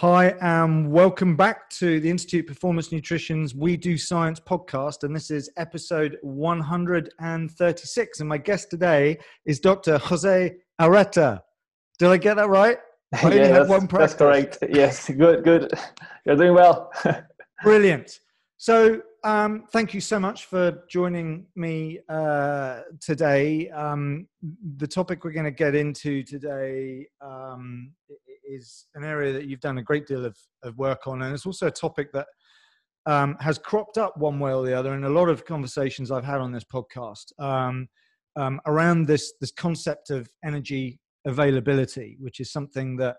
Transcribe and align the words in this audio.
Hi, 0.00 0.34
and 0.40 0.90
welcome 0.90 1.36
back 1.36 1.68
to 1.72 2.00
the 2.00 2.08
Institute 2.08 2.46
Performance 2.46 2.90
Nutrition's 2.90 3.54
We 3.54 3.76
Do 3.76 3.98
Science 3.98 4.40
podcast. 4.40 5.04
And 5.04 5.14
this 5.14 5.30
is 5.30 5.50
episode 5.58 6.16
136. 6.22 8.20
And 8.20 8.26
my 8.26 8.38
guest 8.38 8.70
today 8.70 9.18
is 9.44 9.60
Dr. 9.60 9.98
Jose 9.98 10.56
Areta. 10.80 11.42
Did 11.98 12.08
I 12.08 12.16
get 12.16 12.38
that 12.38 12.48
right? 12.48 12.78
I 13.12 13.24
only 13.24 13.36
yeah, 13.40 13.62
one 13.64 13.86
That's 13.88 14.14
correct. 14.14 14.56
Yes, 14.70 15.10
good, 15.10 15.44
good. 15.44 15.70
You're 16.24 16.36
doing 16.36 16.54
well. 16.54 16.90
Brilliant. 17.62 18.20
So, 18.56 19.02
um, 19.22 19.64
thank 19.70 19.92
you 19.92 20.00
so 20.00 20.18
much 20.18 20.46
for 20.46 20.82
joining 20.88 21.44
me 21.56 21.98
uh, 22.08 22.84
today. 23.02 23.68
Um, 23.68 24.28
the 24.78 24.86
topic 24.86 25.24
we're 25.24 25.32
going 25.32 25.44
to 25.44 25.50
get 25.50 25.74
into 25.74 26.22
today 26.22 27.06
um, 27.20 27.92
is 28.50 28.86
an 28.94 29.04
area 29.04 29.32
that 29.32 29.46
you've 29.46 29.60
done 29.60 29.78
a 29.78 29.82
great 29.82 30.06
deal 30.06 30.24
of, 30.24 30.36
of 30.62 30.76
work 30.76 31.06
on, 31.06 31.22
and 31.22 31.34
it's 31.34 31.46
also 31.46 31.66
a 31.66 31.70
topic 31.70 32.12
that 32.12 32.26
um, 33.06 33.36
has 33.40 33.58
cropped 33.58 33.98
up 33.98 34.16
one 34.16 34.38
way 34.38 34.52
or 34.52 34.64
the 34.64 34.74
other 34.78 34.94
in 34.94 35.04
a 35.04 35.08
lot 35.08 35.28
of 35.28 35.44
conversations 35.44 36.10
I've 36.10 36.24
had 36.24 36.40
on 36.40 36.52
this 36.52 36.64
podcast 36.64 37.32
um, 37.38 37.88
um, 38.36 38.60
around 38.66 39.06
this 39.06 39.32
this 39.40 39.52
concept 39.52 40.10
of 40.10 40.28
energy 40.44 41.00
availability, 41.26 42.16
which 42.20 42.40
is 42.40 42.52
something 42.52 42.96
that 42.98 43.16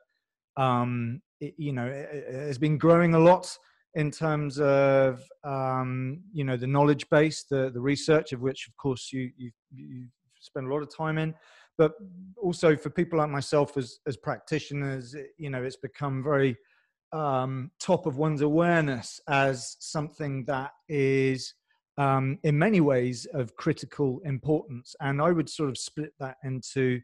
um, 0.57 1.21
it, 1.39 1.53
you 1.57 1.73
know 1.73 1.87
has 2.31 2.57
been 2.57 2.77
growing 2.77 3.15
a 3.15 3.19
lot 3.19 3.57
in 3.95 4.09
terms 4.11 4.59
of 4.59 5.23
um, 5.43 6.21
you 6.31 6.43
know 6.43 6.57
the 6.57 6.67
knowledge 6.67 7.09
base, 7.09 7.45
the 7.49 7.71
the 7.73 7.81
research 7.81 8.31
of 8.31 8.41
which, 8.41 8.67
of 8.67 8.77
course, 8.77 9.09
you 9.11 9.31
you 9.37 9.51
you 9.73 10.05
spend 10.39 10.67
a 10.67 10.73
lot 10.73 10.81
of 10.81 10.95
time 10.95 11.17
in 11.17 11.33
but 11.77 11.93
also 12.41 12.75
for 12.75 12.89
people 12.89 13.19
like 13.19 13.29
myself 13.29 13.77
as 13.77 13.99
as 14.07 14.17
practitioners 14.17 15.15
you 15.37 15.49
know 15.49 15.63
it's 15.63 15.77
become 15.77 16.23
very 16.23 16.57
um, 17.13 17.71
top 17.79 18.05
of 18.05 18.17
one's 18.17 18.41
awareness 18.41 19.19
as 19.27 19.75
something 19.79 20.45
that 20.45 20.71
is 20.87 21.53
um, 21.97 22.39
in 22.43 22.57
many 22.57 22.79
ways 22.81 23.27
of 23.33 23.55
critical 23.55 24.21
importance. 24.25 24.95
And 25.01 25.21
i 25.21 25.31
would 25.31 25.49
sort 25.49 25.69
of 25.69 25.77
split 25.77 26.13
that 26.19 26.37
into 26.43 27.01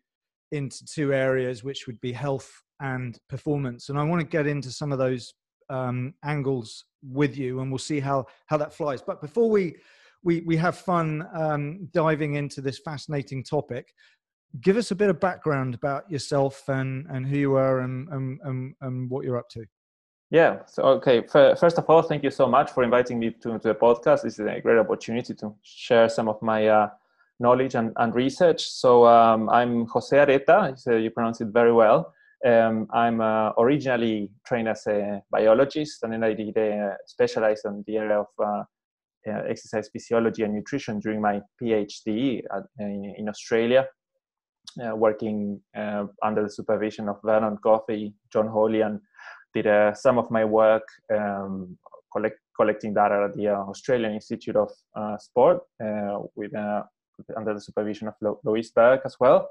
into 0.52 0.86
two 0.86 1.14
areas 1.14 1.64
which 1.64 1.88
would 1.88 2.00
be 2.00 2.14
health 2.14 2.50
and 2.80 3.20
performance. 3.28 3.90
And 3.90 4.00
i 4.00 4.04
want 4.04 4.22
to 4.22 4.28
get 4.28 4.48
into 4.48 4.72
some 4.72 4.92
of 4.92 4.98
those 4.98 5.34
um, 5.70 6.14
angles 6.24 6.86
with 7.04 7.38
you 7.38 7.60
and 7.60 7.70
we'll 7.70 7.78
see 7.78 8.00
how 8.00 8.26
how 8.46 8.58
that 8.58 8.74
flies. 8.74 9.02
But 9.02 9.22
before 9.22 9.50
we 9.50 9.76
we 10.24 10.42
we 10.42 10.56
have 10.58 10.78
fun 10.78 11.28
um, 11.34 11.90
diving 11.94 12.36
into 12.36 12.62
this 12.62 12.80
fascinating 12.80 13.44
topic 13.44 13.94
give 14.62 14.78
us 14.78 14.92
a 14.92 14.96
bit 14.96 15.10
of 15.10 15.20
background 15.20 15.76
about 15.76 16.10
yourself 16.10 16.68
and, 16.70 17.06
and 17.10 17.28
who 17.28 17.38
you 17.38 17.56
are 17.56 17.80
and, 17.80 18.08
and, 18.10 18.40
and, 18.44 18.76
and 18.82 19.10
what 19.10 19.26
you're 19.26 19.38
up 19.38 19.50
to. 19.50 19.66
Yeah. 20.30 20.60
So, 20.68 20.84
okay. 20.84 21.22
First 21.22 21.78
of 21.78 21.86
all, 21.90 22.02
thank 22.02 22.24
you 22.24 22.32
so 22.32 22.48
much 22.48 22.72
for 22.72 22.84
inviting 22.84 23.20
me 23.20 23.32
to, 23.42 23.60
to 23.60 23.68
the 23.70 23.76
podcast. 23.76 24.24
This 24.24 24.40
is 24.40 24.46
a 24.46 24.60
great 24.60 24.78
opportunity 24.78 25.34
to 25.36 25.56
share 25.64 26.10
some 26.10 26.28
of 26.28 26.42
my 26.42 26.68
uh, 26.68 26.90
knowledge 27.40 27.76
and, 27.76 27.94
and 27.96 28.14
research. 28.14 28.64
So, 28.64 29.06
um, 29.06 29.50
I'm 29.50 29.86
Jose 29.88 30.16
Areta. 30.16 30.78
So 30.78 30.98
you 30.98 31.12
pronounce 31.12 31.40
it 31.40 31.48
very 31.48 31.72
well. 31.72 32.14
Um, 32.46 32.88
I'm 32.94 33.22
uh, 33.22 33.52
originally 33.58 34.30
trained 34.46 34.68
as 34.68 34.86
a 34.88 35.24
biologist, 35.32 36.04
and 36.04 36.14
then 36.14 36.24
I 36.24 36.34
did 36.34 36.56
a 36.58 36.96
specialized 37.08 37.66
in 37.66 37.84
the 37.88 37.98
area 37.98 38.20
of 38.20 38.28
uh, 38.38 38.64
uh, 39.28 39.42
exercise 39.50 39.90
physiology 39.92 40.44
and 40.44 40.54
nutrition 40.54 41.00
during 41.00 41.20
my 41.20 41.42
PhD 41.62 42.44
at, 42.54 42.64
in, 42.80 43.16
in 43.18 43.30
Australia 43.30 43.88
uh, 44.84 44.96
working 44.96 45.60
uh, 45.76 46.06
under 46.24 46.44
the 46.44 46.50
supervision 46.50 47.10
of 47.10 47.18
Vernon 47.24 47.58
Coffey, 47.58 48.14
John 48.32 48.48
and 48.82 49.00
did 49.54 49.68
uh, 49.68 49.94
some 49.94 50.18
of 50.18 50.30
my 50.30 50.46
work 50.46 50.84
um, 51.16 51.78
collect, 52.12 52.40
collecting 52.56 52.94
data 52.94 53.28
at 53.30 53.36
the 53.36 53.48
Australian 53.50 54.14
Institute 54.14 54.56
of 54.56 54.72
Sport 55.20 55.62
with 56.36 56.52
under 57.36 57.54
the 57.54 57.62
supervision 57.62 58.08
of 58.08 58.38
Louise 58.44 58.72
Burke 58.72 59.02
as 59.06 59.16
well, 59.20 59.50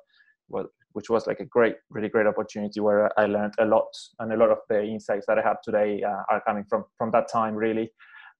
which 0.92 1.10
was 1.10 1.26
like 1.26 1.40
a 1.40 1.44
great, 1.44 1.76
really 1.90 2.08
great 2.08 2.26
opportunity 2.26 2.80
where 2.80 3.10
I 3.18 3.26
learned 3.26 3.54
a 3.58 3.64
lot, 3.64 3.88
and 4.20 4.32
a 4.32 4.36
lot 4.36 4.50
of 4.50 4.58
the 4.68 4.82
insights 4.82 5.26
that 5.26 5.38
I 5.38 5.42
have 5.42 5.60
today 5.62 6.02
uh, 6.02 6.22
are 6.30 6.42
coming 6.46 6.64
from 6.68 6.84
from 6.96 7.10
that 7.10 7.28
time, 7.28 7.54
really. 7.54 7.90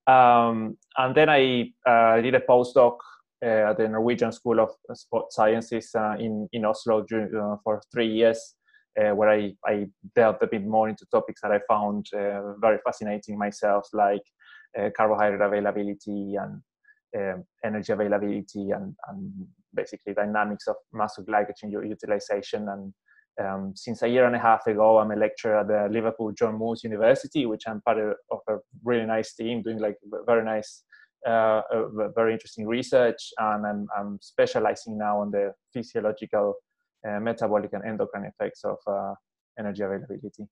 Um, 0.07 0.77
and 0.97 1.13
then 1.13 1.29
I 1.29 1.73
uh, 1.85 2.21
did 2.21 2.33
a 2.35 2.39
postdoc 2.39 2.97
uh, 3.45 3.69
at 3.69 3.77
the 3.77 3.87
Norwegian 3.87 4.31
School 4.31 4.59
of 4.59 4.71
Sport 4.93 5.31
Sciences 5.31 5.91
uh, 5.95 6.15
in 6.19 6.47
in 6.53 6.65
Oslo 6.65 7.01
uh, 7.01 7.57
for 7.63 7.81
three 7.93 8.07
years, 8.07 8.55
where 8.95 9.29
I, 9.29 9.53
I 9.65 9.87
delved 10.15 10.41
a 10.41 10.47
bit 10.47 10.65
more 10.65 10.89
into 10.89 11.05
topics 11.11 11.41
that 11.41 11.51
I 11.51 11.59
found 11.69 12.07
very 12.59 12.79
fascinating 12.83 13.37
myself, 13.37 13.87
like 13.93 14.23
carbohydrate 14.95 15.41
availability 15.41 16.35
and 16.35 16.61
um, 17.15 17.43
energy 17.63 17.93
availability 17.93 18.71
and, 18.71 18.95
and 19.07 19.31
basically 19.73 20.13
dynamics 20.13 20.67
of 20.67 20.75
muscle 20.93 21.23
glycogen 21.23 21.71
utilization. 21.71 22.67
And 22.69 22.93
um, 23.39 23.73
since 23.75 24.01
a 24.01 24.07
year 24.07 24.25
and 24.25 24.35
a 24.35 24.39
half 24.39 24.65
ago, 24.67 24.97
I'm 24.97 25.11
a 25.11 25.15
lecturer 25.15 25.59
at 25.59 25.67
the 25.67 25.87
Liverpool 25.91 26.31
John 26.31 26.55
Moores 26.55 26.83
University, 26.83 27.45
which 27.45 27.63
I'm 27.67 27.81
part 27.81 27.99
of 27.99 28.39
a 28.49 28.57
really 28.83 29.05
nice 29.05 29.35
team 29.35 29.61
doing 29.61 29.79
like 29.79 29.97
very 30.25 30.43
nice 30.43 30.83
uh, 31.27 31.61
very 32.15 32.33
interesting 32.33 32.65
research, 32.67 33.31
and 33.37 33.65
I'm, 33.65 33.87
I'm, 33.97 34.19
specializing 34.21 34.97
now 34.97 35.19
on 35.19 35.31
the 35.31 35.53
physiological, 35.73 36.55
uh, 37.07 37.19
metabolic, 37.19 37.73
and 37.73 37.83
endocrine 37.85 38.25
effects 38.25 38.63
of 38.63 38.77
uh, 38.87 39.13
energy 39.59 39.83
availability. 39.83 40.47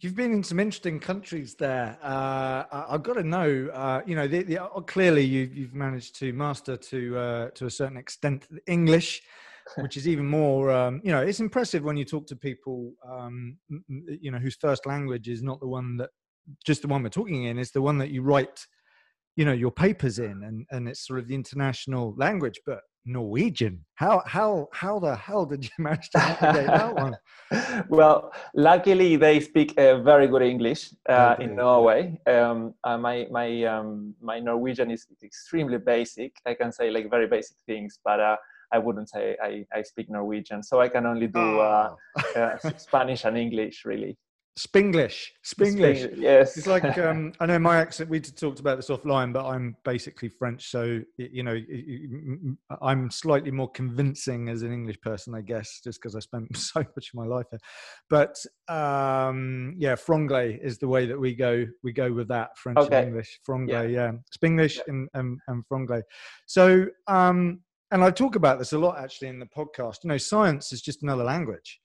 You've 0.00 0.16
been 0.16 0.32
in 0.32 0.42
some 0.42 0.60
interesting 0.60 0.98
countries 0.98 1.54
there. 1.54 1.96
Uh, 2.02 2.64
I've 2.90 3.02
got 3.02 3.14
to 3.14 3.22
know, 3.22 3.70
uh, 3.72 4.02
you 4.04 4.16
know, 4.16 4.26
the, 4.26 4.42
the, 4.42 4.62
uh, 4.62 4.80
clearly 4.80 5.24
you, 5.24 5.64
have 5.64 5.74
managed 5.74 6.18
to 6.18 6.32
master 6.32 6.76
to 6.76 7.16
uh, 7.16 7.50
to 7.50 7.66
a 7.66 7.70
certain 7.70 7.96
extent 7.96 8.46
English, 8.66 9.22
which 9.78 9.96
is 9.96 10.06
even 10.08 10.26
more, 10.26 10.70
um, 10.72 11.00
you 11.04 11.12
know, 11.12 11.22
it's 11.22 11.40
impressive 11.40 11.84
when 11.84 11.96
you 11.96 12.04
talk 12.04 12.26
to 12.26 12.36
people, 12.36 12.92
um, 13.08 13.56
you 13.88 14.30
know, 14.30 14.38
whose 14.38 14.56
first 14.56 14.84
language 14.84 15.28
is 15.28 15.42
not 15.42 15.60
the 15.60 15.68
one 15.68 15.96
that 15.96 16.10
just 16.66 16.82
the 16.82 16.88
one 16.88 17.02
we're 17.02 17.08
talking 17.08 17.44
in, 17.44 17.58
is 17.58 17.70
the 17.70 17.80
one 17.80 17.96
that 17.98 18.10
you 18.10 18.20
write 18.20 18.66
you 19.36 19.44
know 19.44 19.52
your 19.52 19.70
papers 19.70 20.18
in 20.18 20.42
and 20.44 20.66
and 20.70 20.88
it's 20.88 21.06
sort 21.06 21.18
of 21.18 21.28
the 21.28 21.34
international 21.34 22.14
language 22.16 22.60
but 22.66 22.80
norwegian. 23.06 23.84
How 23.96 24.22
how 24.26 24.68
how 24.72 24.98
the 24.98 25.14
hell 25.14 25.44
did 25.44 25.64
you 25.64 25.70
manage 25.78 26.10
to 26.10 26.18
navigate 26.18 26.66
that 26.66 26.94
one? 27.04 27.16
Well 27.88 28.32
luckily 28.54 29.16
they 29.16 29.40
speak 29.40 29.78
uh, 29.78 29.98
very 29.98 30.26
good 30.26 30.42
english 30.42 30.90
uh, 31.08 31.36
in 31.38 31.54
norway. 31.56 32.18
Um, 32.26 32.74
uh, 32.84 32.98
my 32.98 33.26
my 33.30 33.64
um, 33.64 34.14
my 34.20 34.38
norwegian 34.40 34.90
is 34.90 35.06
extremely 35.22 35.78
basic. 35.78 36.32
I 36.46 36.54
can 36.54 36.72
say 36.72 36.90
like 36.90 37.10
very 37.10 37.26
basic 37.26 37.56
things 37.66 37.98
but 38.04 38.20
uh, 38.20 38.36
I 38.72 38.78
wouldn't 38.78 39.08
say 39.08 39.36
I, 39.40 39.64
I 39.72 39.82
speak 39.82 40.10
Norwegian, 40.10 40.60
so 40.62 40.80
I 40.80 40.88
can 40.88 41.06
only 41.06 41.28
do 41.28 41.38
oh. 41.38 41.96
Spanish 42.76 43.24
and 43.24 43.38
English, 43.38 43.84
really. 43.84 44.16
Spanglish, 44.56 45.30
Spanglish. 45.44 46.16
yes. 46.16 46.56
It's 46.56 46.68
like 46.68 46.84
um, 46.98 47.32
I 47.40 47.46
know 47.46 47.58
my 47.58 47.78
accent. 47.78 48.08
We 48.08 48.20
talked 48.20 48.60
about 48.60 48.76
this 48.76 48.88
offline, 48.88 49.32
but 49.32 49.44
I'm 49.44 49.76
basically 49.84 50.28
French, 50.28 50.70
so 50.70 51.00
you 51.16 51.42
know 51.42 51.58
I'm 52.80 53.10
slightly 53.10 53.50
more 53.50 53.68
convincing 53.70 54.48
as 54.48 54.62
an 54.62 54.72
English 54.72 55.00
person, 55.00 55.34
I 55.34 55.40
guess, 55.40 55.80
just 55.82 56.00
because 56.00 56.14
I 56.14 56.20
spent 56.20 56.56
so 56.56 56.80
much 56.80 57.08
of 57.08 57.14
my 57.14 57.26
life 57.26 57.46
there. 57.50 57.60
But 58.08 58.36
um, 58.68 59.74
yeah, 59.76 59.96
franglais 59.96 60.60
is 60.62 60.78
the 60.78 60.88
way 60.88 61.06
that 61.06 61.18
we 61.18 61.34
go. 61.34 61.66
We 61.82 61.92
go 61.92 62.12
with 62.12 62.28
that 62.28 62.56
French 62.56 62.78
okay. 62.78 62.98
and 62.98 63.08
English. 63.08 63.40
Franglais, 63.48 63.92
yeah, 63.92 64.12
yeah. 64.12 64.12
Spanglish 64.38 64.76
yeah. 64.76 64.82
and, 64.86 65.08
and, 65.14 65.40
and 65.48 65.64
franglais. 65.68 66.02
So 66.46 66.86
um, 67.08 67.60
and 67.90 68.04
I 68.04 68.12
talk 68.12 68.36
about 68.36 68.60
this 68.60 68.72
a 68.72 68.78
lot 68.78 68.98
actually 68.98 69.28
in 69.28 69.40
the 69.40 69.46
podcast. 69.46 70.04
You 70.04 70.10
know, 70.10 70.18
science 70.18 70.72
is 70.72 70.80
just 70.80 71.02
another 71.02 71.24
language 71.24 71.80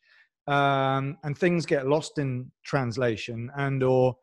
um, 0.47 1.17
and 1.23 1.37
things 1.37 1.65
get 1.65 1.87
lost 1.87 2.17
in 2.17 2.51
translation 2.63 3.51
and 3.57 3.83
or 3.83 4.15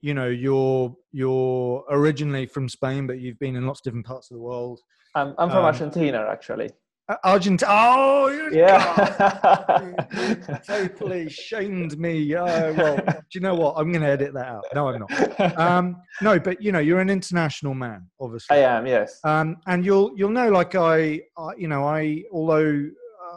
you 0.00 0.14
know 0.14 0.28
you're 0.28 0.94
you're 1.12 1.84
originally 1.90 2.46
from 2.46 2.68
spain 2.68 3.06
but 3.06 3.18
you've 3.18 3.38
been 3.38 3.56
in 3.56 3.66
lots 3.66 3.80
of 3.80 3.84
different 3.84 4.06
parts 4.06 4.30
of 4.30 4.36
the 4.36 4.42
world 4.42 4.80
i'm, 5.14 5.34
I'm 5.38 5.48
from 5.48 5.58
um, 5.58 5.64
argentina 5.64 6.26
actually 6.30 6.70
Argentina. 7.22 7.70
Oh, 7.70 8.48
yeah. 8.50 9.92
totally 10.66 11.28
shamed 11.28 11.98
me. 11.98 12.34
Uh, 12.34 12.72
well, 12.72 12.96
do 12.96 13.22
you 13.34 13.40
know 13.40 13.54
what? 13.54 13.74
I'm 13.76 13.92
going 13.92 14.02
to 14.02 14.08
edit 14.08 14.32
that 14.32 14.46
out. 14.46 14.64
No, 14.74 14.88
I'm 14.88 15.00
not. 15.00 15.60
Um, 15.60 15.96
no, 16.22 16.38
but 16.38 16.62
you 16.62 16.72
know, 16.72 16.78
you're 16.78 17.00
an 17.00 17.10
international 17.10 17.74
man, 17.74 18.08
obviously. 18.20 18.56
I 18.56 18.78
am. 18.78 18.86
Yes. 18.86 19.20
Um, 19.22 19.58
and 19.66 19.84
you'll 19.84 20.12
you'll 20.16 20.30
know, 20.30 20.48
like 20.48 20.74
I, 20.74 21.20
I 21.36 21.50
you 21.58 21.68
know, 21.68 21.86
I 21.86 22.22
although 22.32 22.88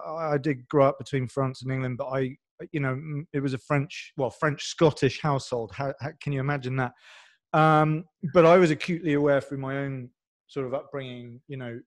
I 0.05 0.37
did 0.37 0.67
grow 0.67 0.87
up 0.87 0.97
between 0.97 1.27
France 1.27 1.61
and 1.61 1.71
England, 1.71 1.97
but 1.97 2.07
I, 2.07 2.35
you 2.71 2.79
know, 2.79 2.99
it 3.33 3.39
was 3.39 3.53
a 3.53 3.57
French, 3.57 4.13
well, 4.17 4.29
French 4.29 4.65
Scottish 4.65 5.21
household. 5.21 5.71
How, 5.73 5.93
how 5.99 6.09
can 6.21 6.33
you 6.33 6.39
imagine 6.39 6.75
that? 6.77 6.93
Um, 7.53 8.05
but 8.33 8.45
I 8.45 8.57
was 8.57 8.71
acutely 8.71 9.13
aware 9.13 9.41
through 9.41 9.59
my 9.59 9.77
own 9.77 10.09
sort 10.47 10.65
of 10.65 10.73
upbringing, 10.73 11.41
you 11.47 11.57
know, 11.57 11.79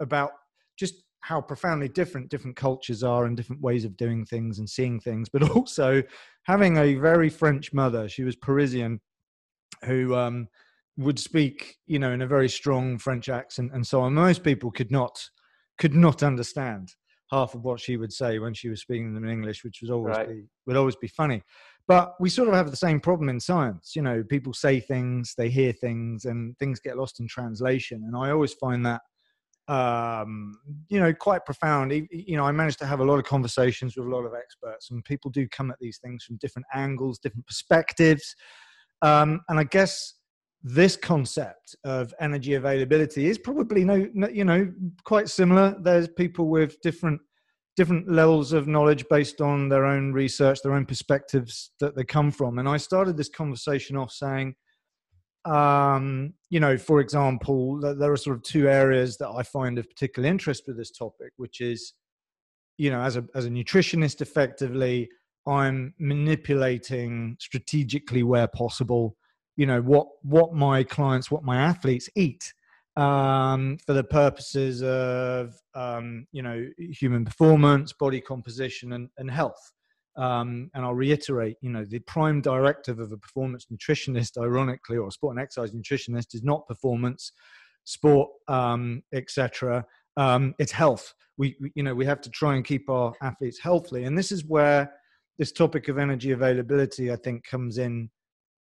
about 0.00 0.30
just 0.78 1.04
how 1.20 1.40
profoundly 1.40 1.88
different 1.88 2.28
different 2.28 2.56
cultures 2.56 3.02
are 3.02 3.24
and 3.24 3.36
different 3.36 3.60
ways 3.60 3.84
of 3.84 3.96
doing 3.96 4.24
things 4.24 4.58
and 4.58 4.68
seeing 4.68 5.00
things, 5.00 5.28
but 5.28 5.50
also 5.56 6.02
having 6.44 6.76
a 6.76 6.94
very 6.94 7.28
French 7.28 7.72
mother. 7.72 8.08
She 8.08 8.24
was 8.24 8.36
Parisian, 8.36 9.00
who 9.84 10.14
um, 10.14 10.48
would 10.96 11.18
speak, 11.18 11.76
you 11.86 11.98
know, 11.98 12.12
in 12.12 12.22
a 12.22 12.26
very 12.26 12.48
strong 12.48 12.98
French 12.98 13.28
accent 13.28 13.72
and 13.74 13.86
so 13.86 14.00
on. 14.00 14.14
Most 14.14 14.42
people 14.42 14.70
could 14.70 14.90
not 14.90 15.18
could 15.78 15.94
not 15.94 16.22
understand 16.22 16.94
half 17.30 17.54
of 17.54 17.64
what 17.64 17.80
she 17.80 17.96
would 17.96 18.12
say 18.12 18.38
when 18.38 18.54
she 18.54 18.68
was 18.68 18.80
speaking 18.80 19.12
them 19.12 19.24
in 19.24 19.30
English, 19.30 19.64
which 19.64 19.80
was 19.80 19.90
always 19.90 20.16
right. 20.16 20.28
be, 20.28 20.44
would 20.66 20.76
always 20.76 20.96
be 20.96 21.08
funny. 21.08 21.42
But 21.88 22.14
we 22.20 22.30
sort 22.30 22.48
of 22.48 22.54
have 22.54 22.70
the 22.70 22.76
same 22.76 23.00
problem 23.00 23.28
in 23.28 23.40
science. 23.40 23.92
You 23.94 24.02
know, 24.02 24.22
people 24.24 24.52
say 24.52 24.80
things, 24.80 25.34
they 25.36 25.48
hear 25.48 25.72
things, 25.72 26.24
and 26.24 26.56
things 26.58 26.80
get 26.80 26.96
lost 26.96 27.20
in 27.20 27.28
translation. 27.28 28.04
And 28.06 28.16
I 28.16 28.30
always 28.30 28.54
find 28.54 28.84
that, 28.86 29.02
um, 29.68 30.58
you 30.88 30.98
know, 31.00 31.12
quite 31.12 31.44
profound. 31.44 31.92
You 31.92 32.36
know, 32.36 32.44
I 32.44 32.52
managed 32.52 32.78
to 32.80 32.86
have 32.86 33.00
a 33.00 33.04
lot 33.04 33.18
of 33.18 33.24
conversations 33.24 33.96
with 33.96 34.06
a 34.06 34.10
lot 34.10 34.24
of 34.24 34.34
experts, 34.34 34.90
and 34.90 35.04
people 35.04 35.30
do 35.30 35.48
come 35.48 35.70
at 35.70 35.78
these 35.80 35.98
things 35.98 36.24
from 36.24 36.38
different 36.38 36.66
angles, 36.74 37.18
different 37.18 37.46
perspectives. 37.46 38.34
Um, 39.02 39.40
and 39.48 39.58
I 39.58 39.64
guess 39.64 40.14
this 40.68 40.96
concept 40.96 41.76
of 41.84 42.12
energy 42.18 42.54
availability 42.54 43.28
is 43.28 43.38
probably 43.38 43.84
no, 43.84 44.08
no, 44.14 44.28
you 44.28 44.44
know 44.44 44.68
quite 45.04 45.28
similar. 45.28 45.76
There's 45.80 46.08
people 46.08 46.48
with 46.48 46.80
different 46.80 47.20
different 47.76 48.10
levels 48.10 48.52
of 48.52 48.66
knowledge 48.66 49.04
based 49.08 49.40
on 49.40 49.68
their 49.68 49.84
own 49.84 50.12
research 50.12 50.58
their 50.62 50.72
own 50.72 50.84
perspectives 50.84 51.70
that 51.78 51.94
they 51.94 52.02
come 52.02 52.32
from. 52.32 52.58
And 52.58 52.68
i 52.68 52.78
started 52.78 53.16
this 53.16 53.28
conversation 53.28 53.96
off 53.96 54.10
saying 54.10 54.56
um, 55.44 56.34
you 56.50 56.58
know 56.58 56.76
for 56.76 56.98
example 56.98 57.78
there 57.80 58.10
are 58.10 58.16
sort 58.16 58.36
of 58.36 58.42
two 58.42 58.68
areas 58.68 59.16
that 59.18 59.28
i 59.28 59.44
find 59.44 59.78
of 59.78 59.88
particular 59.88 60.28
interest 60.28 60.64
with 60.66 60.76
this 60.76 60.90
topic 60.90 61.30
which 61.36 61.60
is 61.60 61.92
you 62.76 62.90
know 62.90 63.00
as 63.02 63.16
a 63.16 63.24
as 63.36 63.46
a 63.46 63.50
nutritionist 63.50 64.20
effectively 64.20 65.08
i'm 65.46 65.94
manipulating 66.00 67.36
strategically 67.38 68.24
where 68.24 68.48
possible 68.48 69.16
you 69.56 69.66
know 69.66 69.80
what 69.80 70.06
what 70.22 70.54
my 70.54 70.82
clients 70.82 71.30
what 71.30 71.42
my 71.42 71.56
athletes 71.56 72.08
eat 72.14 72.52
um, 72.96 73.76
for 73.84 73.92
the 73.92 74.04
purposes 74.04 74.82
of 74.82 75.54
um, 75.74 76.26
you 76.32 76.42
know 76.42 76.66
human 76.78 77.24
performance 77.24 77.92
body 77.92 78.20
composition 78.20 78.92
and, 78.92 79.08
and 79.18 79.30
health. 79.30 79.72
Um, 80.16 80.70
and 80.72 80.82
i'll 80.82 80.94
reiterate 80.94 81.58
you 81.60 81.68
know 81.68 81.84
the 81.84 81.98
prime 81.98 82.40
directive 82.40 83.00
of 83.00 83.12
a 83.12 83.18
performance 83.18 83.66
nutritionist 83.70 84.38
ironically 84.42 84.96
or 84.96 85.08
a 85.08 85.12
sport 85.12 85.36
and 85.36 85.42
exercise 85.42 85.72
nutritionist 85.72 86.34
is 86.34 86.42
not 86.42 86.66
performance 86.66 87.32
sport 87.84 88.30
um, 88.48 89.02
etc 89.12 89.84
um, 90.16 90.54
it's 90.58 90.72
health. 90.72 91.12
We, 91.38 91.54
we 91.60 91.70
you 91.74 91.82
know 91.82 91.94
we 91.94 92.06
have 92.06 92.22
to 92.22 92.30
try 92.30 92.54
and 92.56 92.64
keep 92.64 92.88
our 92.88 93.12
athletes 93.20 93.58
healthy 93.58 94.04
and 94.04 94.16
this 94.16 94.32
is 94.32 94.46
where 94.46 94.90
this 95.38 95.52
topic 95.52 95.88
of 95.88 95.98
energy 95.98 96.30
availability 96.30 97.12
i 97.12 97.16
think 97.16 97.44
comes 97.44 97.76
in 97.76 98.08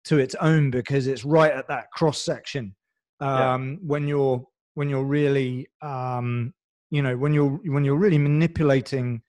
to 0.06 0.20
its 0.20 0.36
own 0.36 0.70
because 0.72 1.08
it's 1.08 1.26
right 1.26 1.52
at 1.52 1.68
that 1.68 1.92
cross 1.92 2.22
section 2.22 2.76
um, 3.20 3.72
yeah. 3.72 3.78
when 3.86 4.08
you're 4.08 4.44
when 4.76 4.90
you're 4.90 5.04
really 5.04 5.68
um, 5.82 6.54
you 6.92 7.02
know 7.02 7.18
when 7.18 7.34
you're 7.34 7.60
when 7.66 7.84
you're 7.84 7.98
really 7.98 8.18
manipulating 8.18 9.22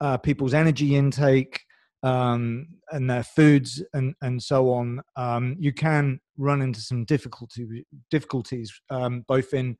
uh, 0.00 0.16
people's 0.16 0.54
energy 0.54 0.96
intake 0.96 1.60
um, 2.02 2.66
and 2.90 3.08
their 3.08 3.22
foods 3.22 3.82
and 3.92 4.14
and 4.22 4.42
so 4.42 4.72
on 4.72 5.00
um, 5.16 5.56
you 5.58 5.72
can 5.72 6.18
run 6.38 6.62
into 6.62 6.80
some 6.80 7.04
difficulty 7.04 7.84
difficulties 8.10 8.72
um, 8.90 9.24
both 9.28 9.52
in 9.54 9.76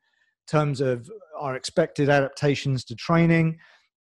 terms 0.47 0.81
of 0.81 1.09
our 1.39 1.57
expected 1.57 2.09
adaptations 2.09 2.85
to 2.85 2.95
training 2.95 3.57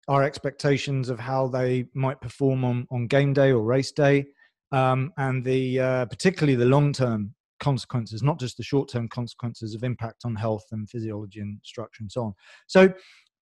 our 0.09 0.23
expectations 0.23 1.11
of 1.11 1.19
how 1.21 1.47
they 1.47 1.85
might 1.95 2.19
perform 2.21 2.65
on, 2.65 2.87
on 2.91 3.06
game 3.06 3.35
day 3.35 3.53
or 3.53 3.62
race 3.62 3.93
day 3.93 4.25
um, 4.73 5.12
and 5.17 5.44
the 5.44 5.81
uh, 5.81 6.06
particularly 6.06 6.55
the 6.55 6.65
long 6.65 6.93
term 6.93 7.35
consequences, 7.61 8.23
not 8.23 8.38
just 8.38 8.56
the 8.56 8.62
short 8.62 8.88
term 8.88 9.09
consequences 9.09 9.75
of 9.75 9.82
impact 9.82 10.23
on 10.25 10.35
health 10.35 10.65
and 10.73 10.88
physiology 10.88 11.41
and 11.41 11.59
structure 11.65 12.03
and 12.03 12.11
so 12.11 12.25
on. 12.25 12.35
So, 12.67 12.93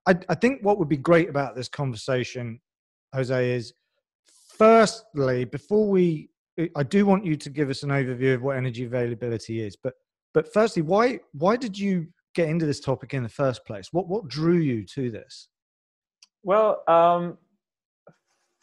I, 0.07 0.15
I 0.29 0.35
think 0.35 0.63
what 0.63 0.79
would 0.79 0.89
be 0.89 0.97
great 0.97 1.29
about 1.29 1.57
this 1.57 1.69
conversation, 1.69 2.61
Jose, 3.15 3.51
is 3.53 3.73
firstly 4.57 5.45
before 5.45 5.89
we, 5.89 6.31
I 6.75 6.83
do 6.83 7.05
want 7.05 7.25
you 7.25 7.37
to 7.37 7.51
give 7.51 7.71
us 7.71 7.83
an 7.83 7.91
overview 7.91 8.35
of 8.35 8.43
what 8.43 8.57
energy 8.57 8.85
availability 8.85 9.61
is, 9.61 9.77
but 9.77 9.95
but 10.37 10.53
firstly, 10.53 10.83
why 10.83 11.21
why 11.33 11.57
did 11.57 11.79
you 11.79 12.09
get 12.35 12.51
into 12.51 12.67
this 12.67 12.81
topic 12.81 13.15
in 13.15 13.23
the 13.23 13.29
first 13.29 13.65
place? 13.65 13.89
What 13.91 14.07
what 14.07 14.29
drew 14.29 14.59
you 14.59 14.85
to 14.95 15.11
this? 15.11 15.49
Well, 16.43 16.83
um, 16.87 17.39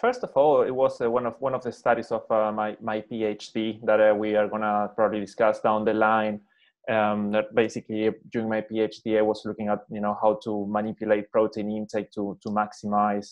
first 0.04 0.22
of 0.24 0.32
all, 0.36 0.64
it 0.64 0.76
was 0.76 1.00
uh, 1.00 1.10
one 1.10 1.26
of 1.26 1.36
one 1.40 1.56
of 1.56 1.64
the 1.64 1.72
studies 1.72 2.12
of 2.12 2.24
uh, 2.30 2.52
my 2.52 2.76
my 2.82 3.02
PhD 3.02 3.80
that 3.86 4.00
uh, 4.00 4.14
we 4.14 4.36
are 4.36 4.50
gonna 4.50 4.90
probably 4.96 5.22
discuss 5.22 5.62
down 5.62 5.86
the 5.86 5.94
line. 5.94 6.42
Um, 6.90 7.32
that 7.32 7.56
basically 7.56 8.12
during 8.34 8.50
my 8.50 8.60
PhD, 8.60 9.18
I 9.18 9.22
was 9.22 9.44
looking 9.46 9.70
at 9.70 9.80
you 9.90 10.02
know 10.02 10.18
how 10.22 10.38
to 10.44 10.66
manipulate 10.68 11.32
protein 11.32 11.72
intake 11.72 12.12
to 12.12 12.38
to 12.44 12.50
maximize 12.50 13.28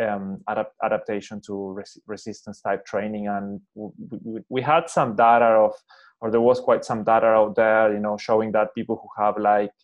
um, 0.00 0.40
adapt, 0.48 0.74
adaptation 0.82 1.42
to 1.46 1.72
res- 1.72 2.00
resistance 2.06 2.62
type 2.62 2.86
training, 2.86 3.28
and 3.28 3.60
we, 3.74 4.40
we, 4.48 4.62
had 4.62 4.88
some 4.88 5.14
data 5.14 5.50
of, 5.66 5.74
or 6.20 6.30
there 6.30 6.40
was 6.40 6.60
quite 6.60 6.84
some 6.84 7.04
data 7.04 7.26
out 7.26 7.54
there, 7.54 7.92
you 7.92 8.00
know, 8.00 8.16
showing 8.16 8.50
that 8.52 8.74
people 8.74 8.96
who 9.00 9.22
have 9.22 9.36
like 9.36 9.74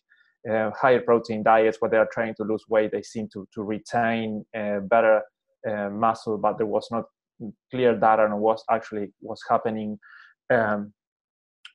uh, 0.51 0.71
higher 0.71 1.01
protein 1.01 1.43
diets 1.43 1.77
where 1.79 1.91
they 1.91 1.97
are 1.97 2.09
trying 2.11 2.33
to 2.35 2.43
lose 2.43 2.65
weight, 2.67 2.91
they 2.91 3.03
seem 3.03 3.29
to 3.33 3.47
to 3.53 3.61
retain 3.61 4.43
uh, 4.57 4.79
better 4.79 5.21
uh, 5.69 5.89
muscle, 5.89 6.37
but 6.37 6.57
there 6.57 6.67
was 6.67 6.87
not 6.91 7.05
clear 7.71 7.95
data 7.95 8.23
on 8.23 8.39
what 8.39 8.59
actually 8.69 9.11
was 9.21 9.41
happening 9.49 9.99
um, 10.53 10.93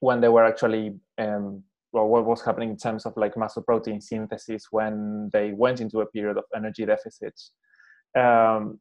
when 0.01 0.21
they 0.21 0.29
were 0.29 0.45
actually 0.45 0.95
um, 1.19 1.63
well, 1.93 2.09
what 2.09 2.27
was 2.27 2.43
happening 2.43 2.71
in 2.71 2.77
terms 2.77 3.07
of 3.07 3.17
like 3.17 3.37
muscle 3.37 3.63
protein 3.63 4.01
synthesis 4.01 4.67
when 4.71 5.31
they 5.33 5.53
went 5.53 5.81
into 5.81 6.01
a 6.01 6.07
period 6.07 6.37
of 6.37 6.45
energy 6.55 6.85
deficits. 6.85 7.53
Um, 8.15 8.79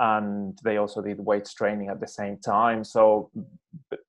and 0.00 0.56
they 0.62 0.76
also 0.76 1.00
did 1.02 1.18
weight 1.18 1.48
training 1.56 1.88
at 1.88 1.98
the 1.98 2.06
same 2.06 2.38
time. 2.38 2.84
So 2.84 3.30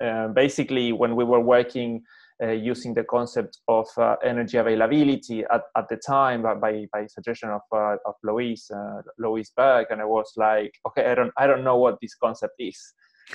uh, 0.04 0.28
basically, 0.28 0.92
when 0.92 1.16
we 1.16 1.24
were 1.24 1.40
working 1.40 2.04
uh, 2.42 2.52
using 2.52 2.94
the 2.94 3.04
concept 3.04 3.60
of 3.68 3.88
uh, 3.98 4.16
energy 4.24 4.58
availability 4.58 5.44
at, 5.52 5.64
at 5.76 5.90
the 5.90 5.98
time 5.98 6.42
by, 6.42 6.86
by, 6.94 7.06
suggestion 7.08 7.50
of, 7.50 7.62
uh, 7.76 7.98
of 8.06 8.16
Louise, 8.24 8.72
uh, 8.74 9.02
Louise 9.18 9.52
Burke. 9.56 9.88
And 9.92 10.02
I 10.02 10.06
was 10.06 10.32
like, 10.38 10.72
okay, 10.88 11.06
I 11.12 11.16
don't, 11.16 11.34
I 11.38 11.48
don't 11.48 11.66
know 11.66 11.78
what 11.78 11.98
this 12.02 12.16
concept 12.16 12.54
is. 12.60 12.94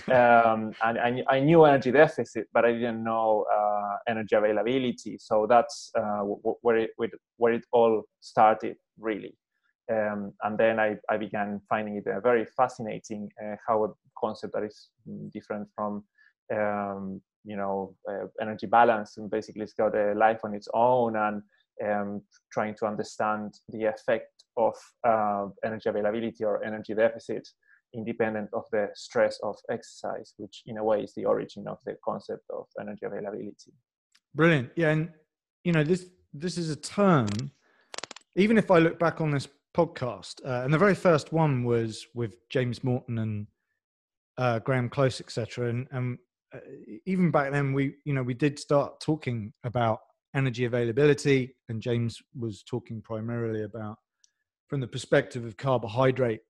um, 0.08 0.72
and 0.82 1.22
I, 1.28 1.38
knew 1.38 1.64
energy 1.64 1.92
deficit, 1.92 2.48
but 2.52 2.64
I 2.64 2.72
didn't 2.72 3.04
know 3.04 3.44
uh, 3.54 3.96
energy 4.08 4.34
availability. 4.34 5.18
So 5.20 5.46
that's 5.48 5.90
uh, 5.96 6.20
where, 6.62 6.78
it, 6.78 6.90
where 7.36 7.52
it 7.52 7.64
all 7.72 8.04
started, 8.20 8.76
really. 8.98 9.36
Um, 9.92 10.32
and 10.42 10.56
then 10.56 10.80
I, 10.80 10.96
I 11.10 11.18
began 11.18 11.60
finding 11.68 11.96
it 11.96 12.04
very 12.22 12.46
fascinating 12.56 13.28
how 13.68 13.84
a 13.84 13.88
concept 14.18 14.54
that 14.54 14.64
is 14.64 14.88
different 15.30 15.68
from 15.76 16.04
um, 16.52 17.20
you 17.44 17.56
know 17.56 17.94
uh, 18.10 18.26
energy 18.40 18.66
balance 18.66 19.16
and 19.16 19.30
basically 19.30 19.62
it's 19.62 19.74
got 19.74 19.94
a 19.94 20.14
life 20.14 20.40
on 20.44 20.54
its 20.54 20.68
own 20.74 21.16
and 21.16 21.42
um, 21.84 22.22
trying 22.52 22.74
to 22.74 22.86
understand 22.86 23.54
the 23.68 23.84
effect 23.84 24.30
of 24.56 24.74
uh, 25.06 25.46
energy 25.64 25.88
availability 25.88 26.44
or 26.44 26.64
energy 26.64 26.94
deficit 26.94 27.46
independent 27.94 28.48
of 28.52 28.64
the 28.72 28.88
stress 28.94 29.38
of 29.42 29.56
exercise 29.70 30.34
which 30.38 30.62
in 30.66 30.78
a 30.78 30.84
way 30.84 31.02
is 31.02 31.12
the 31.14 31.24
origin 31.24 31.66
of 31.68 31.78
the 31.86 31.96
concept 32.04 32.44
of 32.52 32.66
energy 32.80 33.06
availability. 33.06 33.72
Brilliant. 34.34 34.70
Yeah 34.74 34.90
and 34.90 35.10
you 35.64 35.72
know 35.72 35.82
this 35.82 36.06
this 36.32 36.56
is 36.56 36.70
a 36.70 36.76
term 36.76 37.26
even 38.36 38.56
if 38.56 38.70
i 38.70 38.78
look 38.78 38.98
back 38.98 39.20
on 39.20 39.30
this 39.30 39.48
podcast 39.76 40.44
uh, 40.46 40.62
and 40.62 40.72
the 40.72 40.78
very 40.78 40.94
first 40.94 41.32
one 41.32 41.64
was 41.64 42.06
with 42.14 42.36
james 42.48 42.84
morton 42.84 43.18
and 43.18 43.46
uh, 44.38 44.58
graeme 44.60 44.88
close 44.88 45.20
etc 45.20 45.68
and, 45.70 45.88
and 45.90 46.18
even 47.06 47.30
back 47.30 47.52
then 47.52 47.72
we 47.72 47.94
you 48.04 48.14
know 48.14 48.22
we 48.22 48.34
did 48.34 48.58
start 48.58 49.00
talking 49.00 49.52
about 49.64 49.98
energy 50.34 50.64
availability 50.64 51.54
and 51.68 51.80
james 51.80 52.20
was 52.38 52.62
talking 52.62 53.00
primarily 53.00 53.62
about 53.62 53.96
from 54.68 54.80
the 54.80 54.86
perspective 54.86 55.44
of 55.44 55.56
carbohydrate 55.56 56.40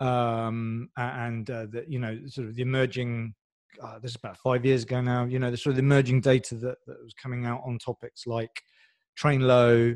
um, 0.00 0.88
and 0.96 1.50
uh, 1.50 1.66
the 1.70 1.84
you 1.86 1.98
know 1.98 2.18
sort 2.26 2.48
of 2.48 2.54
the 2.54 2.62
emerging 2.62 3.34
uh, 3.82 3.98
this 3.98 4.12
is 4.12 4.16
about 4.16 4.36
five 4.38 4.64
years 4.64 4.82
ago 4.82 5.00
now 5.00 5.24
you 5.24 5.38
know 5.38 5.50
the 5.50 5.56
sort 5.56 5.72
of 5.72 5.76
the 5.76 5.82
emerging 5.82 6.20
data 6.20 6.54
that, 6.54 6.78
that 6.86 7.02
was 7.02 7.14
coming 7.14 7.46
out 7.46 7.62
on 7.66 7.78
topics 7.78 8.26
like 8.26 8.62
train 9.16 9.40
low 9.40 9.94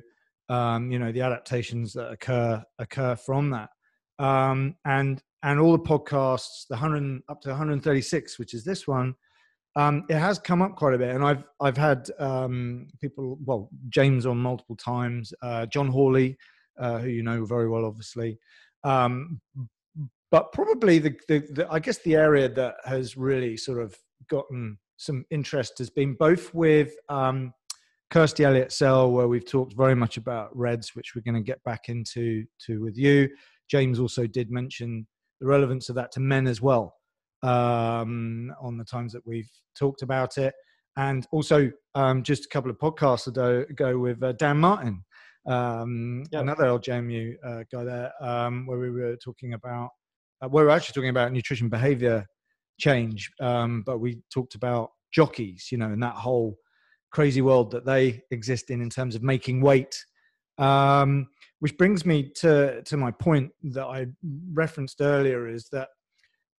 um, 0.48 0.90
you 0.90 0.98
know 0.98 1.12
the 1.12 1.22
adaptations 1.22 1.92
that 1.94 2.10
occur 2.10 2.62
occur 2.78 3.16
from 3.16 3.50
that. 3.50 3.70
Um, 4.18 4.76
and 4.84 5.22
and 5.42 5.58
all 5.58 5.72
the 5.72 5.82
podcasts 5.82 6.66
the 6.68 6.74
100 6.74 7.22
up 7.28 7.40
to 7.42 7.48
136 7.48 8.38
which 8.38 8.54
is 8.54 8.64
this 8.64 8.86
one 8.86 9.14
um, 9.76 10.04
it 10.08 10.18
has 10.18 10.38
come 10.38 10.62
up 10.62 10.76
quite 10.76 10.94
a 10.94 10.98
bit, 10.98 11.14
and 11.14 11.24
I've 11.24 11.44
I've 11.60 11.76
had 11.76 12.08
um, 12.18 12.88
people, 13.00 13.38
well, 13.44 13.70
James 13.88 14.26
on 14.26 14.38
multiple 14.38 14.76
times, 14.76 15.32
uh, 15.42 15.66
John 15.66 15.88
Hawley 15.88 16.36
uh, 16.78 16.98
who 16.98 17.08
you 17.08 17.22
know 17.22 17.44
very 17.44 17.68
well, 17.68 17.84
obviously. 17.84 18.38
Um, 18.82 19.40
but 20.30 20.52
probably 20.52 20.98
the, 20.98 21.16
the, 21.28 21.38
the, 21.50 21.68
I 21.70 21.78
guess 21.78 21.98
the 21.98 22.16
area 22.16 22.48
that 22.48 22.74
has 22.84 23.16
really 23.16 23.56
sort 23.56 23.80
of 23.80 23.96
gotten 24.28 24.78
some 24.96 25.24
interest 25.30 25.78
has 25.78 25.90
been 25.90 26.14
both 26.14 26.52
with 26.52 26.92
um, 27.08 27.52
Kirsty 28.10 28.44
Elliott 28.44 28.72
Sale, 28.72 29.12
where 29.12 29.28
we've 29.28 29.48
talked 29.48 29.76
very 29.76 29.94
much 29.94 30.16
about 30.16 30.56
RED-S, 30.56 30.94
which 30.94 31.14
we're 31.14 31.22
going 31.22 31.40
to 31.40 31.46
get 31.46 31.62
back 31.64 31.88
into 31.88 32.44
to 32.66 32.82
with 32.82 32.96
you. 32.96 33.28
James 33.70 34.00
also 34.00 34.26
did 34.26 34.50
mention 34.50 35.06
the 35.40 35.46
relevance 35.46 35.88
of 35.88 35.94
that 35.94 36.10
to 36.12 36.20
men 36.20 36.46
as 36.46 36.60
well 36.60 36.94
um, 37.44 38.52
on 38.60 38.78
the 38.78 38.84
times 38.84 39.12
that 39.12 39.26
we've 39.26 39.50
talked 39.78 40.02
about 40.02 40.38
it. 40.38 40.54
And 40.96 41.26
also, 41.30 41.70
um, 41.94 42.22
just 42.22 42.46
a 42.46 42.48
couple 42.48 42.70
of 42.70 42.78
podcasts 42.78 43.26
ago, 43.26 43.64
ago 43.68 43.98
with 43.98 44.22
uh, 44.22 44.32
Dan 44.32 44.58
Martin, 44.58 45.04
um, 45.46 46.24
yep. 46.32 46.42
another 46.42 46.64
LJMU 46.64 47.34
uh, 47.44 47.64
guy 47.70 47.84
there, 47.84 48.12
um, 48.20 48.66
where 48.66 48.78
we 48.78 48.90
were 48.90 49.16
talking 49.16 49.52
about, 49.54 49.90
uh, 50.42 50.48
we 50.48 50.62
were 50.62 50.70
actually 50.70 50.94
talking 50.94 51.10
about 51.10 51.32
nutrition 51.32 51.68
behavior 51.68 52.24
change, 52.78 53.30
um, 53.40 53.82
but 53.84 53.98
we 53.98 54.20
talked 54.32 54.54
about 54.54 54.90
jockeys, 55.12 55.68
you 55.70 55.78
know, 55.78 55.86
and 55.86 56.02
that 56.02 56.14
whole 56.14 56.56
crazy 57.10 57.42
world 57.42 57.70
that 57.72 57.84
they 57.84 58.22
exist 58.30 58.70
in 58.70 58.80
in 58.80 58.90
terms 58.90 59.14
of 59.14 59.22
making 59.22 59.60
weight. 59.60 59.96
Um, 60.58 61.26
which 61.58 61.76
brings 61.76 62.06
me 62.06 62.30
to 62.36 62.82
to 62.82 62.96
my 62.96 63.10
point 63.10 63.50
that 63.62 63.86
I 63.86 64.06
referenced 64.52 65.00
earlier 65.00 65.48
is 65.48 65.68
that 65.72 65.88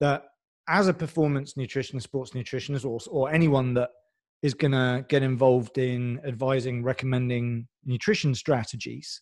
that 0.01 0.23
as 0.67 0.87
a 0.87 0.93
performance 0.93 1.53
nutritionist, 1.53 2.03
sports 2.03 2.31
nutritionist, 2.31 2.85
or 2.85 2.99
or 3.09 3.31
anyone 3.31 3.73
that 3.75 3.89
is 4.41 4.53
going 4.53 4.71
to 4.71 5.05
get 5.09 5.23
involved 5.23 5.77
in 5.77 6.19
advising, 6.25 6.83
recommending 6.83 7.67
nutrition 7.85 8.35
strategies, 8.35 9.21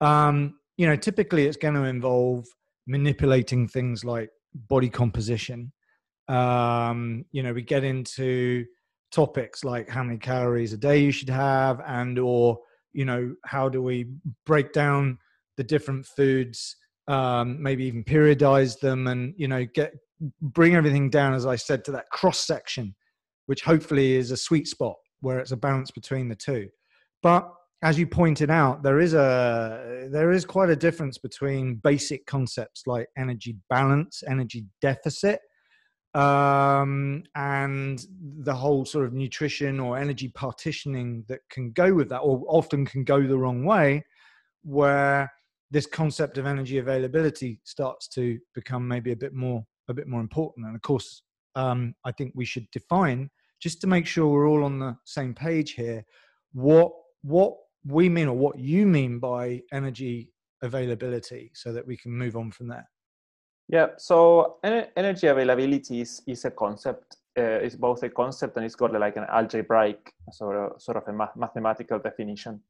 um, 0.00 0.54
you 0.76 0.86
know, 0.86 0.96
typically 0.96 1.46
it's 1.46 1.56
going 1.56 1.74
to 1.74 1.84
involve 1.84 2.44
manipulating 2.86 3.68
things 3.68 4.04
like 4.04 4.30
body 4.68 4.88
composition. 4.88 5.72
Um, 6.28 7.24
you 7.30 7.42
know, 7.42 7.52
we 7.52 7.62
get 7.62 7.84
into 7.84 8.64
topics 9.10 9.64
like 9.64 9.88
how 9.88 10.02
many 10.02 10.18
calories 10.18 10.72
a 10.72 10.76
day 10.76 10.98
you 10.98 11.10
should 11.10 11.30
have 11.30 11.80
and 11.86 12.18
or 12.18 12.58
you 12.92 13.04
know 13.04 13.34
how 13.44 13.68
do 13.68 13.82
we 13.82 14.06
break 14.44 14.72
down 14.72 15.18
the 15.56 15.64
different 15.64 16.04
foods 16.04 16.76
um, 17.06 17.62
maybe 17.62 17.84
even 17.84 18.04
periodize 18.04 18.78
them 18.78 19.06
and 19.06 19.32
you 19.38 19.48
know 19.48 19.64
get 19.74 19.94
bring 20.40 20.74
everything 20.74 21.08
down 21.10 21.32
as 21.32 21.46
i 21.46 21.54
said 21.54 21.84
to 21.84 21.92
that 21.92 22.08
cross 22.10 22.46
section 22.46 22.94
which 23.48 23.62
hopefully 23.62 24.14
is 24.14 24.30
a 24.30 24.36
sweet 24.36 24.68
spot 24.68 24.96
where 25.20 25.38
it's 25.38 25.52
a 25.52 25.56
balance 25.56 25.90
between 25.90 26.28
the 26.28 26.36
two. 26.36 26.68
But 27.22 27.50
as 27.82 27.98
you 27.98 28.06
pointed 28.06 28.50
out 28.50 28.82
there 28.82 29.00
is 29.00 29.14
a 29.14 30.08
there 30.10 30.32
is 30.32 30.44
quite 30.44 30.68
a 30.68 30.76
difference 30.76 31.16
between 31.16 31.76
basic 31.76 32.26
concepts 32.26 32.82
like 32.86 33.06
energy 33.16 33.56
balance 33.70 34.22
energy 34.28 34.66
deficit 34.82 35.40
um, 36.14 37.22
and 37.36 38.04
the 38.40 38.54
whole 38.54 38.84
sort 38.84 39.06
of 39.06 39.14
nutrition 39.14 39.80
or 39.80 39.96
energy 39.96 40.28
partitioning 40.34 41.24
that 41.28 41.40
can 41.50 41.70
go 41.72 41.94
with 41.94 42.08
that, 42.10 42.18
or 42.18 42.42
often 42.48 42.84
can 42.84 43.04
go 43.04 43.26
the 43.26 43.38
wrong 43.38 43.64
way, 43.64 44.04
where 44.62 45.30
this 45.70 45.86
concept 45.86 46.38
of 46.38 46.46
energy 46.46 46.78
availability 46.78 47.60
starts 47.64 48.08
to 48.08 48.38
become 48.54 48.88
maybe 48.88 49.12
a 49.12 49.16
bit 49.16 49.34
more 49.34 49.64
a 49.88 49.94
bit 49.94 50.08
more 50.08 50.20
important. 50.20 50.66
And 50.66 50.74
of 50.74 50.82
course, 50.82 51.22
um, 51.54 51.94
I 52.04 52.12
think 52.12 52.32
we 52.34 52.44
should 52.44 52.70
define 52.70 53.30
just 53.60 53.80
to 53.80 53.86
make 53.86 54.06
sure 54.06 54.28
we're 54.28 54.48
all 54.48 54.64
on 54.64 54.78
the 54.78 54.96
same 55.04 55.34
page 55.34 55.72
here 55.72 56.04
what 56.52 56.92
what 57.22 57.54
we 57.84 58.08
mean 58.08 58.28
or 58.28 58.36
what 58.36 58.58
you 58.58 58.86
mean 58.86 59.18
by 59.18 59.60
energy 59.72 60.30
availability, 60.62 61.50
so 61.54 61.72
that 61.72 61.86
we 61.86 61.96
can 61.96 62.12
move 62.12 62.36
on 62.36 62.50
from 62.50 62.68
there. 62.68 62.88
Yeah, 63.68 63.88
so 63.98 64.56
energy 64.96 65.26
availability 65.26 66.00
is, 66.00 66.22
is 66.26 66.44
a 66.44 66.50
concept. 66.50 67.16
Uh, 67.38 67.60
it's 67.62 67.76
both 67.76 68.02
a 68.02 68.08
concept 68.08 68.56
and 68.56 68.64
it's 68.64 68.74
got 68.74 68.92
like 68.98 69.16
an 69.16 69.26
algebraic 69.30 70.12
sort 70.32 70.56
of, 70.56 70.80
sort 70.82 70.96
of 70.96 71.06
a 71.06 71.12
math- 71.12 71.36
mathematical 71.36 71.98
definition. 71.98 72.60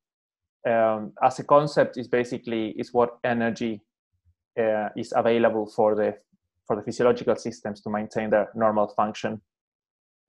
Um, 0.68 1.12
as 1.22 1.38
a 1.38 1.44
concept, 1.44 1.96
is 1.96 2.08
basically 2.08 2.70
is 2.70 2.92
what 2.92 3.18
energy 3.24 3.80
uh, 4.60 4.88
is 4.96 5.12
available 5.16 5.66
for 5.66 5.94
the 5.94 6.16
for 6.68 6.76
the 6.76 6.82
physiological 6.82 7.34
systems 7.34 7.80
to 7.80 7.90
maintain 7.90 8.30
their 8.30 8.50
normal 8.54 8.86
function. 8.88 9.40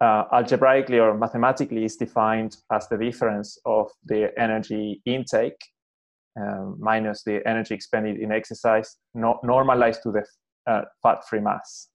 Uh, 0.01 0.24
algebraically 0.31 0.98
or 0.98 1.15
mathematically 1.15 1.84
is 1.84 1.98
defined 1.98 2.55
as 2.72 2.88
the 2.88 2.98
difference 2.98 3.60
of 3.65 3.91
the 4.05 4.31
energy 4.39 5.01
intake 5.05 5.62
um, 6.39 6.77
minus 6.79 7.24
the 7.24 7.46
energy 7.48 7.74
expended 7.74 8.17
in 8.17 8.31
exercise, 8.31 8.98
no, 9.13 9.39
normalized 9.43 10.01
to 10.03 10.12
the 10.12 10.24
uh, 10.72 10.84
fat-free 11.03 11.41
mass. 11.41 11.89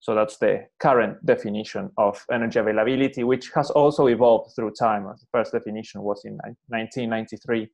So 0.00 0.14
that's 0.14 0.36
the 0.38 0.66
current 0.80 1.24
definition 1.24 1.90
of 1.96 2.24
energy 2.30 2.58
availability, 2.58 3.22
which 3.22 3.50
has 3.54 3.70
also 3.70 4.06
evolved 4.08 4.54
through 4.54 4.72
time. 4.72 5.04
The 5.04 5.26
first 5.30 5.52
definition 5.52 6.02
was 6.02 6.24
in 6.24 6.38
1993. 6.68 7.68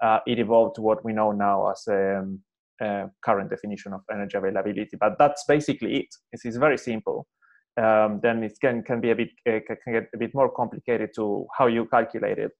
Uh, 0.00 0.18
it 0.26 0.38
evolved 0.38 0.76
to 0.76 0.82
what 0.82 1.04
we 1.04 1.12
know 1.12 1.32
now 1.32 1.70
as 1.70 1.84
um, 1.88 2.40
uh, 2.82 3.06
current 3.24 3.50
definition 3.50 3.92
of 3.92 4.00
energy 4.12 4.36
availability. 4.36 4.96
But 4.98 5.16
that's 5.18 5.44
basically 5.46 5.96
it. 5.96 6.14
It's, 6.32 6.44
it's 6.44 6.56
very 6.56 6.78
simple. 6.78 7.26
Um, 7.76 8.20
then 8.22 8.44
it 8.44 8.56
can, 8.60 8.82
can 8.82 9.00
be 9.00 9.10
a 9.10 9.16
bit 9.16 9.30
uh, 9.48 9.58
can 9.66 9.92
get 9.92 10.08
a 10.14 10.18
bit 10.18 10.34
more 10.34 10.50
complicated 10.50 11.10
to 11.16 11.46
how 11.58 11.66
you 11.66 11.86
calculate 11.86 12.38
it. 12.38 12.52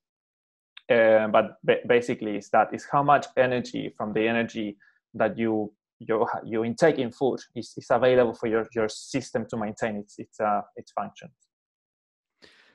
Uh, 0.91 1.29
but 1.29 1.57
basically, 1.87 2.37
is 2.37 2.51
that 2.51 2.75
is 2.75 2.87
how 2.91 3.03
much 3.03 3.27
energy 3.37 3.95
from 3.97 4.13
the 4.13 4.27
energy 4.27 4.77
that 5.15 5.39
you 5.39 5.73
your 6.01 6.29
your 6.45 6.65
intake 6.65 6.99
in 6.99 7.13
food 7.13 7.39
is, 7.55 7.73
is 7.77 7.87
available 7.91 8.35
for 8.35 8.49
your, 8.49 8.67
your 8.75 8.89
system 8.89 9.47
to 9.49 9.57
maintain 9.57 9.97
its 9.97 10.19
its 10.19 10.41
uh, 10.41 10.63
its 10.77 10.93
functions. 10.93 11.33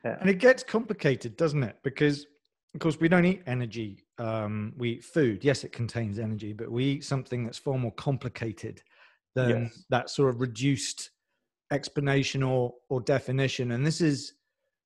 Yeah. 0.04 0.18
And 0.22 0.30
it 0.30 0.40
gets 0.40 0.64
complicated, 0.64 1.36
doesn't 1.36 1.62
it? 1.62 1.78
Because 1.84 2.26
of 2.74 2.80
course 2.80 3.00
we 3.00 3.10
don't 3.10 3.26
eat 3.26 3.42
energy. 3.46 4.06
Um, 4.20 4.74
we 4.78 4.92
eat 4.92 5.04
food. 5.04 5.44
Yes, 5.44 5.64
it 5.64 5.72
contains 5.72 6.20
energy, 6.20 6.54
but 6.54 6.72
we 6.72 6.86
eat 6.86 7.06
something 7.06 7.44
that's 7.44 7.58
far 7.58 7.78
more 7.78 7.94
complicated 7.94 8.82
than 9.36 9.64
yes. 9.64 9.86
that 9.90 10.10
sort 10.10 10.30
of 10.30 10.42
reduced 10.42 11.12
explanation 11.72 12.44
or 12.44 12.74
or 12.90 13.02
definition. 13.02 13.72
And 13.72 13.86
this 13.86 14.02
is 14.02 14.34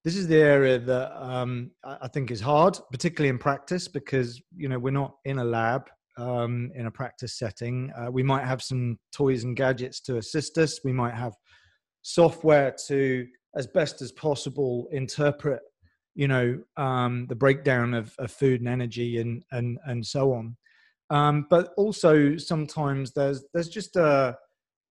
this 0.04 0.16
is 0.16 0.28
the 0.28 0.42
area 0.42 0.80
that 0.80 1.12
um, 1.22 1.72
I 1.84 2.08
think 2.10 2.30
is 2.30 2.42
hard, 2.42 2.78
particularly 2.92 3.30
in 3.30 3.38
practice, 3.38 3.88
because 3.88 4.42
you 4.56 4.70
know 4.70 4.80
we're 4.80 4.92
not 4.92 5.16
in 5.26 5.40
a 5.40 5.44
lab 5.44 5.90
um, 6.18 6.72
in 6.76 6.86
a 6.86 6.92
practice 6.92 7.38
setting. 7.38 7.92
Uh, 7.98 8.12
we 8.12 8.24
might 8.24 8.46
have 8.46 8.62
some 8.62 9.00
toys 9.12 9.44
and 9.44 9.56
gadgets 9.56 10.00
to 10.02 10.18
assist 10.18 10.58
us. 10.58 10.80
We 10.84 10.94
might 10.94 11.16
have 11.16 11.34
software 12.02 12.76
to, 12.88 13.26
as 13.56 13.68
best 13.68 14.02
as 14.02 14.12
possible, 14.12 14.88
interpret, 14.92 15.62
you 16.16 16.28
know, 16.28 16.62
um, 16.78 17.26
the 17.28 17.36
breakdown 17.36 17.94
of, 17.94 18.14
of, 18.20 18.32
food 18.32 18.62
and 18.62 18.70
energy 18.70 19.20
and 19.20 19.44
and 19.52 19.80
and 19.86 20.06
so 20.06 20.34
on. 20.34 20.56
Um, 21.10 21.48
but 21.50 21.74
also 21.78 22.38
sometimes 22.38 23.14
there's 23.14 23.44
there's 23.54 23.70
just 23.70 23.96
a 23.96 24.38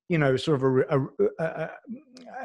you 0.08 0.18
know 0.18 0.36
sort 0.36 0.62
of 0.62 0.64
a, 0.64 0.98
a, 0.98 1.70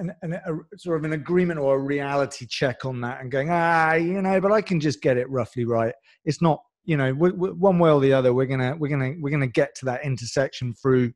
a, 0.03 0.15
a, 0.23 0.77
sort 0.77 0.97
of 0.97 1.03
an 1.05 1.13
agreement 1.13 1.59
or 1.59 1.75
a 1.75 1.79
reality 1.79 2.45
check 2.45 2.85
on 2.85 3.01
that 3.01 3.19
and 3.19 3.31
going 3.31 3.49
ah 3.51 3.93
you 3.93 4.21
know 4.21 4.39
but 4.39 4.51
i 4.51 4.61
can 4.61 4.79
just 4.79 5.01
get 5.01 5.17
it 5.17 5.29
roughly 5.29 5.65
right 5.65 5.93
it's 6.23 6.41
not 6.41 6.61
you 6.87 6.95
know, 6.95 7.13
we, 7.13 7.31
we, 7.31 7.51
one 7.51 7.77
way 7.77 7.91
or 7.91 7.99
the 7.99 8.13
other, 8.13 8.33
we're 8.33 8.45
gonna 8.45 8.75
we're 8.77 8.87
gonna 8.87 9.13
we're 9.19 9.29
gonna 9.29 9.45
get 9.45 9.75
to 9.75 9.85
that 9.85 10.05
intersection 10.05 10.73
through 10.73 11.11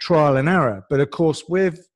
trial 0.00 0.36
and 0.36 0.48
error. 0.48 0.84
But 0.88 1.00
of 1.00 1.10
course, 1.10 1.42
with 1.48 1.86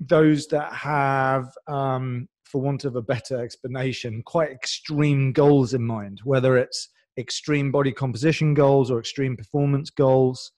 those 0.00 0.46
that 0.48 0.72
have, 0.72 1.52
um, 1.68 2.28
for 2.46 2.60
want 2.60 2.84
of 2.84 2.96
a 2.96 3.02
better 3.02 3.42
explanation, 3.42 4.22
quite 4.24 4.50
extreme 4.50 5.32
goals 5.32 5.74
in 5.74 5.82
mind, 5.82 6.20
whether 6.24 6.56
it's 6.56 6.88
extreme 7.18 7.72
body 7.72 7.92
composition 7.92 8.54
goals 8.54 8.90
or 8.90 8.98
extreme 8.98 9.36
performance 9.36 9.90
goals, 9.90 10.52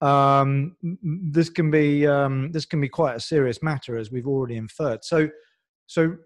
um, 0.00 0.76
this 1.02 1.50
can 1.50 1.70
be 1.70 2.06
um, 2.06 2.50
this 2.52 2.64
can 2.64 2.80
be 2.80 2.88
quite 2.88 3.16
a 3.16 3.20
serious 3.20 3.62
matter, 3.62 3.98
as 3.98 4.10
we've 4.10 4.26
already 4.26 4.56
inferred. 4.56 5.04
So 5.04 5.28
so, 5.90 6.16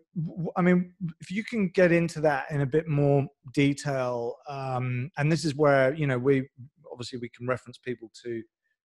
I 0.58 0.60
mean, 0.60 0.92
if 1.22 1.30
you 1.30 1.42
can 1.42 1.70
get 1.70 1.90
into 1.90 2.20
that 2.20 2.50
in 2.50 2.60
a 2.60 2.66
bit 2.66 2.86
more 2.86 3.26
detail, 3.54 4.34
um, 4.46 5.10
and 5.16 5.32
this 5.32 5.42
is 5.42 5.54
where 5.54 5.94
you 5.94 6.06
know 6.06 6.18
we 6.18 6.46
obviously 6.92 7.18
we 7.18 7.30
can 7.30 7.46
reference 7.46 7.78
people 7.78 8.10
to 8.24 8.42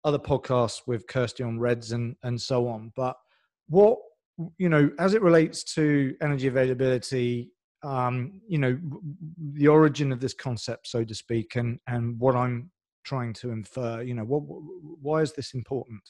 other 0.02 0.18
podcasts 0.18 0.80
with 0.88 1.06
Kirsty 1.06 1.44
on 1.44 1.61
RED-S 1.61 1.92
and 1.92 2.16
and 2.25 2.40
so 2.40 2.66
on. 2.66 2.92
But 2.97 3.14
what 3.68 3.99
you 4.58 4.68
know, 4.68 4.90
as 4.98 5.14
it 5.14 5.22
relates 5.22 5.62
to 5.74 6.14
energy 6.20 6.48
availability, 6.48 7.50
um, 7.82 8.40
you 8.48 8.58
know, 8.58 8.78
the 9.52 9.68
origin 9.68 10.12
of 10.12 10.20
this 10.20 10.34
concept, 10.34 10.86
so 10.88 11.04
to 11.04 11.14
speak, 11.14 11.56
and 11.56 11.78
and 11.86 12.18
what 12.18 12.34
I'm 12.34 12.70
trying 13.04 13.34
to 13.34 13.50
infer, 13.50 14.02
you 14.02 14.14
know, 14.14 14.24
what 14.24 14.42
why 15.02 15.20
is 15.20 15.32
this 15.32 15.54
important? 15.54 16.02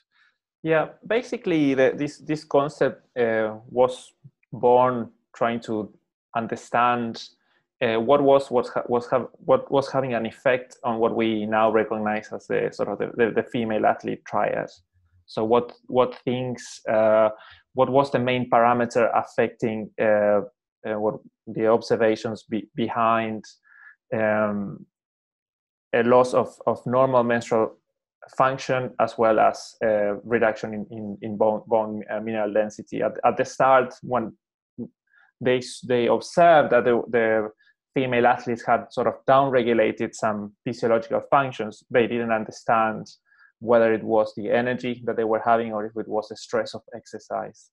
Yeah, 0.63 0.89
basically, 1.07 1.75
the, 1.75 1.93
this 1.97 2.19
this 2.19 2.45
concept 2.45 3.17
uh, 3.19 3.57
was 3.69 4.13
born 4.53 5.11
trying 5.35 5.61
to 5.61 5.93
understand 6.37 7.23
uh, 7.83 8.01
what 8.01 8.23
was 8.23 8.51
what 8.51 8.67
was 8.89 9.11
have, 9.11 9.27
what 9.45 9.71
was 9.71 9.91
having 9.91 10.15
an 10.15 10.27
effect 10.27 10.77
on 10.85 10.99
what 10.99 11.15
we 11.15 11.45
now 11.45 11.71
recognize 11.71 12.33
as 12.33 12.47
the 12.47 12.71
sort 12.73 12.89
of 12.89 12.99
the, 12.99 13.11
the, 13.17 13.33
the 13.33 13.43
female 13.43 13.85
athlete 13.85 14.25
triad. 14.25 14.71
So 15.27 15.45
what 15.45 15.73
what 15.87 16.17
things 16.25 16.81
uh, 16.89 17.31
what 17.75 17.91
was 17.91 18.11
the 18.11 18.19
main 18.19 18.49
parameter 18.49 19.11
affecting 19.15 19.91
uh, 20.01 20.41
uh 20.87 20.99
what 20.99 21.17
the 21.47 21.67
observations 21.67 22.45
be, 22.45 22.69
behind 22.75 23.45
um, 24.15 24.87
a 25.95 26.03
loss 26.03 26.35
of, 26.35 26.49
of 26.67 26.85
normal 26.87 27.23
menstrual 27.23 27.79
function 28.37 28.91
as 29.01 29.17
well 29.19 29.39
as 29.39 29.75
uh, 29.85 30.15
reduction 30.25 30.75
in, 30.75 30.87
in, 30.91 31.19
in 31.23 31.37
bone, 31.37 31.63
bone 31.67 32.03
mineral 32.23 32.53
density. 32.53 33.03
At, 33.03 33.13
at 33.25 33.37
the 33.37 33.45
start, 33.45 33.95
when 34.03 34.33
they, 35.41 35.63
they 35.87 36.07
observed 36.07 36.71
that 36.73 36.85
the, 36.85 37.03
the 37.09 37.51
female 37.95 38.27
athletes 38.27 38.65
had 38.67 38.87
sort 38.91 39.07
of 39.07 39.15
downregulated 39.29 40.15
some 40.15 40.53
physiological 40.65 41.23
functions, 41.31 41.83
they 41.91 42.07
didn't 42.07 42.33
understand 42.33 43.07
whether 43.65 43.93
it 43.93 44.05
was 44.05 44.33
the 44.37 44.51
energy 44.51 45.03
that 45.07 45.17
they 45.17 45.25
were 45.25 45.43
having 45.45 45.73
or 45.73 45.87
if 45.87 45.97
it 45.97 46.09
was 46.09 46.29
the 46.29 46.37
stress 46.37 46.75
of 46.75 46.83
exercise. 46.95 47.71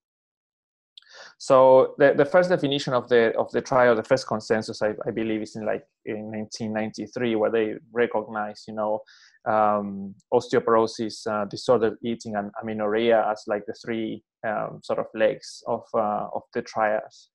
So 1.37 1.95
the, 1.97 2.13
the 2.15 2.25
first 2.25 2.49
definition 2.49 2.93
of 2.93 3.09
the 3.09 3.35
of 3.37 3.51
the 3.51 3.61
triad, 3.61 3.97
the 3.97 4.03
first 4.03 4.27
consensus, 4.27 4.81
I, 4.81 4.93
I 5.05 5.11
believe, 5.11 5.41
is 5.41 5.55
in 5.57 5.65
like 5.65 5.83
in 6.05 6.31
1993, 6.31 7.35
where 7.35 7.51
they 7.51 7.75
recognize, 7.91 8.63
you 8.67 8.75
know, 8.75 9.01
um, 9.45 10.15
osteoporosis, 10.33 11.27
uh, 11.27 11.45
disordered 11.45 11.97
eating, 12.03 12.35
and 12.35 12.51
amenorrhea 12.61 13.25
as 13.29 13.43
like 13.47 13.65
the 13.65 13.73
three 13.73 14.23
um, 14.47 14.79
sort 14.83 14.99
of 14.99 15.07
legs 15.13 15.63
of 15.67 15.83
uh, 15.93 16.27
of 16.33 16.43
the 16.53 16.61
triads. 16.61 17.29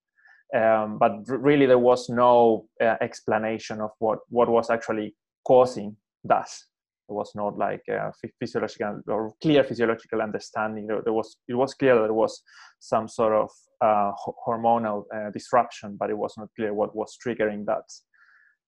Um, 0.55 0.99
but 0.99 1.13
really, 1.27 1.67
there 1.67 1.79
was 1.79 2.09
no 2.09 2.67
uh, 2.81 2.97
explanation 3.01 3.81
of 3.81 3.91
what 3.99 4.21
what 4.31 4.49
was 4.49 4.71
actually 4.71 5.15
causing 5.45 5.97
that 6.25 6.49
there 7.09 7.17
was 7.17 7.33
not 7.35 7.57
like 7.57 7.83
a 7.89 8.13
physiological 8.39 9.01
or 9.09 9.35
clear 9.43 9.63
physiological 9.65 10.23
understanding. 10.23 10.87
There, 10.87 11.13
was 11.13 11.37
it 11.49 11.55
was 11.55 11.75
clear 11.75 11.95
that 11.95 12.03
there 12.03 12.13
was 12.13 12.43
some 12.81 13.09
sort 13.09 13.33
of 13.33 13.51
uh, 13.81 14.13
hormonal 14.47 15.05
uh, 15.15 15.31
disruption, 15.31 15.97
but 15.99 16.11
it 16.11 16.19
was 16.19 16.35
not 16.37 16.49
clear 16.57 16.75
what 16.75 16.97
was 16.97 17.17
triggering 17.25 17.65
that. 17.67 17.85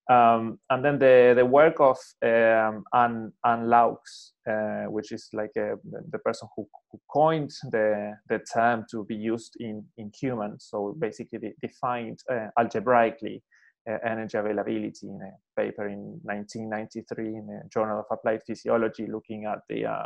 Um, 0.09 0.59
and 0.71 0.83
then 0.83 0.97
the, 0.97 1.33
the 1.35 1.45
work 1.45 1.79
of 1.79 1.97
um, 2.23 2.83
Anne, 2.95 3.31
Anne 3.45 3.67
Loucks, 3.67 4.31
uh, 4.49 4.89
which 4.89 5.11
is 5.11 5.29
like 5.33 5.51
a, 5.55 5.75
the 6.11 6.17
person 6.17 6.47
who, 6.55 6.67
who, 6.91 6.99
coined 7.13 7.51
the, 7.71 8.15
the 8.27 8.39
term 8.51 8.85
to 8.89 9.05
be 9.05 9.15
used 9.15 9.55
in, 9.59 9.85
in 9.99 10.11
humans. 10.19 10.65
So 10.67 10.95
basically 10.97 11.53
defined 11.61 12.21
uh, 12.31 12.47
algebraically 12.57 13.35
uh, 13.37 13.58
energy 13.87 14.37
availability 14.37 15.07
in 15.07 15.19
a 15.21 15.61
paper 15.61 15.87
in 15.87 16.19
1993 16.23 17.27
in 17.27 17.47
the 17.47 17.61
Journal 17.73 17.99
of 17.99 18.05
Applied 18.11 18.43
Physiology 18.45 19.07
looking 19.07 19.45
at 19.45 19.59
the 19.69 19.85
uh, 19.85 20.05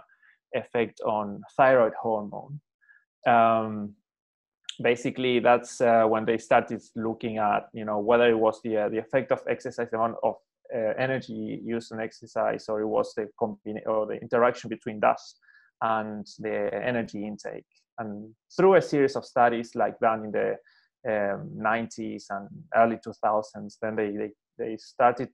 effect 0.53 1.01
on 1.01 1.42
thyroid 1.58 1.94
hormone. 2.01 2.60
Um, 3.27 3.96
basically, 4.82 5.39
that's 5.39 5.82
uh, 5.82 6.06
when 6.06 6.25
they 6.25 6.38
started 6.38 6.82
looking 6.96 7.38
at, 7.38 7.70
you 7.74 7.86
know, 7.86 8.00
whether 8.00 8.30
it 8.30 8.38
was 8.38 8.62
the, 8.63 8.77
uh, 8.77 8.89
the 8.89 9.00
effect 9.00 9.32
of 9.32 9.42
exercise, 9.48 9.89
the 9.92 9.98
amount 9.98 10.18
of 10.24 10.36
uh, 10.74 10.94
energy 10.98 11.60
used 11.63 11.92
in 11.92 12.00
exercise, 12.00 12.68
or 12.70 12.82
it 12.82 12.88
was 12.88 13.13
the 13.15 13.27
combina- 13.39 13.86
or 13.86 14.06
the 14.08 14.15
interaction 14.15 14.70
between 14.70 15.00
that 15.00 15.20
and 15.82 16.25
the 16.39 16.70
energy 16.74 17.25
intake. 17.25 17.65
And 18.00 18.34
through 18.56 18.75
a 18.75 18.82
series 18.82 19.15
of 19.15 19.25
studies 19.25 19.75
like 19.75 20.00
done 20.00 20.25
in 20.25 20.32
the 20.32 20.56
um, 21.07 21.50
90s 21.57 22.25
and 22.29 22.48
early 22.75 22.98
2000s, 22.98 23.75
then 23.81 23.95
they, 23.95 24.12
they, 24.12 24.31
they 24.57 24.77
started 24.77 25.29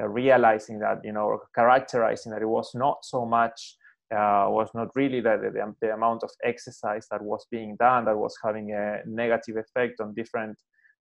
uh, 0.00 0.06
realizing 0.08 0.78
that, 0.78 0.98
you 1.04 1.12
know, 1.12 1.38
characterizing 1.54 2.32
that 2.32 2.42
it 2.42 2.48
was 2.48 2.70
not 2.74 2.98
so 3.02 3.26
much, 3.26 3.76
uh, 4.14 4.46
was 4.48 4.68
not 4.74 4.88
really 4.94 5.20
the, 5.20 5.36
the, 5.42 5.74
the, 5.80 5.92
amount 5.92 6.22
of 6.22 6.30
exercise 6.44 7.06
that 7.10 7.22
was 7.22 7.46
being 7.50 7.76
done 7.78 8.04
that 8.04 8.16
was 8.16 8.36
having 8.44 8.72
a 8.72 9.00
negative 9.06 9.56
effect 9.56 10.00
on 10.00 10.14
different 10.14 10.56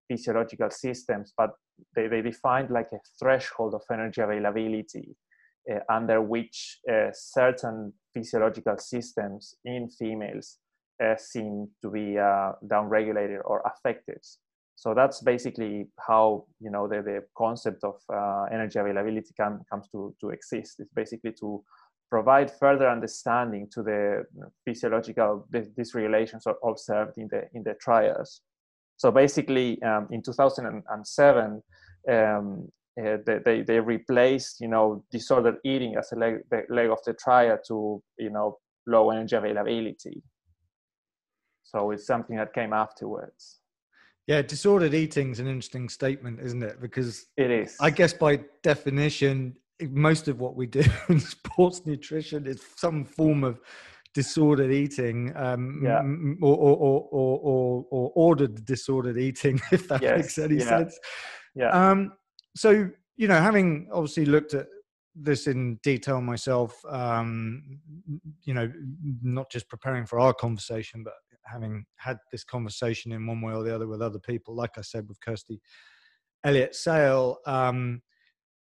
physiological 0.09 0.71
systems, 0.71 1.33
but 1.37 1.51
they, 1.95 2.09
they 2.09 2.23
defined 2.23 2.71
like 2.71 2.89
a 2.93 2.99
threshold 3.19 3.75
of 3.75 3.83
energy 3.93 4.21
availability 4.21 5.15
uh, 5.71 5.81
under 5.93 6.23
which 6.23 6.79
uh, 6.91 7.09
certain 7.13 7.93
physiological 8.15 8.79
systems 8.79 9.55
in 9.65 9.89
females 9.91 10.59
seem 11.19 11.69
to 11.83 11.91
be 11.91 12.19
uh, 12.19 12.53
downregulated 12.65 13.41
or 13.45 13.63
affected. 13.67 14.21
So 14.77 14.93
that's 14.93 15.23
basically 15.23 15.89
how 16.07 16.45
you 16.61 16.71
know 16.71 16.87
the, 16.87 17.03
the 17.03 17.25
concept 17.37 17.83
of 17.83 17.97
uh, 18.13 18.45
energy 18.53 18.79
availability 18.79 19.33
can, 19.35 19.61
comes 19.71 19.89
to, 19.93 20.15
to 20.21 20.31
exist. 20.31 20.81
It's 20.81 20.93
basically 20.93 21.33
to 21.41 21.63
provide 22.11 22.51
further 22.51 22.89
understanding 22.89 23.69
to 23.73 23.83
the 23.83 24.25
physiological 24.65 25.49
dysregulations 25.53 26.43
observed 26.63 27.17
in 27.17 27.29
the 27.29 27.49
in 27.55 27.63
the 27.63 27.75
triads. 27.81 28.43
So 28.99 29.11
basically, 29.11 29.83
um, 29.83 30.09
in 30.11 30.23
2007, 30.23 31.63
um, 32.09 32.69
uh, 32.99 33.17
they, 33.45 33.63
they 33.63 33.81
replaced 33.81 34.61
you 34.61 34.69
know 34.69 35.03
disordered 35.11 35.57
eating 35.65 35.97
as 35.97 36.13
a 36.13 36.17
leg, 36.17 36.41
leg 36.69 36.91
of 36.91 36.99
the 37.07 37.15
triad 37.15 37.61
to 37.69 38.03
you 38.19 38.31
know 38.31 38.59
low 38.87 39.11
energy 39.11 39.37
availability 39.37 40.23
so 41.67 41.91
it's 41.91 42.07
something 42.07 42.37
that 42.37 42.55
came 42.55 42.73
afterwards. 42.73 43.59
Yeah, 44.27 44.43
disordered 44.43 44.95
eating 44.95 45.31
is 45.31 45.41
an 45.41 45.47
interesting 45.47 45.89
statement, 45.89 46.41
isn't 46.41 46.63
it? 46.63 46.81
Because 46.81 47.27
it 47.37 47.51
is. 47.51 47.77
I 47.81 47.91
guess 47.91 48.13
by 48.13 48.41
definition, 48.63 49.57
most 49.91 50.27
of 50.29 50.41
what 50.41 50.57
we 50.57 50.67
do 50.67 50.83
in 51.09 51.21
sports 51.21 51.83
nutrition 51.87 52.47
is 52.47 52.63
some 52.77 53.05
form 53.05 53.45
of 53.45 53.61
disordered 54.15 54.73
eating 54.73 55.33
um, 55.37 55.83
yeah. 55.85 56.01
or, 56.41 56.57
or, 56.57 56.77
or, 56.77 57.09
or, 57.13 57.87
or 57.91 58.13
ordered 58.15 58.65
disordered 58.65 59.19
eating, 59.19 59.61
if 59.73 59.87
that 59.89 60.03
yes. 60.03 60.17
makes 60.17 60.39
any 60.39 60.57
yeah. 60.57 60.69
sense. 60.69 60.99
Yeah. 61.55 61.71
Um, 61.71 62.13
so, 62.57 62.89
you 63.17 63.29
know, 63.29 63.41
having 63.41 63.89
obviously 63.93 64.25
looked 64.25 64.55
at 64.55 64.67
this 65.15 65.47
in 65.47 65.79
detail 65.83 66.21
myself, 66.21 66.83
um, 66.89 67.79
you 68.45 68.55
know, 68.55 68.71
not 69.23 69.51
just 69.51 69.69
preparing 69.69 70.05
for 70.05 70.19
our 70.19 70.35
conversation, 70.35 71.03
but 71.03 71.15
having 71.47 71.85
had 71.97 72.19
this 72.33 72.45
conversation 72.45 73.13
in 73.13 73.27
one 73.27 73.41
way 73.41 73.55
or 73.55 73.63
the 73.63 73.75
other 73.75 73.87
with 73.87 74.03
other 74.03 74.19
people, 74.19 74.55
like 74.55 74.79
I 74.79 74.83
said 74.83 75.09
with 75.09 75.21
Kirsty 75.21 75.61
Elliott 76.45 76.75
Sale, 76.75 77.39
um, 77.47 78.03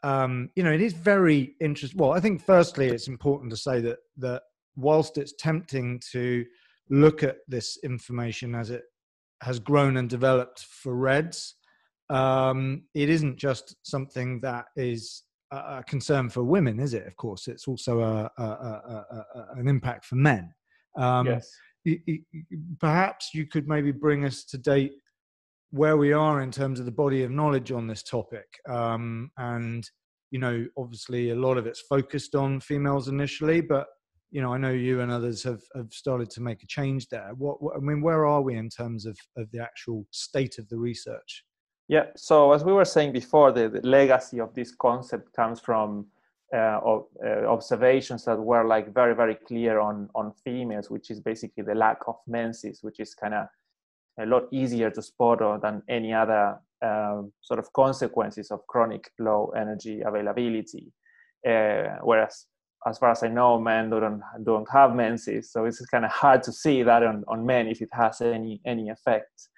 um, 0.02 0.50
you 0.56 0.62
know, 0.62 0.72
it 0.72 0.80
is 0.80 0.92
very 0.92 1.56
interesting. 1.60 1.98
Well, 1.98 2.12
I 2.12 2.20
think 2.20 2.44
firstly, 2.44 2.88
it's 2.88 3.08
important 3.08 3.50
to 3.50 3.56
say 3.56 3.80
that 3.80 3.98
that 4.18 4.42
whilst 4.76 5.18
it's 5.18 5.34
tempting 5.38 6.00
to 6.12 6.44
look 6.88 7.22
at 7.22 7.38
this 7.48 7.78
information 7.84 8.54
as 8.54 8.70
it 8.70 8.82
has 9.42 9.58
grown 9.58 9.96
and 9.96 10.08
developed 10.08 10.60
for 10.60 10.94
RED-S, 10.94 11.54
um, 12.08 12.82
it 12.94 13.08
isn't 13.08 13.36
just 13.36 13.76
something 13.82 14.40
that 14.40 14.66
is 14.76 15.22
a 15.52 15.82
concern 15.86 16.28
for 16.30 16.42
women, 16.42 16.80
is 16.80 16.94
it? 16.94 17.06
Of 17.06 17.16
course, 17.16 17.48
it's 17.48 17.68
also 17.68 18.00
a, 18.00 18.30
a, 18.38 18.44
a, 18.44 19.46
an 19.56 19.68
impact 19.68 20.04
for 20.04 20.16
men. 20.16 20.52
Um, 20.96 21.26
yes 21.26 21.50
perhaps 22.78 23.30
you 23.34 23.46
could 23.46 23.68
maybe 23.68 23.92
bring 23.92 24.24
us 24.24 24.44
to 24.44 24.58
date 24.58 24.92
where 25.70 25.96
we 25.96 26.12
are 26.12 26.42
in 26.42 26.50
terms 26.50 26.80
of 26.80 26.86
the 26.86 26.92
body 26.92 27.22
of 27.22 27.30
knowledge 27.30 27.70
on 27.72 27.86
this 27.86 28.02
topic. 28.02 28.46
Um, 28.68 29.30
and, 29.36 29.88
you 30.30 30.38
know, 30.38 30.66
obviously 30.76 31.30
a 31.30 31.36
lot 31.36 31.58
of 31.58 31.66
it's 31.66 31.82
focused 31.82 32.34
on 32.34 32.60
females 32.60 33.08
initially, 33.08 33.60
but, 33.60 33.86
you 34.30 34.42
know, 34.42 34.52
I 34.52 34.58
know 34.58 34.72
you 34.72 35.00
and 35.00 35.12
others 35.12 35.42
have, 35.44 35.62
have 35.74 35.92
started 35.92 36.30
to 36.30 36.40
make 36.40 36.62
a 36.62 36.66
change 36.66 37.08
there. 37.08 37.32
What, 37.36 37.62
what 37.62 37.76
I 37.76 37.80
mean, 37.80 38.02
where 38.02 38.26
are 38.26 38.42
we 38.42 38.56
in 38.56 38.68
terms 38.68 39.06
of, 39.06 39.16
of 39.36 39.50
the 39.52 39.60
actual 39.60 40.06
state 40.10 40.58
of 40.58 40.68
the 40.68 40.78
research? 40.78 41.44
Yeah, 41.88 42.06
so 42.16 42.52
as 42.52 42.64
we 42.64 42.72
were 42.72 42.84
saying 42.84 43.12
before, 43.12 43.50
the, 43.50 43.68
the 43.68 43.80
legacy 43.86 44.38
of 44.38 44.54
this 44.54 44.72
concept 44.72 45.32
comes 45.32 45.58
from 45.58 46.06
uh, 46.54 46.80
of, 46.82 47.06
uh, 47.24 47.46
observations 47.46 48.24
that 48.24 48.38
were 48.38 48.64
like 48.64 48.92
very 48.92 49.14
very 49.14 49.36
clear 49.46 49.80
on 49.80 50.08
on 50.14 50.32
females 50.44 50.90
which 50.90 51.10
is 51.10 51.20
basically 51.20 51.62
the 51.62 51.74
lack 51.74 51.98
of 52.06 52.16
menses 52.26 52.80
which 52.82 53.00
is 53.00 53.14
kind 53.14 53.34
of 53.34 53.46
a 54.20 54.26
lot 54.26 54.44
easier 54.50 54.90
to 54.90 55.00
spot 55.00 55.38
than 55.62 55.82
any 55.88 56.12
other 56.12 56.58
um, 56.82 57.32
sort 57.40 57.58
of 57.58 57.72
consequences 57.72 58.50
of 58.50 58.66
chronic 58.66 59.10
low 59.18 59.52
energy 59.56 60.00
availability 60.00 60.92
uh, 61.48 61.96
whereas 62.02 62.46
as 62.86 62.98
far 62.98 63.10
as 63.10 63.22
I 63.22 63.28
know, 63.28 63.60
men 63.60 63.90
don't 63.90 64.22
don't 64.42 64.68
have 64.72 64.94
menses, 64.94 65.52
so 65.52 65.64
it's 65.66 65.84
kind 65.86 66.04
of 66.04 66.10
hard 66.10 66.42
to 66.44 66.52
see 66.52 66.82
that 66.82 67.02
on, 67.02 67.24
on 67.28 67.44
men 67.44 67.66
if 67.66 67.82
it 67.82 67.90
has 67.92 68.20
any 68.20 68.60
any 68.64 68.88
effect. 68.88 69.48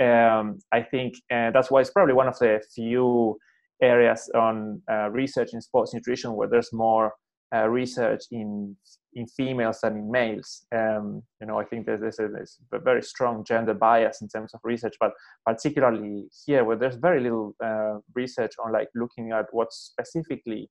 Um, 0.00 0.60
I 0.70 0.82
think 0.82 1.14
uh, 1.30 1.50
that's 1.50 1.70
why 1.70 1.80
it's 1.80 1.90
probably 1.90 2.14
one 2.14 2.28
of 2.28 2.38
the 2.38 2.62
few 2.72 3.38
areas 3.82 4.30
on 4.34 4.82
uh, 4.90 5.10
research 5.10 5.50
in 5.52 5.60
sports 5.60 5.94
nutrition 5.94 6.34
where 6.34 6.48
there's 6.48 6.72
more 6.72 7.12
uh, 7.54 7.66
research 7.68 8.22
in 8.30 8.76
in 9.14 9.26
females 9.26 9.80
than 9.82 9.96
in 9.96 10.10
males. 10.10 10.66
Um, 10.74 11.22
you 11.40 11.46
know, 11.46 11.58
I 11.58 11.64
think 11.64 11.86
there's, 11.86 12.00
there's, 12.00 12.18
a, 12.20 12.28
there's, 12.28 12.58
a, 12.72 12.78
very 12.78 13.02
strong 13.02 13.42
gender 13.42 13.74
bias 13.74 14.20
in 14.20 14.28
terms 14.28 14.52
of 14.54 14.60
research, 14.62 14.94
but 15.00 15.12
particularly 15.46 16.28
here 16.46 16.64
where 16.64 16.76
there's 16.76 16.96
very 16.96 17.20
little 17.20 17.54
uh, 17.64 17.98
research 18.14 18.52
on 18.64 18.72
like 18.72 18.88
looking 18.94 19.32
at 19.32 19.46
what's 19.52 19.92
specifically 19.92 20.70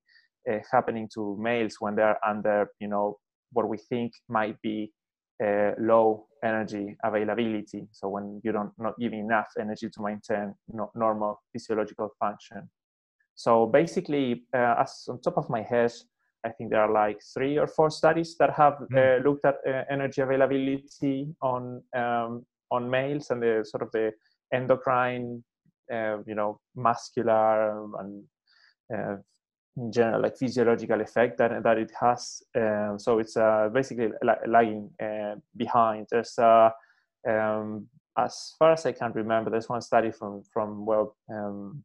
uh, 0.49 0.59
happening 0.71 1.09
to 1.15 1.37
males 1.41 1.75
when 1.79 1.95
they're 1.95 2.17
under, 2.25 2.69
you 2.79 2.87
know, 2.87 3.17
what 3.53 3.67
we 3.67 3.77
think 3.89 4.13
might 4.29 4.61
be 4.61 4.93
uh, 5.43 5.71
low 5.79 6.27
energy 6.43 6.95
availability. 7.03 7.87
So 7.91 8.09
when 8.09 8.39
you 8.43 8.51
don't 8.51 8.71
not 8.77 8.93
giving 8.99 9.19
enough 9.19 9.47
energy 9.59 9.89
to 9.89 10.01
maintain 10.01 10.53
no, 10.69 10.91
normal 10.95 11.41
physiological 11.51 12.09
function. 12.19 12.69
So 13.37 13.67
basically, 13.67 14.43
uh, 14.51 14.75
as 14.79 15.05
on 15.07 15.21
top 15.21 15.37
of 15.37 15.47
my 15.47 15.61
head, 15.61 15.93
I 16.43 16.49
think 16.49 16.71
there 16.71 16.81
are 16.81 16.91
like 16.91 17.21
three 17.21 17.59
or 17.59 17.67
four 17.67 17.91
studies 17.91 18.35
that 18.39 18.51
have 18.55 18.79
mm. 18.91 18.97
uh, 18.97 19.23
looked 19.23 19.45
at 19.45 19.57
uh, 19.67 19.83
energy 19.91 20.21
availability 20.21 21.35
on 21.41 21.83
um, 21.95 22.45
on 22.71 22.89
males 22.89 23.29
and 23.29 23.41
the 23.41 23.63
sort 23.63 23.83
of 23.83 23.91
the 23.91 24.11
endocrine, 24.51 25.43
uh, 25.93 26.17
you 26.25 26.33
know, 26.33 26.59
muscular 26.75 27.85
and 27.99 28.23
uh, 28.91 29.17
in 29.77 29.91
general 29.91 30.23
like 30.23 30.35
physiological 30.35 30.99
effect 31.01 31.37
that 31.37 31.61
that 31.61 31.77
it 31.77 31.91
has. 31.99 32.41
Um, 32.55 32.97
so 32.97 33.19
it's 33.19 33.37
uh, 33.37 33.69
basically 33.71 34.09
lagging 34.47 34.89
uh, 34.99 35.35
behind. 35.55 36.07
There's 36.09 36.39
um, 36.39 37.87
as 38.17 38.55
far 38.57 38.71
as 38.71 38.83
I 38.87 38.93
can 38.93 39.11
remember, 39.11 39.51
there's 39.51 39.69
one 39.69 39.81
study 39.81 40.09
from 40.09 40.41
from 40.51 40.87
well. 40.87 41.15
Um, 41.29 41.83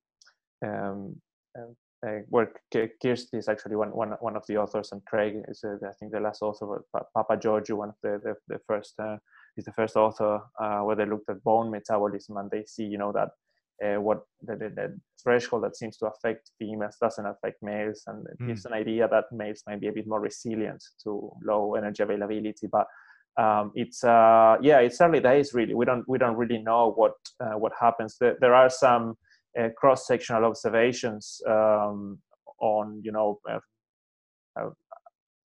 um, 0.64 1.20
uh, 1.56 2.18
where 2.28 2.52
Kirsty 2.72 3.38
is 3.38 3.48
actually 3.48 3.76
one, 3.76 3.90
one, 3.90 4.10
one 4.20 4.36
of 4.36 4.44
the 4.48 4.56
authors, 4.56 4.90
and 4.92 5.04
Craig 5.04 5.36
is, 5.48 5.62
uh, 5.64 5.76
I 5.86 5.92
think, 5.98 6.12
the 6.12 6.20
last 6.20 6.42
author. 6.42 6.84
Papageorgiou, 7.16 7.76
one 7.76 7.90
of 7.90 7.94
the 8.02 8.20
the, 8.22 8.34
the 8.48 8.60
first, 8.66 8.94
uh, 8.98 9.16
is 9.56 9.64
the 9.64 9.72
first 9.72 9.96
author 9.96 10.40
uh, 10.60 10.80
where 10.80 10.96
they 10.96 11.06
looked 11.06 11.30
at 11.30 11.42
bone 11.44 11.70
metabolism, 11.70 12.36
and 12.38 12.50
they 12.50 12.64
see, 12.66 12.84
you 12.84 12.98
know, 12.98 13.12
that 13.12 13.28
uh, 13.84 14.00
what 14.00 14.22
the, 14.42 14.56
the, 14.56 14.68
the, 14.70 15.00
threshold 15.22 15.62
that 15.62 15.76
seems 15.76 15.96
to 15.96 16.06
affect 16.06 16.50
females 16.58 16.96
doesn't 17.00 17.26
affect 17.26 17.62
males, 17.62 18.02
and 18.08 18.26
it 18.26 18.42
mm. 18.42 18.48
gives 18.48 18.64
an 18.64 18.72
idea 18.72 19.06
that 19.06 19.24
males 19.30 19.62
might 19.68 19.80
be 19.80 19.86
a 19.86 19.92
bit 19.92 20.06
more 20.08 20.20
resilient 20.20 20.82
to 21.04 21.30
low 21.44 21.74
energy 21.74 22.02
availability, 22.02 22.66
but. 22.70 22.86
Um, 23.38 23.72
it's 23.74 24.04
uh, 24.04 24.58
yeah, 24.60 24.80
it's 24.80 25.00
early 25.00 25.20
days 25.20 25.54
really. 25.54 25.72
We 25.72 25.86
don't 25.86 26.06
we 26.06 26.18
don't 26.18 26.36
really 26.36 26.58
know 26.58 26.92
what 26.92 27.14
what 27.38 27.72
happens. 27.80 28.18
There, 28.20 28.36
there 28.42 28.54
are 28.54 28.68
some 28.68 29.16
uh, 29.58 29.68
cross-sectional 29.76 30.44
observations 30.44 31.40
um, 31.46 32.18
on 32.60 33.00
you 33.04 33.12
know 33.12 33.38
uh, 33.50 33.58
uh, 34.58 34.70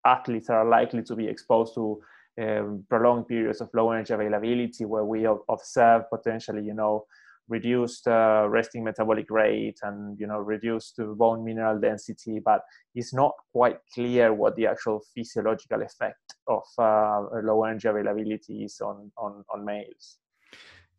athletes 0.05 0.49
are 0.49 0.65
likely 0.65 1.01
to 1.03 1.15
be 1.15 1.27
exposed 1.27 1.73
to 1.73 1.99
um, 2.41 2.83
prolonged 2.89 3.27
periods 3.27 3.61
of 3.61 3.69
low 3.73 3.91
energy 3.91 4.13
availability 4.13 4.85
where 4.85 5.05
we 5.05 5.25
observe 5.49 6.03
potentially 6.09 6.63
you 6.63 6.73
know 6.73 7.05
reduced 7.47 8.07
uh, 8.07 8.47
resting 8.49 8.83
metabolic 8.83 9.29
rate 9.29 9.77
and 9.83 10.19
you 10.19 10.27
know 10.27 10.39
reduced 10.39 10.99
bone 11.15 11.45
mineral 11.45 11.79
density 11.79 12.39
but 12.43 12.61
it's 12.95 13.13
not 13.13 13.33
quite 13.53 13.77
clear 13.93 14.33
what 14.33 14.55
the 14.55 14.65
actual 14.65 15.01
physiological 15.13 15.81
effect 15.83 16.35
of 16.47 16.63
uh, 16.79 17.21
low 17.43 17.63
energy 17.63 17.87
availability 17.87 18.63
is 18.63 18.81
on, 18.81 19.11
on 19.17 19.43
on 19.53 19.63
males 19.63 20.17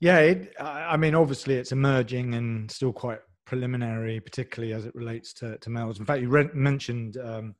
yeah, 0.00 0.18
it, 0.18 0.52
I 0.60 0.96
mean, 0.96 1.14
obviously 1.14 1.54
it's 1.54 1.72
emerging 1.72 2.34
and 2.34 2.70
still 2.70 2.92
quite 2.92 3.20
preliminary, 3.46 4.20
particularly 4.20 4.74
as 4.74 4.84
it 4.84 4.94
relates 4.94 5.32
to, 5.34 5.56
to 5.58 5.70
males. 5.70 5.98
In 5.98 6.04
fact, 6.04 6.20
you 6.20 6.28
re- 6.28 6.50
mentioned 6.52 7.16
um, 7.16 7.54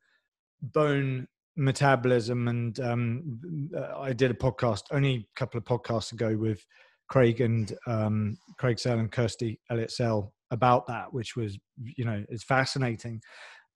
bone 0.61 1.27
metabolism, 1.57 2.49
and 2.49 2.79
um, 2.81 3.71
uh, 3.77 3.99
I 3.99 4.13
did 4.13 4.31
a 4.31 4.35
podcast 4.35 4.83
only 4.91 5.15
a 5.15 5.39
couple 5.39 5.59
of 5.59 5.65
podcasts 5.65 6.13
ago 6.13 6.37
with 6.37 6.65
Craig 7.09 7.41
and 7.41 7.75
um, 7.87 8.37
Craig 8.59 8.79
Sale 8.79 8.99
and 8.99 9.13
Kirsty 9.13 9.61
Elliott 9.71 9.91
Sale 9.91 10.33
about 10.51 10.87
that, 10.89 11.13
which 11.13 11.37
was, 11.37 11.59
you 11.97 12.05
know, 12.05 12.25
it's 12.29 12.45
fascinating. 12.45 13.21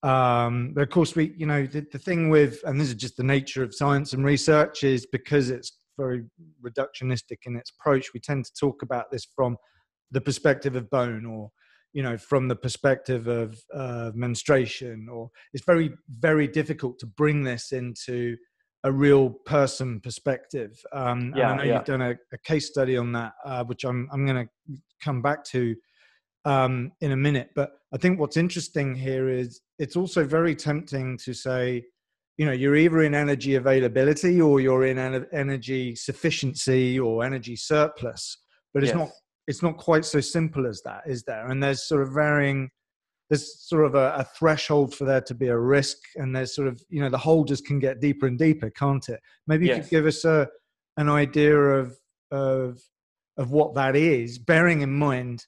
Um, 0.03 0.73
but 0.75 0.83
of 0.83 0.91
course, 0.91 1.15
we, 1.15 1.35
you 1.37 1.47
know, 1.47 1.67
the, 1.67 1.87
the 1.93 1.99
thing 1.99 2.29
with, 2.29 2.61
and 2.65 2.81
this 2.81 2.89
is 2.89 2.95
just 2.95 3.17
the 3.17 3.23
nature 3.23 3.63
of 3.63 3.75
science 3.75 4.13
and 4.13 4.25
research, 4.25 4.83
is 4.85 5.07
because 5.07 5.51
it's 5.51 5.79
very 5.99 6.25
reductionistic 6.63 7.39
in 7.47 7.57
its 7.57 7.73
approach. 7.79 8.13
We 8.15 8.21
tend 8.21 8.45
to 8.47 8.53
talk 8.59 8.83
about 8.83 9.11
this 9.11 9.27
from 9.37 9.57
the 10.11 10.21
perspective 10.21 10.77
of 10.77 10.91
bone 10.91 11.25
or 11.25 11.51
you 11.93 12.03
know 12.03 12.17
from 12.17 12.49
the 12.49 12.57
perspective 12.57 13.27
of 13.27 13.61
uh, 13.75 14.11
menstruation 14.15 15.09
or 15.11 15.31
it's 15.53 15.65
very 15.65 15.91
very 16.09 16.47
difficult 16.47 16.99
to 16.99 17.07
bring 17.07 17.43
this 17.43 17.73
into 17.73 18.37
a 18.85 18.93
real 18.93 19.31
person 19.31 20.01
perspective 20.01 20.81
um, 20.93 21.33
yeah, 21.37 21.51
i 21.51 21.57
know 21.57 21.63
yeah. 21.63 21.75
you've 21.75 21.85
done 21.85 22.03
a, 22.03 22.15
a, 22.33 22.39
case 22.39 22.67
study 22.67 22.97
on 22.97 23.13
that 23.13 23.33
uh, 23.45 23.65
which 23.65 23.85
i'm, 23.85 24.09
I'm 24.13 24.25
going 24.25 24.47
to 24.47 24.77
come 25.03 25.21
back 25.23 25.45
to 25.47 25.75
um, 26.45 26.93
in 27.01 27.13
a 27.13 27.17
minute 27.17 27.51
but 27.55 27.73
i 27.93 27.99
think 27.99 28.19
what's 28.19 28.37
interesting 28.37 28.95
here 28.95 29.29
is 29.29 29.61
it's 29.79 29.97
also 29.97 30.25
very 30.25 30.55
tempting 30.55 31.19
to 31.19 31.35
say 31.35 31.85
you 32.39 32.47
know 32.47 32.53
you're 32.53 32.77
either 32.77 33.03
in 33.03 33.15
energy 33.15 33.57
availability 33.57 34.41
or 34.41 34.61
you're 34.61 34.87
in 34.87 34.99
energy 35.33 35.95
sufficiency 35.95 36.99
or 36.99 37.25
energy 37.25 37.57
surplus 37.57 38.39
but 38.73 38.83
it's 38.83 38.91
yes. 38.91 38.99
not 38.99 39.09
it's 39.47 39.63
not 39.63 39.77
quite 39.77 40.05
so 40.05 40.21
simple 40.21 40.67
as 40.67 40.81
that 40.83 41.03
is 41.07 41.23
there 41.25 41.49
and 41.49 41.63
there's 41.63 41.87
sort 41.87 42.03
of 42.03 42.13
varying 42.13 42.71
there's 43.29 43.61
sort 43.61 43.85
of 43.85 43.95
a, 43.95 44.15
a, 44.17 44.25
threshold 44.25 44.93
for 44.93 45.05
there 45.05 45.21
to 45.21 45.35
be 45.35 45.47
a 45.47 45.57
risk 45.57 45.99
and 46.17 46.35
there's 46.35 46.55
sort 46.55 46.67
of 46.67 46.83
you 46.89 47.01
know 47.01 47.09
the 47.09 47.19
hole 47.19 47.45
just 47.45 47.65
can 47.65 47.79
get 47.79 48.01
deeper 48.01 48.27
and 48.27 48.39
deeper 48.39 48.71
can't 48.71 49.09
it 49.09 49.21
maybe 49.47 49.67
you 49.67 49.73
yes. 49.73 49.85
could 49.85 49.91
give 49.91 50.07
us 50.07 50.25
a 50.25 50.49
an 50.97 51.09
idea 51.09 51.57
of 51.57 51.97
of 52.31 52.81
of 53.37 53.51
what 53.51 53.75
that 53.75 53.97
is 53.97 54.39
bearing 54.39 54.83
in 54.83 54.93
mind 54.93 55.47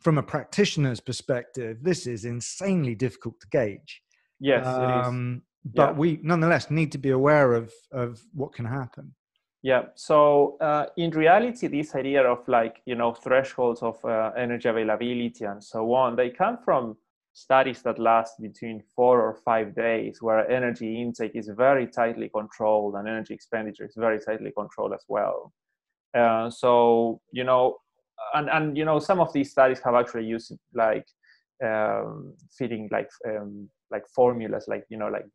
from 0.00 0.18
a 0.18 0.22
practitioner's 0.22 1.00
perspective 1.00 1.78
this 1.82 2.06
is 2.06 2.24
insanely 2.24 2.94
difficult 2.94 3.38
to 3.40 3.46
gauge 3.50 4.02
yes 4.38 4.66
um, 4.66 5.42
but 5.64 5.90
yeah. 5.90 5.98
we 5.98 6.18
nonetheless 6.22 6.70
need 6.70 6.92
to 6.92 6.98
be 6.98 7.10
aware 7.10 7.52
of 7.52 7.72
of 7.92 8.20
what 8.32 8.52
can 8.52 8.64
happen. 8.64 9.14
Yeah. 9.62 9.86
So 9.94 10.56
uh, 10.60 10.86
in 10.96 11.10
reality 11.10 11.66
this 11.66 11.94
idea 11.94 12.22
of 12.22 12.46
like 12.48 12.80
you 12.86 12.94
know 12.94 13.12
thresholds 13.12 13.82
of 13.82 14.02
uh, 14.04 14.30
energy 14.36 14.68
availability 14.68 15.44
and 15.44 15.62
so 15.62 15.92
on 15.92 16.16
they 16.16 16.30
come 16.30 16.58
from 16.64 16.96
studies 17.32 17.82
that 17.82 17.98
last 17.98 18.40
between 18.40 18.82
four 18.96 19.20
or 19.20 19.34
five 19.34 19.74
days 19.74 20.20
where 20.20 20.50
energy 20.50 21.00
intake 21.00 21.36
is 21.36 21.48
very 21.56 21.86
tightly 21.86 22.28
controlled 22.28 22.94
and 22.94 23.06
energy 23.06 23.34
expenditure 23.34 23.84
is 23.84 23.94
very 23.96 24.18
tightly 24.18 24.50
controlled 24.56 24.94
as 24.94 25.04
well. 25.08 25.52
Uh, 26.14 26.48
so 26.50 27.20
you 27.32 27.44
know 27.44 27.76
and 28.34 28.48
and 28.48 28.76
you 28.76 28.84
know 28.84 28.98
some 28.98 29.20
of 29.20 29.32
these 29.32 29.50
studies 29.50 29.80
have 29.84 29.94
actually 29.94 30.24
used 30.24 30.52
like 30.74 31.06
um, 31.64 32.34
feeding 32.56 32.88
like 32.90 33.10
um, 33.26 33.68
like 33.90 34.06
formulas 34.08 34.64
like 34.68 34.84
you 34.88 34.96
know 34.96 35.08
like 35.08 35.26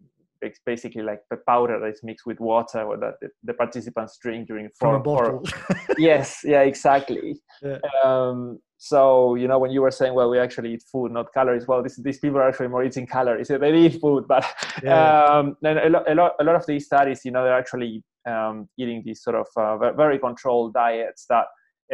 it's 0.46 0.60
basically 0.66 1.02
like 1.02 1.20
the 1.30 1.38
powder 1.48 1.80
that 1.80 1.88
is 1.88 2.02
mixed 2.04 2.26
with 2.26 2.40
water 2.40 2.82
or 2.82 2.98
that 2.98 3.16
the, 3.22 3.30
the 3.44 3.54
participants 3.54 4.18
drink 4.22 4.48
during 4.48 4.70
four, 4.80 5.04
four 5.04 5.42
yes 5.98 6.42
yeah 6.44 6.62
exactly 6.62 7.36
yeah. 7.62 7.80
Um, 8.04 8.60
so 8.78 9.36
you 9.36 9.48
know 9.48 9.58
when 9.58 9.72
you 9.72 9.82
were 9.82 9.92
saying 9.92 10.14
well 10.14 10.30
we 10.30 10.40
actually 10.40 10.74
eat 10.74 10.84
food 10.92 11.12
not 11.12 11.34
calories 11.34 11.68
well 11.68 11.82
this, 11.82 11.96
these 12.02 12.20
people 12.20 12.38
are 12.38 12.48
actually 12.48 12.68
more 12.68 12.84
eating 12.84 13.08
calories 13.08 13.48
they 13.48 13.76
eat 13.76 14.00
food 14.00 14.26
but 14.28 14.46
yeah. 14.84 15.24
um, 15.26 15.58
a, 15.64 15.90
lot, 15.90 16.12
a, 16.12 16.16
lot, 16.16 16.34
a 16.40 16.44
lot 16.44 16.56
of 16.56 16.66
these 16.66 16.86
studies 16.86 17.22
you 17.26 17.32
know 17.32 17.44
they're 17.44 17.58
actually 17.58 18.04
um, 18.28 18.68
eating 18.78 19.02
these 19.06 19.24
sort 19.24 19.36
of 19.36 19.48
uh, 19.58 19.94
very 19.94 20.20
controlled 20.20 20.74
diets 20.74 21.26
that 21.30 21.46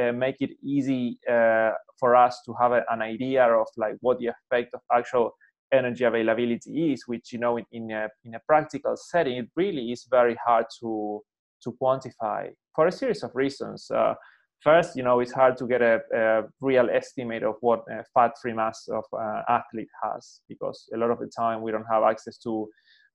uh, 0.01 0.11
make 0.11 0.37
it 0.39 0.51
easy 0.63 1.19
uh, 1.29 1.71
for 1.99 2.15
us 2.15 2.41
to 2.45 2.55
have 2.59 2.71
a, 2.71 2.83
an 2.89 3.01
idea 3.01 3.43
of 3.45 3.67
like 3.77 3.95
what 4.01 4.17
the 4.19 4.27
effect 4.27 4.73
of 4.73 4.81
actual 4.93 5.31
energy 5.71 6.03
availability 6.03 6.93
is, 6.93 7.07
which 7.07 7.31
you 7.33 7.39
know 7.39 7.57
in, 7.57 7.65
in, 7.71 7.91
a, 7.91 8.09
in 8.25 8.35
a 8.35 8.39
practical 8.47 8.95
setting, 8.97 9.37
it 9.37 9.49
really 9.55 9.91
is 9.91 10.07
very 10.09 10.35
hard 10.45 10.65
to 10.79 11.21
to 11.63 11.75
quantify 11.81 12.49
for 12.75 12.87
a 12.87 12.91
series 12.91 13.23
of 13.23 13.31
reasons. 13.35 13.89
Uh, 13.91 14.15
first, 14.61 14.95
you 14.95 15.03
know, 15.03 15.19
it's 15.19 15.31
hard 15.31 15.57
to 15.57 15.67
get 15.67 15.81
a, 15.81 15.99
a 16.13 16.43
real 16.59 16.89
estimate 16.89 17.43
of 17.43 17.55
what 17.61 17.85
fat-free 18.13 18.53
mass 18.53 18.87
of 18.87 19.03
uh, 19.13 19.41
athlete 19.47 19.89
has 20.03 20.41
because 20.49 20.89
a 20.93 20.97
lot 20.97 21.11
of 21.11 21.19
the 21.19 21.27
time 21.27 21.61
we 21.61 21.71
don't 21.71 21.85
have 21.89 22.03
access 22.03 22.37
to 22.39 22.67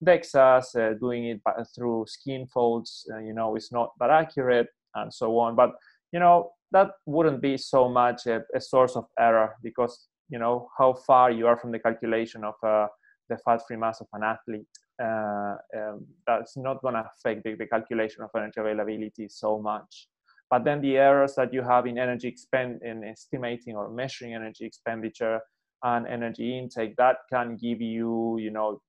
DEXAs, 0.04 0.76
uh, 0.76 0.94
doing 0.98 1.24
it 1.26 1.40
through 1.74 2.04
skin 2.06 2.46
folds, 2.46 3.08
uh, 3.12 3.18
you 3.18 3.32
know, 3.32 3.56
is 3.56 3.72
not 3.72 3.92
that 3.98 4.10
accurate 4.10 4.68
and 4.94 5.12
so 5.12 5.38
on. 5.38 5.56
But 5.56 5.72
you 6.12 6.20
know, 6.20 6.52
that 6.72 6.90
wouldn't 7.06 7.40
be 7.40 7.56
so 7.56 7.88
much 7.88 8.26
a, 8.26 8.42
a 8.54 8.60
source 8.60 8.96
of 8.96 9.06
error 9.18 9.56
because 9.62 10.08
you 10.28 10.38
know 10.38 10.68
how 10.78 10.92
far 10.92 11.30
you 11.30 11.46
are 11.46 11.56
from 11.56 11.72
the 11.72 11.78
calculation 11.78 12.44
of 12.44 12.54
uh, 12.62 12.86
the 13.28 13.38
fat-free 13.38 13.76
mass 13.76 14.00
of 14.00 14.08
an 14.12 14.22
athlete. 14.22 14.66
Uh, 15.02 15.56
um, 15.76 16.06
that's 16.26 16.56
not 16.56 16.80
going 16.80 16.94
to 16.94 17.04
affect 17.14 17.44
the, 17.44 17.54
the, 17.54 17.66
calculation 17.66 18.22
of 18.22 18.30
energy 18.34 18.58
availability 18.58 19.28
so 19.28 19.60
much. 19.60 20.08
But 20.50 20.64
then 20.64 20.80
the 20.80 20.96
errors 20.96 21.34
that 21.34 21.52
you 21.52 21.62
have 21.62 21.86
in 21.86 21.98
energy 21.98 22.28
expend 22.28 22.80
in 22.82 23.04
estimating 23.04 23.76
or 23.76 23.90
measuring 23.90 24.34
energy 24.34 24.64
expenditure 24.64 25.40
and 25.82 26.06
energy 26.06 26.58
intake 26.58 26.96
that 26.96 27.16
can 27.30 27.56
give 27.56 27.82
you, 27.82 28.38
you 28.38 28.50
know, 28.50 28.80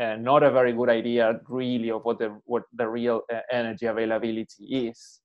uh, 0.00 0.16
not 0.16 0.42
a 0.42 0.50
very 0.50 0.72
good 0.72 0.88
idea 0.88 1.40
really 1.48 1.90
of 1.90 2.04
what 2.04 2.18
the 2.18 2.40
what 2.44 2.62
the 2.74 2.86
real 2.88 3.22
uh, 3.32 3.40
energy 3.50 3.86
availability 3.86 4.64
is 4.64 5.20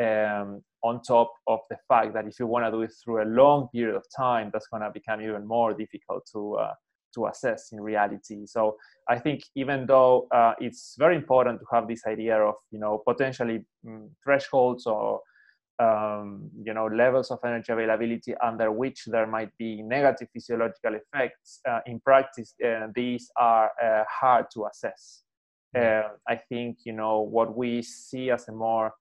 um, 0.00 0.62
on 0.82 1.00
top 1.02 1.32
of 1.46 1.60
the 1.70 1.76
fact 1.88 2.14
that 2.14 2.26
if 2.26 2.38
you 2.40 2.46
want 2.46 2.64
to 2.64 2.70
do 2.70 2.82
it 2.82 2.92
through 3.02 3.22
a 3.22 3.28
long 3.28 3.68
period 3.68 3.94
of 3.94 4.04
time 4.16 4.50
that's 4.52 4.66
going 4.68 4.82
to 4.82 4.90
become 4.90 5.20
even 5.20 5.46
more 5.46 5.72
difficult 5.74 6.24
to 6.32 6.54
uh, 6.54 6.72
to 7.14 7.26
assess 7.26 7.72
in 7.72 7.80
reality 7.80 8.46
so 8.46 8.76
i 9.08 9.18
think 9.18 9.42
even 9.54 9.86
though 9.86 10.26
uh, 10.34 10.54
it's 10.60 10.96
very 10.98 11.16
important 11.16 11.60
to 11.60 11.66
have 11.72 11.86
this 11.86 12.06
idea 12.06 12.36
of 12.36 12.54
you 12.70 12.78
know 12.78 13.02
potentially 13.06 13.64
um, 13.86 14.08
thresholds 14.24 14.86
or 14.86 15.20
um, 15.78 16.50
you 16.62 16.74
know 16.74 16.86
levels 16.86 17.30
of 17.30 17.38
energy 17.44 17.72
availability 17.72 18.34
under 18.36 18.70
which 18.70 19.04
there 19.06 19.26
might 19.26 19.50
be 19.58 19.82
negative 19.82 20.28
physiological 20.32 20.94
effects 20.94 21.60
uh, 21.68 21.80
in 21.86 22.00
practice 22.00 22.54
uh, 22.64 22.86
these 22.94 23.30
are 23.36 23.70
uh, 23.82 24.04
hard 24.08 24.46
to 24.52 24.66
assess 24.66 25.22
mm-hmm. 25.76 26.06
uh, 26.06 26.10
i 26.28 26.36
think 26.36 26.78
you 26.84 26.92
know 26.92 27.20
what 27.20 27.56
we 27.56 27.82
see 27.82 28.30
as 28.30 28.48
a 28.48 28.52
more 28.52 28.92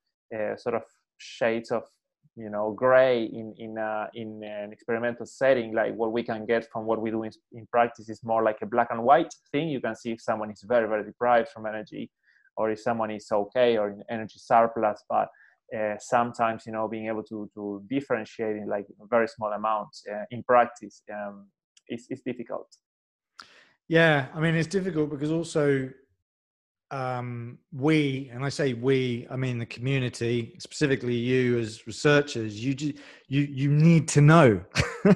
sort 0.57 0.75
of 0.75 0.83
shades 1.17 1.71
of 1.71 1.83
you 2.35 2.49
know 2.49 2.71
gray 2.71 3.23
in 3.23 3.53
in 3.57 3.77
uh, 3.77 4.07
in 4.13 4.41
an 4.43 4.71
experimental 4.71 5.25
setting. 5.25 5.73
Like 5.73 5.93
what 5.95 6.11
we 6.11 6.23
can 6.23 6.45
get 6.45 6.67
from 6.71 6.85
what 6.85 7.01
we 7.01 7.11
do 7.11 7.23
in, 7.23 7.31
in 7.53 7.67
practice 7.67 8.09
is 8.09 8.23
more 8.23 8.43
like 8.43 8.57
a 8.61 8.65
black 8.65 8.87
and 8.91 9.03
white 9.03 9.33
thing. 9.51 9.69
You 9.69 9.81
can 9.81 9.95
see 9.95 10.11
if 10.11 10.21
someone 10.21 10.51
is 10.51 10.63
very 10.67 10.87
very 10.87 11.03
deprived 11.03 11.49
from 11.49 11.65
energy 11.65 12.09
or 12.57 12.71
if 12.71 12.79
someone 12.79 13.11
is 13.11 13.27
okay 13.31 13.77
or 13.77 13.89
in 13.89 14.03
energy 14.09 14.39
surplus. 14.39 15.03
But 15.09 15.27
uh, 15.77 15.95
sometimes 15.99 16.63
you 16.65 16.71
know 16.71 16.87
being 16.87 17.07
able 17.07 17.23
to 17.23 17.49
to 17.55 17.83
differentiate 17.89 18.55
in 18.55 18.67
like 18.67 18.85
very 19.09 19.27
small 19.27 19.51
amounts 19.51 20.03
uh, 20.11 20.25
in 20.31 20.43
practice 20.43 21.03
um, 21.13 21.47
is, 21.89 22.07
is 22.09 22.21
difficult. 22.21 22.67
Yeah 23.87 24.27
i 24.33 24.39
mean 24.39 24.55
it's 24.55 24.69
difficult 24.69 25.09
because 25.09 25.31
also 25.31 25.89
um, 26.91 27.58
we 27.71 28.30
and 28.34 28.43
i 28.43 28.49
say 28.49 28.73
we 28.73 29.25
i 29.32 29.36
mean 29.38 29.58
the 29.58 29.65
community 29.65 30.56
specifically 30.60 31.15
you 31.15 31.58
as 31.58 31.88
researchers 31.88 32.63
you 32.63 32.75
you 33.27 33.47
you 33.49 33.71
need 33.71 34.08
to 34.10 34.21
know. 34.21 34.62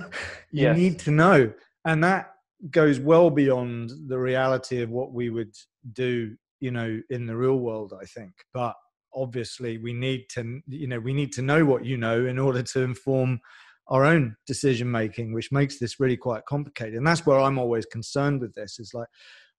You 0.52 0.68
yes. 0.68 0.78
need 0.78 1.00
to 1.00 1.12
know. 1.12 1.52
And 1.84 2.02
that 2.06 2.32
goes 2.72 2.98
well 2.98 3.30
beyond 3.30 3.92
the 4.08 4.18
reality 4.18 4.82
of 4.82 4.90
what 4.90 5.12
we 5.12 5.30
would 5.30 5.54
do 5.92 6.34
you 6.62 6.72
know 6.72 7.02
in 7.10 7.26
the 7.26 7.36
real 7.36 7.58
world 7.58 7.94
i 8.02 8.06
think. 8.06 8.32
But 8.54 8.74
obviously 9.14 9.78
we 9.78 9.92
need 9.92 10.30
to 10.30 10.62
you 10.68 10.88
know 10.88 11.00
we 11.00 11.14
need 11.14 11.34
to 11.34 11.42
know 11.42 11.66
what 11.66 11.84
you 11.84 11.98
know 11.98 12.26
in 12.26 12.40
order 12.40 12.64
to 12.64 12.82
inform 12.84 13.42
our 13.90 14.06
own 14.06 14.36
decision 14.48 14.90
making 14.90 15.34
which 15.34 15.52
makes 15.52 15.78
this 15.78 16.00
really 16.00 16.18
quite 16.18 16.46
complicated. 16.46 16.96
And 16.96 17.06
that's 17.06 17.26
where 17.26 17.40
i'm 17.40 17.60
always 17.60 17.86
concerned 17.86 18.40
with 18.40 18.54
this 18.56 18.80
is 18.80 18.94
like 18.94 19.10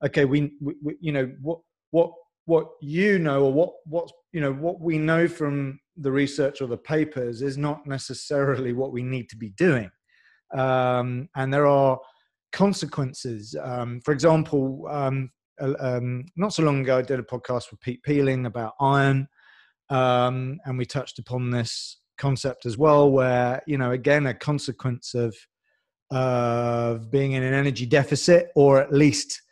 okay 0.05 0.25
we, 0.25 0.53
we, 0.63 0.75
we 0.83 0.97
you 1.01 1.13
know 1.13 1.31
what 1.43 1.59
what 1.91 2.13
what 2.47 2.69
you 2.81 3.19
know 3.19 3.45
or 3.45 3.53
what 3.53 3.71
what 3.87 4.11
you 4.33 4.41
know 4.41 4.53
what 4.53 4.81
we 4.81 4.99
know 4.99 5.27
from 5.27 5.79
the 5.97 6.11
research 6.11 6.61
or 6.61 6.67
the 6.67 6.77
papers 6.77 7.43
is 7.43 7.57
not 7.57 7.87
necessarily 7.87 8.73
what 8.73 8.93
we 8.93 9.03
need 9.03 9.29
to 9.31 9.37
be 9.37 9.51
doing. 9.51 9.91
Um, 10.57 11.29
and 11.35 11.53
there 11.53 11.67
are 11.67 11.99
consequences. 12.53 13.57
Um, 13.61 14.01
for 14.05 14.13
example 14.13 14.87
um, 14.91 15.31
um, 15.61 16.25
not 16.37 16.53
so 16.53 16.63
long 16.63 16.83
ago 16.83 16.99
i 16.99 17.03
did 17.03 17.19
a 17.19 17.23
podcast 17.23 17.71
with 17.71 17.81
pete 17.81 18.03
peeling 18.03 18.47
about 18.47 18.75
iron. 18.81 19.27
Um, 19.89 20.59
and 20.65 20.77
we 20.77 20.85
touched 20.85 21.19
upon 21.19 21.51
this 21.51 21.99
concept 22.19 22.67
as 22.67 22.77
well, 22.77 23.11
where 23.11 23.63
you 23.67 23.79
know, 23.79 23.93
again, 23.93 24.27
a 24.27 24.35
consequence 24.35 25.15
of 25.15 25.37
of 26.11 27.11
being 27.11 27.33
in 27.33 27.43
an 27.43 27.55
energy 27.55 27.87
deficit, 27.87 28.49
or 28.55 28.81
at 28.81 28.93
least 28.93 29.43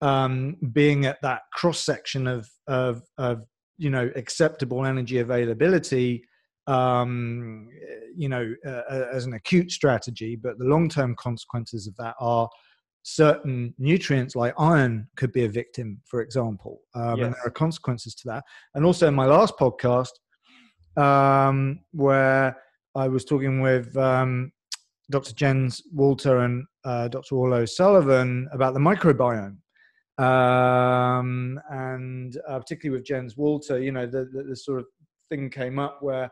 um, 0.00 0.56
being 0.72 1.06
at 1.06 1.20
that 1.22 1.42
cross 1.52 1.80
section 1.80 2.26
of, 2.26 2.48
of 2.66 3.02
of 3.18 3.44
you 3.76 3.90
know 3.90 4.10
acceptable 4.16 4.84
energy 4.84 5.18
availability. 5.18 6.24
Um, 6.66 7.70
you 8.14 8.28
know, 8.28 8.54
uh, 8.66 8.82
as 9.10 9.24
an 9.24 9.32
acute 9.32 9.70
strategy, 9.70 10.36
but 10.36 10.58
the 10.58 10.66
long 10.66 10.90
term 10.90 11.16
consequences 11.16 11.86
of 11.86 11.96
that 11.96 12.14
are 12.20 12.46
certain 13.02 13.74
nutrients 13.78 14.36
like 14.36 14.52
iron 14.58 15.08
could 15.16 15.32
be 15.32 15.46
a 15.46 15.48
victim, 15.48 15.98
for 16.04 16.20
example. 16.20 16.80
Um, 16.94 17.16
yes. 17.16 17.26
And 17.26 17.34
there 17.34 17.46
are 17.46 17.50
consequences 17.50 18.14
to 18.16 18.28
that. 18.28 18.44
And 18.74 18.84
also 18.84 19.08
in 19.08 19.14
my 19.14 19.24
last 19.24 19.54
podcast, 19.56 20.10
um, 20.98 21.80
where 21.92 22.56
I 22.94 23.08
was 23.08 23.24
talking 23.24 23.60
with 23.60 23.96
um, 23.96 24.52
Dr. 25.10 25.32
Jens 25.32 25.82
Walter 25.92 26.38
and 26.38 26.64
uh, 26.84 27.08
Dr. 27.08 27.36
Orla 27.36 27.58
O'Sullivan 27.58 28.48
about 28.52 28.74
the 28.74 28.80
microbiome. 28.80 29.56
Um, 30.18 31.60
and 31.70 32.36
uh, 32.48 32.58
particularly 32.58 32.98
with 32.98 33.06
Jens 33.06 33.36
Walter, 33.36 33.80
you 33.80 33.92
know, 33.92 34.06
the, 34.06 34.28
the, 34.32 34.42
the 34.50 34.56
sort 34.56 34.80
of 34.80 34.86
thing 35.30 35.48
came 35.48 35.78
up 35.78 35.98
where 36.02 36.28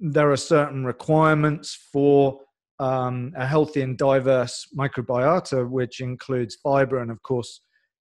there 0.00 0.30
are 0.30 0.36
certain 0.36 0.84
requirements 0.84 1.88
for 1.92 2.40
um, 2.80 3.32
a 3.36 3.46
healthy 3.46 3.82
and 3.82 3.96
diverse 3.96 4.66
microbiota, 4.76 5.68
which 5.68 6.00
includes 6.00 6.56
fiber. 6.56 6.98
And 7.00 7.10
of 7.10 7.22
course, 7.22 7.60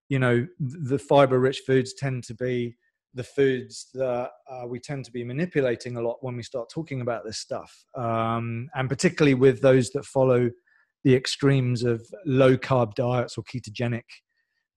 you 0.10 0.20
know, 0.20 0.46
the 0.60 1.00
fiber 1.00 1.40
rich 1.40 1.62
foods 1.66 1.94
tend 1.94 2.24
to 2.26 2.36
be 2.36 2.76
the 3.14 3.24
foods 3.24 3.88
that 3.94 4.30
uh, 4.50 4.68
we 4.68 4.80
tend 4.80 5.06
to 5.06 5.12
be 5.12 5.24
manipulating 5.24 5.98
a 5.98 6.02
lot 6.02 6.18
when 6.22 6.36
we 6.36 6.44
start 6.44 6.70
talking 6.70 7.02
about 7.02 7.26
this 7.26 7.40
stuff. 7.40 7.74
Um, 7.96 8.70
and 8.76 8.90
particularly 8.90 9.34
with 9.34 9.62
those 9.62 9.90
that 9.92 10.06
follow 10.06 10.50
the 11.04 11.16
extremes 11.16 11.84
of 11.84 12.06
low 12.26 12.58
carb 12.58 12.94
diets 12.94 13.38
or 13.38 13.44
ketogenic 13.44 14.04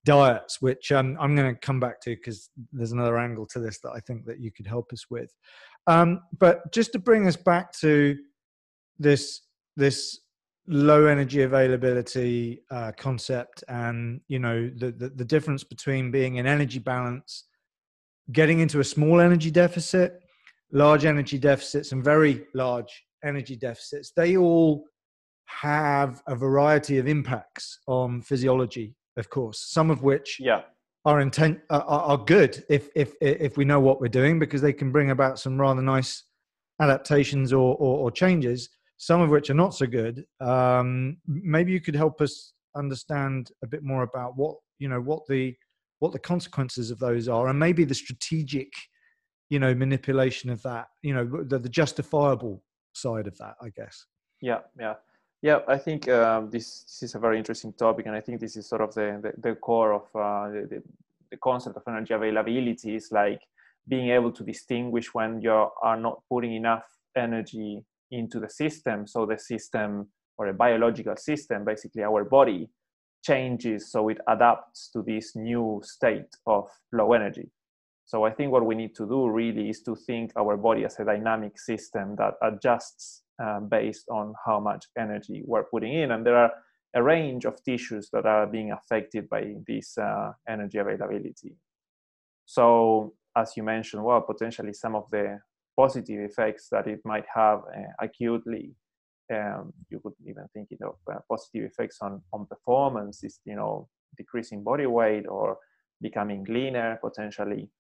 diets, 0.04 0.60
which 0.60 0.92
um, 0.92 1.16
I'm 1.20 1.36
going 1.36 1.54
to 1.54 1.60
come 1.60 1.80
back 1.80 2.00
to 2.02 2.10
because 2.10 2.50
there's 2.72 2.92
another 2.92 3.18
angle 3.18 3.46
to 3.48 3.58
this 3.58 3.80
that 3.80 3.90
I 3.90 4.00
think 4.00 4.24
that 4.26 4.40
you 4.40 4.50
could 4.50 4.66
help 4.66 4.92
us 4.92 5.04
with. 5.10 5.32
Um, 5.86 6.20
but 6.38 6.72
just 6.72 6.92
to 6.92 6.98
bring 6.98 7.26
us 7.26 7.36
back 7.36 7.72
to 7.80 8.16
this 8.98 9.42
this 9.76 10.20
low 10.66 11.06
energy 11.06 11.42
availability 11.42 12.62
uh, 12.70 12.92
concept 12.96 13.64
and 13.68 14.20
you 14.28 14.38
know 14.38 14.70
the, 14.76 14.92
the, 14.92 15.08
the 15.08 15.24
difference 15.24 15.64
between 15.64 16.10
being 16.10 16.36
in 16.36 16.46
energy 16.46 16.78
balance 16.78 17.46
getting 18.30 18.60
into 18.60 18.78
a 18.78 18.84
small 18.84 19.20
energy 19.20 19.50
deficit 19.50 20.20
large 20.72 21.04
energy 21.04 21.38
deficits 21.38 21.90
and 21.90 22.04
very 22.04 22.44
large 22.54 23.04
energy 23.24 23.56
deficits 23.56 24.12
they 24.14 24.36
all 24.36 24.84
have 25.46 26.22
a 26.28 26.36
variety 26.36 26.98
of 26.98 27.08
impacts 27.08 27.80
on 27.88 28.22
physiology 28.22 28.94
of 29.20 29.30
course 29.30 29.60
some 29.70 29.90
of 29.90 30.02
which 30.02 30.38
yeah 30.40 30.62
are 31.04 31.20
intent 31.20 31.60
are, 31.70 31.82
are 31.82 32.18
good 32.18 32.64
if 32.68 32.88
if 32.96 33.14
if 33.20 33.56
we 33.56 33.64
know 33.64 33.80
what 33.80 34.00
we're 34.00 34.08
doing 34.08 34.38
because 34.38 34.60
they 34.60 34.72
can 34.72 34.90
bring 34.90 35.10
about 35.10 35.38
some 35.38 35.58
rather 35.58 35.80
nice 35.80 36.24
adaptations 36.80 37.52
or, 37.52 37.76
or, 37.76 37.98
or 37.98 38.10
changes 38.10 38.68
some 39.00 39.22
of 39.22 39.30
which 39.30 39.48
are 39.48 39.54
not 39.54 39.74
so 39.74 39.86
good. 39.86 40.26
Um, 40.40 41.16
maybe 41.26 41.72
you 41.72 41.80
could 41.80 41.96
help 41.96 42.20
us 42.20 42.52
understand 42.76 43.50
a 43.64 43.66
bit 43.66 43.82
more 43.82 44.02
about 44.02 44.36
what 44.36 44.56
you 44.78 44.88
know 44.88 45.00
what 45.00 45.26
the 45.26 45.56
what 46.00 46.12
the 46.12 46.18
consequences 46.18 46.90
of 46.90 46.98
those 46.98 47.26
are, 47.26 47.48
and 47.48 47.58
maybe 47.58 47.84
the 47.84 47.94
strategic, 47.94 48.70
you 49.48 49.58
know, 49.58 49.74
manipulation 49.74 50.50
of 50.50 50.62
that. 50.62 50.86
You 51.02 51.14
know, 51.14 51.44
the, 51.44 51.58
the 51.58 51.68
justifiable 51.68 52.62
side 52.92 53.26
of 53.26 53.36
that, 53.38 53.54
I 53.62 53.70
guess. 53.70 54.04
Yeah, 54.42 54.60
yeah. 54.78 54.94
Yeah, 55.42 55.60
I 55.66 55.78
think 55.78 56.08
um, 56.08 56.50
this, 56.50 56.82
this 56.82 57.02
is 57.02 57.14
a 57.14 57.18
very 57.18 57.38
interesting 57.38 57.72
topic, 57.72 58.06
and 58.06 58.14
I 58.14 58.20
think 58.20 58.40
this 58.40 58.56
is 58.56 58.68
sort 58.68 58.82
of 58.82 58.92
the, 58.94 59.20
the, 59.22 59.50
the 59.50 59.54
core 59.56 59.92
of 59.94 60.02
uh, 60.14 60.50
the, 60.50 60.82
the 61.30 61.36
concept 61.38 61.76
of 61.76 61.82
energy 61.88 62.12
availability 62.12 62.96
is 62.96 63.10
like 63.10 63.40
being 63.88 64.10
able 64.10 64.32
to 64.32 64.44
distinguish 64.44 65.14
when 65.14 65.40
you 65.40 65.50
are 65.50 65.96
not 65.96 66.22
putting 66.28 66.54
enough 66.54 66.84
energy 67.16 67.84
into 68.10 68.40
the 68.40 68.48
system 68.48 69.06
so 69.06 69.24
the 69.24 69.38
system 69.38 70.08
or 70.36 70.48
a 70.48 70.54
biological 70.54 71.16
system 71.16 71.64
basically 71.64 72.02
our 72.02 72.24
body 72.24 72.68
changes 73.22 73.90
so 73.90 74.08
it 74.08 74.18
adapts 74.28 74.90
to 74.92 75.02
this 75.02 75.36
new 75.36 75.80
state 75.84 76.36
of 76.46 76.68
low 76.92 77.12
energy. 77.12 77.48
So 78.04 78.24
i 78.24 78.30
think 78.30 78.50
what 78.50 78.66
we 78.66 78.74
need 78.74 78.94
to 78.96 79.06
do 79.06 79.28
really 79.28 79.70
is 79.70 79.82
to 79.82 79.94
think 79.94 80.32
our 80.36 80.56
body 80.56 80.84
as 80.84 80.98
a 80.98 81.04
dynamic 81.04 81.58
system 81.58 82.16
that 82.16 82.34
adjusts 82.42 83.22
uh, 83.42 83.60
based 83.60 84.06
on 84.10 84.34
how 84.44 84.60
much 84.60 84.86
energy 84.98 85.42
we're 85.46 85.64
putting 85.64 85.94
in 85.94 86.12
and 86.12 86.24
there 86.24 86.36
are 86.36 86.52
a 86.94 87.02
range 87.02 87.44
of 87.44 87.62
tissues 87.62 88.08
that 88.12 88.26
are 88.26 88.46
being 88.46 88.72
affected 88.72 89.28
by 89.28 89.54
this 89.66 89.96
uh, 89.98 90.32
energy 90.48 90.78
availability 90.78 91.54
so 92.44 93.12
as 93.36 93.56
you 93.56 93.62
mentioned 93.62 94.02
well 94.02 94.20
potentially 94.20 94.72
some 94.72 94.94
of 94.94 95.04
the 95.10 95.38
positive 95.80 96.20
effects 96.20 96.68
that 96.70 96.86
it 96.86 97.00
might 97.04 97.24
have 97.34 97.60
uh, 97.60 97.92
acutely. 98.00 98.74
Um, 99.32 99.72
you 99.88 100.00
could 100.02 100.14
even 100.26 100.46
think 100.52 100.68
it 100.70 100.82
of 100.82 100.96
uh, 101.10 101.20
positive 101.28 101.70
effects 101.70 101.98
on, 102.02 102.20
on 102.32 102.46
performance, 102.46 103.22
is 103.22 103.40
you 103.44 103.54
know 103.54 103.88
decreasing 104.18 104.62
body 104.64 104.86
weight 104.86 105.26
or 105.28 105.58
becoming 106.00 106.44
leaner 106.48 106.98
potentially. 107.00 107.70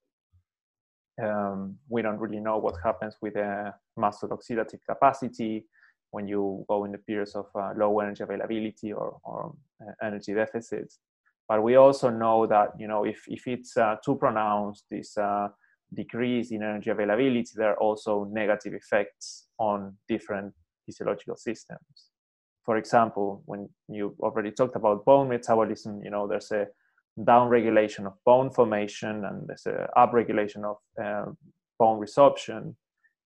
Um, 1.22 1.76
we 1.88 2.02
don't 2.02 2.18
really 2.18 2.40
know 2.40 2.58
what 2.58 2.76
happens 2.82 3.16
with 3.20 3.34
the 3.34 3.74
muscle 3.96 4.28
oxidative 4.28 4.80
capacity 4.88 5.66
when 6.10 6.26
you 6.26 6.64
go 6.68 6.84
in 6.84 6.92
the 6.92 6.98
periods 6.98 7.34
of 7.34 7.46
uh, 7.54 7.72
low 7.76 8.00
energy 8.00 8.22
availability 8.22 8.92
or, 8.92 9.18
or 9.22 9.54
uh, 9.82 10.06
energy 10.06 10.34
deficits. 10.34 10.98
but 11.48 11.62
we 11.62 11.76
also 11.76 12.10
know 12.10 12.46
that 12.46 12.68
you 12.78 12.86
know 12.86 13.04
if 13.04 13.24
if 13.26 13.46
it's 13.46 13.76
uh, 13.76 13.96
too 14.04 14.16
pronounced, 14.16 14.84
this 14.90 15.18
uh, 15.18 15.48
decrease 15.92 16.52
in 16.52 16.62
energy 16.62 16.90
availability, 16.90 17.52
there 17.56 17.70
are 17.70 17.80
also 17.80 18.24
negative 18.30 18.74
effects 18.74 19.48
on 19.58 19.96
different 20.08 20.54
physiological 20.86 21.36
systems. 21.36 22.10
For 22.64 22.76
example, 22.76 23.42
when 23.46 23.68
you 23.88 24.14
already 24.20 24.52
talked 24.52 24.76
about 24.76 25.04
bone 25.04 25.28
metabolism, 25.28 26.02
you 26.04 26.10
know 26.10 26.26
there's 26.28 26.52
a 26.52 26.66
downregulation 27.24 28.06
of 28.06 28.14
bone 28.24 28.50
formation 28.50 29.24
and 29.24 29.46
there's 29.46 29.66
a 29.66 29.88
upregulation 29.96 30.64
of 30.64 30.76
uh, 31.02 31.30
bone 31.78 32.00
resorption. 32.00 32.74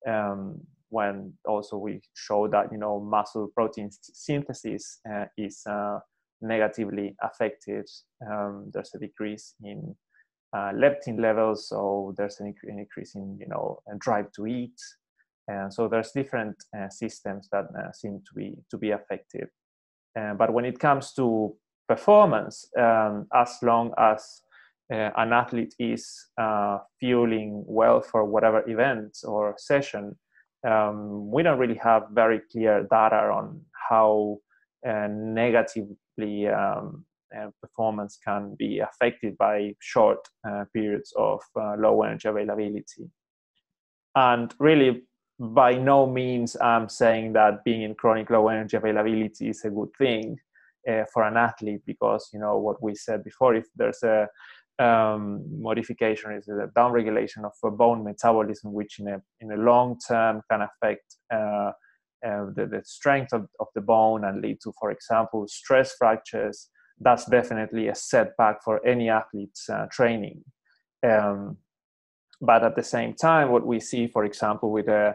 Um, 0.07 0.61
when 0.91 1.33
also 1.47 1.77
we 1.77 2.01
show 2.15 2.47
that 2.47 2.71
you 2.71 2.79
know 2.79 3.01
muscle 3.01 3.49
protein 3.55 3.91
synthesis 4.01 5.01
uh, 5.13 5.25
is 5.37 5.63
uh, 5.67 5.99
negatively 6.41 7.17
affected. 7.21 7.87
Um, 8.31 8.71
there's 8.73 8.95
a 8.95 8.99
decrease 8.99 9.55
in 9.63 9.97
uh, 10.57 10.71
leptin 10.73 11.19
levels, 11.21 11.69
so 11.69 12.15
there's 12.17 12.39
an, 12.39 12.55
increase 12.69 13.17
in 13.17 13.37
you 13.41 13.49
know 13.49 13.81
drive 13.99 14.31
to 14.37 14.47
eat, 14.47 14.79
and 15.49 15.75
so 15.75 15.89
there's 15.89 16.13
different 16.13 16.57
uh, 16.79 16.89
systems 16.89 17.49
that 17.51 17.65
uh, 17.77 17.91
seem 17.93 18.23
to 18.29 18.35
be 18.37 18.57
to 18.71 18.79
be 18.79 18.91
affected. 18.93 19.49
But 20.15 20.53
when 20.53 20.65
it 20.65 20.79
comes 20.79 21.13
to 21.15 21.57
performance, 21.89 22.67
um, 22.79 23.27
as 23.35 23.57
long 23.63 23.93
as 23.99 24.43
uh, 24.93 25.11
an 25.17 25.33
athlete 25.33 25.75
is 25.79 26.27
uh, 26.39 26.79
fueling 27.01 27.65
well 27.67 28.01
for 28.01 28.25
whatever 28.25 28.69
event 28.69 29.19
or 29.25 29.55
session, 29.59 30.17
um, 30.67 31.31
we 31.31 31.43
don't 31.43 31.59
really 31.59 31.77
have 31.83 32.05
very 32.13 32.41
clear 32.51 32.87
data 32.91 33.17
on 33.17 33.61
how 33.89 34.39
uh, 34.87 35.09
negatively 35.11 36.49
um, 36.49 37.05
uh, 37.37 37.49
performance 37.61 38.19
can 38.23 38.55
be 38.59 38.79
affected 38.79 39.37
by 39.39 39.75
short 39.81 40.19
uh, 40.49 40.65
periods 40.73 41.13
of 41.17 41.41
uh, 41.61 41.75
low 41.79 42.03
energy 42.03 42.29
availability. 42.29 43.11
And 44.15 44.55
really, 44.59 45.03
by 45.39 45.75
no 45.75 46.07
means 46.07 46.57
I'm 46.61 46.89
saying 46.89 47.33
that 47.33 47.65
being 47.65 47.83
in 47.83 47.95
chronic 47.95 48.31
low 48.31 48.49
energy 48.49 48.77
availability 48.77 49.49
is 49.49 49.65
a 49.65 49.71
good 49.71 49.91
thing 49.99 50.39
uh, 50.91 51.05
for 51.13 51.23
an 51.25 51.37
athlete 51.37 51.83
because 51.87 52.29
you 52.33 52.39
know 52.39 52.59
what 52.59 52.83
we 52.83 52.95
said 52.95 53.25
before 53.25 53.55
if 53.55 53.67
there's 53.77 54.03
a 54.03 54.29
um, 54.79 55.45
modification 55.63 56.33
is 56.33 56.49
a 56.49 56.69
downregulation 56.77 57.45
of 57.45 57.77
bone 57.77 58.03
metabolism, 58.03 58.73
which 58.73 58.99
in 58.99 59.09
a 59.09 59.23
in 59.41 59.53
a 59.53 59.57
long 59.57 59.99
term 59.99 60.43
can 60.51 60.63
affect 60.63 61.17
uh, 61.33 61.71
uh, 62.27 62.47
the, 62.57 62.67
the 62.71 62.83
strength 62.85 63.33
of, 63.33 63.47
of 63.61 63.67
the 63.75 63.81
bone 63.81 64.25
and 64.25 64.41
lead 64.41 64.59
to, 64.63 64.73
for 64.81 64.91
example, 64.91 65.47
stress 65.47 65.95
fractures. 65.99 66.69
That's 66.99 67.27
definitely 67.27 67.89
a 67.89 67.95
setback 67.95 68.63
for 68.65 68.85
any 68.87 69.11
athlete's 69.11 69.69
uh, 69.69 69.87
training. 69.91 70.43
Um, 71.07 71.59
but 72.41 72.65
at 72.65 72.77
the 72.77 72.83
same 72.83 73.15
time, 73.15 73.51
what 73.51 73.67
we 73.67 73.79
see, 73.79 74.07
for 74.07 74.25
example, 74.25 74.71
with 74.71 74.89
uh, 74.89 74.93
uh, 74.93 75.13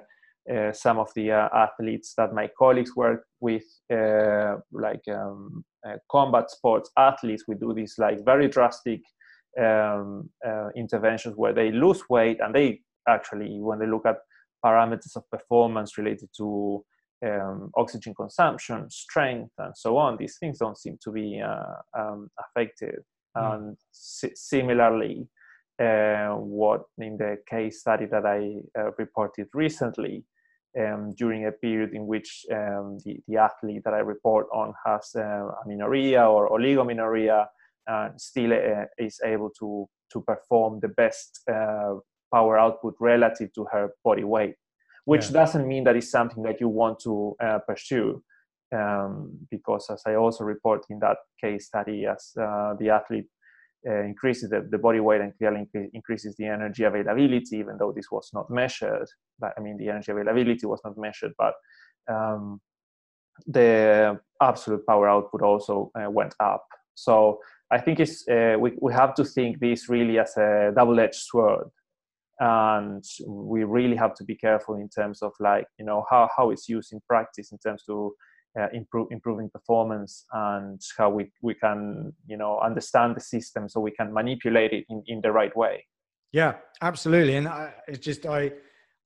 some 0.73 0.97
of 0.97 1.09
the 1.15 1.31
uh, 1.31 1.49
athletes 1.53 2.13
that 2.17 2.33
my 2.33 2.49
colleagues 2.57 2.95
work 2.95 3.23
with, 3.39 3.63
like 3.89 5.03
um, 5.13 5.63
combat 6.11 6.49
sports 6.49 6.89
athletes, 6.97 7.45
we 7.47 7.55
do 7.55 7.73
these 7.73 7.95
like 7.97 8.23
very 8.25 8.47
drastic 8.47 9.01
um, 9.59 10.29
uh, 10.45 10.69
interventions 10.75 11.35
where 11.35 11.53
they 11.53 11.71
lose 11.71 12.03
weight 12.09 12.39
and 12.41 12.53
they 12.53 12.81
actually, 13.07 13.59
when 13.59 13.79
they 13.79 13.87
look 13.87 14.05
at 14.05 14.17
parameters 14.65 15.15
of 15.15 15.29
performance 15.29 15.97
related 15.97 16.29
to 16.37 16.83
um, 17.25 17.71
oxygen 17.75 18.13
consumption, 18.13 18.89
strength, 18.89 19.51
and 19.57 19.75
so 19.75 19.97
on, 19.97 20.17
these 20.17 20.37
things 20.39 20.59
don't 20.59 20.77
seem 20.77 20.97
to 21.03 21.11
be 21.11 21.41
uh, 21.41 21.99
um, 21.99 22.29
affected. 22.39 22.99
Mm. 23.35 23.55
And 23.55 23.77
si- 23.91 24.35
similarly, 24.35 25.27
uh, 25.81 26.35
what 26.35 26.83
in 26.97 27.17
the 27.17 27.37
case 27.49 27.81
study 27.81 28.05
that 28.07 28.25
I 28.25 28.59
uh, 28.79 28.91
reported 28.97 29.47
recently, 29.53 30.25
um, 30.77 31.13
during 31.15 31.45
a 31.45 31.51
period 31.51 31.93
in 31.93 32.05
which 32.05 32.45
um, 32.51 32.97
the, 33.05 33.17
the 33.27 33.37
athlete 33.37 33.81
that 33.85 33.93
I 33.93 33.99
report 33.99 34.47
on 34.53 34.73
has 34.85 35.11
uh, 35.15 35.47
amenorrhea 35.65 36.25
or 36.25 36.49
oligomenorrhea, 36.49 37.47
uh, 37.89 38.09
still 38.17 38.53
uh, 38.53 38.85
is 38.97 39.19
able 39.23 39.49
to 39.59 39.87
to 40.11 40.21
perform 40.21 40.79
the 40.79 40.87
best 40.89 41.41
uh, 41.51 41.93
power 42.33 42.57
output 42.57 42.95
relative 42.99 43.51
to 43.53 43.65
her 43.71 43.89
body 44.03 44.23
weight 44.23 44.55
which 45.05 45.25
yeah. 45.25 45.31
doesn't 45.31 45.67
mean 45.67 45.83
that 45.83 45.95
it's 45.95 46.11
something 46.11 46.43
that 46.43 46.59
you 46.59 46.67
want 46.67 46.99
to 46.99 47.35
uh, 47.41 47.59
pursue 47.67 48.21
um, 48.75 49.31
because 49.49 49.87
as 49.89 50.03
i 50.05 50.15
also 50.15 50.43
report 50.43 50.85
in 50.89 50.99
that 50.99 51.17
case 51.41 51.65
study 51.65 52.05
as 52.05 52.31
uh, 52.39 52.73
the 52.79 52.89
athlete 52.89 53.25
uh, 53.87 54.03
increases 54.03 54.49
the, 54.49 54.67
the, 54.71 54.77
body 54.77 54.99
weight 54.99 55.21
and 55.21 55.37
clearly 55.37 55.65
increases 55.93 56.35
the 56.35 56.45
energy 56.45 56.83
availability 56.83 57.57
even 57.57 57.77
though 57.77 57.93
this 57.95 58.11
was 58.11 58.29
not 58.33 58.49
measured 58.49 59.07
but 59.39 59.53
i 59.57 59.61
mean 59.61 59.77
the 59.77 59.87
energy 59.87 60.11
availability 60.11 60.65
was 60.65 60.81
not 60.83 60.97
measured 60.97 61.31
but 61.37 61.53
um, 62.11 62.59
the 63.47 64.19
absolute 64.41 64.85
power 64.85 65.07
output 65.09 65.41
also 65.41 65.91
went 66.09 66.33
up. 66.39 66.65
So 66.95 67.39
I 67.71 67.79
think 67.79 67.99
it's 67.99 68.27
uh, 68.27 68.57
we 68.59 68.73
we 68.81 68.93
have 68.93 69.13
to 69.15 69.23
think 69.23 69.59
this 69.59 69.89
really 69.89 70.19
as 70.19 70.35
a 70.37 70.71
double-edged 70.75 71.15
sword, 71.15 71.67
and 72.39 73.03
we 73.27 73.63
really 73.63 73.95
have 73.95 74.15
to 74.15 74.23
be 74.23 74.35
careful 74.35 74.75
in 74.75 74.89
terms 74.89 75.21
of 75.21 75.31
like 75.39 75.65
you 75.77 75.85
know 75.85 76.05
how 76.09 76.29
how 76.35 76.49
it's 76.49 76.67
used 76.67 76.91
in 76.93 76.99
practice 77.07 77.51
in 77.51 77.57
terms 77.59 77.83
to 77.85 78.13
uh, 78.57 78.67
improve 78.73 79.07
improving 79.11 79.49
performance 79.49 80.25
and 80.33 80.81
how 80.97 81.09
we 81.09 81.31
we 81.41 81.53
can 81.53 82.13
you 82.27 82.37
know 82.37 82.59
understand 82.59 83.15
the 83.15 83.21
system 83.21 83.67
so 83.67 83.79
we 83.79 83.91
can 83.91 84.13
manipulate 84.13 84.71
it 84.71 84.85
in 84.89 85.03
in 85.07 85.21
the 85.21 85.31
right 85.31 85.55
way. 85.55 85.85
Yeah, 86.31 86.55
absolutely, 86.81 87.35
and 87.35 87.47
I, 87.47 87.73
it's 87.87 87.99
just 87.99 88.25
I 88.25 88.51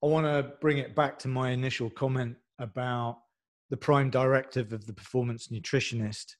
I 0.04 0.08
want 0.08 0.26
to 0.26 0.54
bring 0.60 0.78
it 0.78 0.96
back 0.96 1.18
to 1.20 1.28
my 1.28 1.52
initial 1.52 1.90
comment 1.90 2.36
about 2.60 3.20
the 3.70 3.78
prime 3.78 4.10
directive 4.10 4.74
of 4.74 4.86
the 4.86 4.94
performance 4.94 5.48
nutritionist 5.48 6.36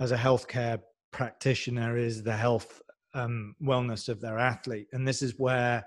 as 0.00 0.10
a 0.10 0.16
healthcare 0.16 0.80
practitioner 1.12 1.96
is 1.96 2.22
the 2.22 2.36
health 2.36 2.80
um, 3.14 3.54
wellness 3.62 4.08
of 4.08 4.20
their 4.20 4.38
athlete 4.38 4.88
and 4.92 5.06
this 5.06 5.20
is 5.20 5.38
where 5.38 5.84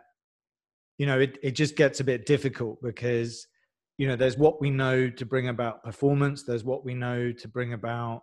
you 0.99 1.06
know 1.06 1.19
it, 1.19 1.38
it 1.41 1.51
just 1.51 1.75
gets 1.75 1.99
a 1.99 2.04
bit 2.04 2.25
difficult 2.25 2.82
because 2.84 3.47
you 3.97 4.08
know 4.08 4.15
there's 4.15 4.38
what 4.38 4.60
we 4.60 4.69
know 4.69 5.10
to 5.10 5.25
bring 5.25 5.47
about 5.47 5.84
performance 5.84 6.43
there's 6.43 6.63
what 6.63 6.84
we 6.84 6.93
know 6.93 7.31
to 7.31 7.47
bring 7.47 7.73
about 7.73 8.21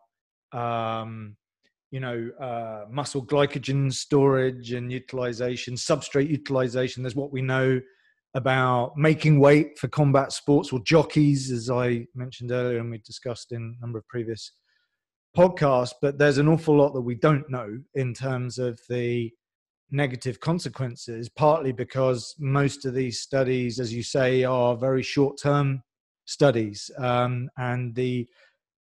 um, 0.53 1.37
you 1.91 2.01
know 2.01 2.31
uh, 2.41 2.85
muscle 2.91 3.25
glycogen 3.25 3.93
storage 3.93 4.73
and 4.73 4.91
utilization 4.91 5.75
substrate 5.75 6.29
utilization. 6.29 7.03
There's 7.03 7.15
what 7.15 7.33
we 7.33 7.43
know 7.43 7.81
about 8.35 8.97
making 8.97 9.39
weight 9.39 9.79
for 9.79 9.89
combat 9.89 10.33
sports 10.33 10.73
or 10.73 10.81
jockeys 10.85 11.51
as 11.51 11.69
i 11.69 12.03
mentioned 12.15 12.51
earlier 12.51 12.79
and 12.79 12.91
we 12.91 12.97
discussed 12.97 13.53
in 13.53 13.77
a 13.77 13.81
number 13.83 13.99
of 13.99 14.09
previous 14.09 14.53
podcasts. 15.37 15.93
But 16.01 16.19
there's 16.19 16.39
an 16.39 16.49
awful 16.49 16.77
lot 16.77 16.95
that 16.95 17.03
we 17.03 17.15
don't 17.15 17.49
know 17.51 17.79
in 17.95 18.15
terms 18.15 18.59
of 18.59 18.81
the 18.89 19.31
negative 19.93 20.41
consequences, 20.41 21.29
partly 21.29 21.71
because 21.71 22.35
most 22.39 22.85
of 22.85 22.95
these 22.95 23.21
studies, 23.21 23.79
as 23.79 23.93
you 23.93 24.03
say, 24.03 24.43
are 24.43 24.77
very 24.77 25.03
short 25.03 25.39
term 25.41 25.83
studies. 26.25 26.91
Um, 26.99 27.51
and 27.59 27.95
the 27.95 28.27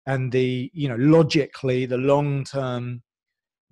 and 0.07 0.31
the 0.31 0.71
you 0.75 0.89
know 0.89 0.97
logically 0.97 1.87
the 1.87 1.97
long 1.97 2.45
term 2.45 3.03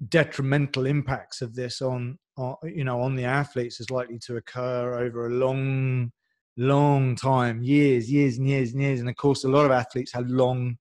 detrimental 0.08 0.86
impacts 0.86 1.42
of 1.42 1.54
this 1.54 1.80
on, 1.82 2.18
on 2.36 2.56
you 2.64 2.84
know 2.84 3.00
on 3.00 3.14
the 3.14 3.24
athletes 3.24 3.80
is 3.80 3.90
likely 3.90 4.18
to 4.18 4.36
occur 4.36 4.98
over 4.98 5.26
a 5.26 5.30
long 5.34 6.10
long 6.56 7.16
time 7.16 7.62
years 7.62 8.10
years 8.10 8.38
and 8.38 8.48
years 8.48 8.72
and 8.72 8.80
years 8.80 9.00
and 9.00 9.08
of 9.08 9.16
course 9.16 9.44
a 9.44 9.48
lot 9.48 9.64
of 9.64 9.72
athletes 9.72 10.12
have 10.12 10.28
long 10.28 10.76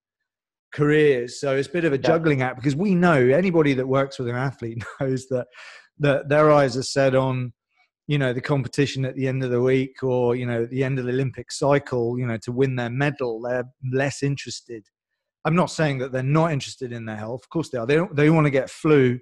careers. 0.74 1.40
So 1.40 1.56
it's 1.56 1.68
a 1.68 1.72
bit 1.72 1.86
of 1.86 1.94
a 1.94 1.98
juggling 1.98 2.42
act 2.42 2.58
because 2.58 2.76
we 2.76 2.96
know 2.96 3.16
anybody 3.16 3.74
that 3.76 3.88
works 3.88 4.20
with 4.20 4.28
an 4.28 4.36
athlete 4.36 4.84
knows 5.00 5.28
that 5.28 5.48
that 6.00 6.30
their 6.30 6.52
eyes 6.52 6.78
are 6.78 6.84
set 6.84 7.16
on 7.16 7.54
you 8.08 8.18
know 8.18 8.34
the 8.34 8.42
competition 8.42 9.06
at 9.06 9.16
the 9.16 9.28
end 9.28 9.44
of 9.44 9.52
the 9.52 9.62
week 9.62 10.04
or 10.04 10.36
you 10.36 10.46
know 10.46 10.64
at 10.64 10.70
the 10.70 10.84
end 10.84 11.00
of 11.00 11.06
the 11.06 11.12
olympic 11.12 11.52
cycle 11.52 12.20
you 12.20 12.26
know 12.26 12.38
to 12.38 12.52
win 12.52 12.76
their 12.76 12.90
medal. 12.90 13.42
They're 13.42 13.66
less 13.92 14.24
interested. 14.24 14.86
I'm 15.46 15.56
not 15.56 15.72
saying 15.72 15.98
that 16.00 16.12
they're 16.12 16.24
not 16.24 16.52
interested 16.52 16.92
in 16.92 17.06
their 17.06 17.18
health. 17.18 17.42
Of 17.44 17.50
course 17.50 17.70
they 17.70 17.78
are. 17.78 17.86
They 17.86 17.96
don't 17.96 18.16
they 18.16 18.30
want 18.30 18.46
to 18.46 18.52
get 18.52 18.70
flu 18.70 19.20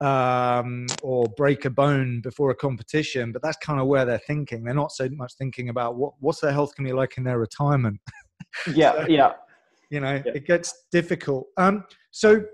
um, 0.00 0.86
or 1.02 1.26
break 1.36 1.64
a 1.64 1.70
bone 1.70 2.20
before 2.20 2.50
a 2.50 2.54
competition 2.54 3.30
but 3.30 3.42
that's 3.42 3.56
kind 3.58 3.80
of 3.80 3.86
where 3.86 4.04
they're 4.04 4.18
thinking. 4.18 4.64
They're 4.64 4.74
not 4.74 4.92
so 4.92 5.08
much 5.10 5.34
thinking 5.34 5.68
about 5.68 5.96
what 5.96 6.14
what's 6.20 6.40
their 6.40 6.52
health 6.52 6.74
going 6.76 6.86
to 6.86 6.92
be 6.92 6.96
like 6.96 7.16
in 7.18 7.24
their 7.24 7.38
retirement. 7.38 8.00
Yeah 8.72 8.92
so, 8.92 9.06
yeah. 9.08 9.32
you 9.90 9.98
know 9.98 10.22
yeah. 10.24 10.32
it 10.32 10.46
gets 10.46 10.84
difficult. 10.92 11.46
Um 11.56 11.84
so 12.12 12.44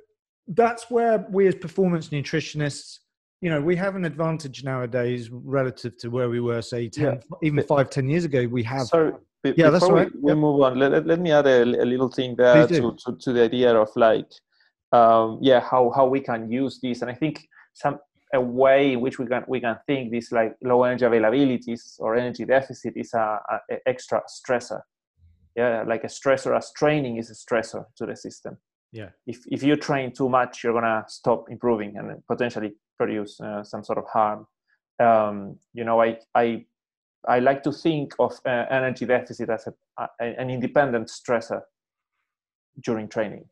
that's 0.49 0.91
where 0.91 1.27
we 1.31 1.47
as 1.47 1.55
performance 1.55 2.09
nutritionists 2.09 3.01
you 3.41 3.51
know 3.51 3.61
we 3.61 3.75
have 3.77 3.97
an 3.97 4.05
advantage 4.05 4.65
nowadays 4.65 5.31
relative 5.31 5.97
to 5.99 6.09
where 6.09 6.29
we 6.29 6.41
were 6.41 6.63
say 6.63 6.89
10 6.89 7.05
yeah. 7.05 7.15
even 7.43 7.63
five 7.65 7.91
ten 7.91 8.09
years 8.09 8.25
ago 8.25 8.47
we 8.47 8.63
have. 8.63 8.87
Sorry 8.87 9.13
b- 9.43 9.55
yeah 9.57 9.71
that's 9.71 9.89
right. 9.89 10.11
we, 10.15 10.33
we 10.33 10.35
move 10.35 10.61
on 10.63 10.79
let, 10.79 11.07
let 11.07 11.21
me 11.21 11.33
add 11.33 11.47
a, 11.47 11.63
a 11.63 11.87
little 11.87 12.09
thing 12.09 12.37
there 12.37 12.67
to, 12.67 12.97
to, 13.05 13.17
to, 13.21 13.33
the 13.33 13.43
idea 13.43 13.75
of 13.75 13.89
like 13.97 14.31
um, 14.93 15.39
yeah 15.41 15.61
how 15.61 15.91
how 15.95 16.07
we 16.07 16.21
can 16.21 16.51
use 16.51 16.79
this. 16.83 17.03
And 17.03 17.11
i 17.11 17.15
think 17.15 17.47
some 17.75 17.99
a 18.33 18.41
way 18.41 18.93
in 18.93 19.01
which 19.01 19.19
we 19.19 19.27
can 19.27 19.45
we 19.49 19.61
can 19.61 19.77
think 19.87 20.13
this 20.13 20.31
like 20.31 20.55
low 20.63 20.85
energy 20.85 21.05
availabilities 21.05 21.99
or 21.99 22.15
energy 22.15 22.45
deficit 22.45 22.93
is 22.97 23.13
a, 23.15 23.41
a 23.71 23.77
extra 23.87 24.23
stressor. 24.29 24.81
Yeah 25.57 25.83
like 25.83 26.05
a 26.05 26.09
stressor 26.09 26.57
as 26.57 26.71
training 26.77 27.17
is 27.17 27.31
a 27.31 27.35
stressor 27.35 27.85
to 27.97 28.07
the 28.07 28.17
system 28.17 28.57
yeah. 28.93 29.11
If 29.27 29.45
if 29.47 29.63
you 29.63 29.77
train 29.77 30.13
too 30.13 30.29
much 30.29 30.65
you're 30.65 30.73
gonna 30.73 31.05
stop 31.09 31.51
improving 31.51 31.97
and 31.97 32.27
potentially 32.27 32.73
produce 32.99 33.41
uh, 33.41 33.63
some 33.65 33.85
sort 33.85 33.99
of 33.99 34.05
harm. 34.13 34.47
Um, 34.99 35.57
you 35.73 35.85
know 35.85 36.03
i 36.03 36.19
i 36.35 36.63
i 37.27 37.39
like 37.39 37.63
to 37.63 37.73
think 37.73 38.15
of 38.19 38.33
uh, 38.45 38.67
energy 38.71 39.07
deficit 39.07 39.49
as 39.49 39.67
a, 39.67 40.03
a, 40.21 40.25
an 40.39 40.51
independent 40.51 41.09
stressor 41.09 41.63
during 42.85 43.09
training. 43.09 43.45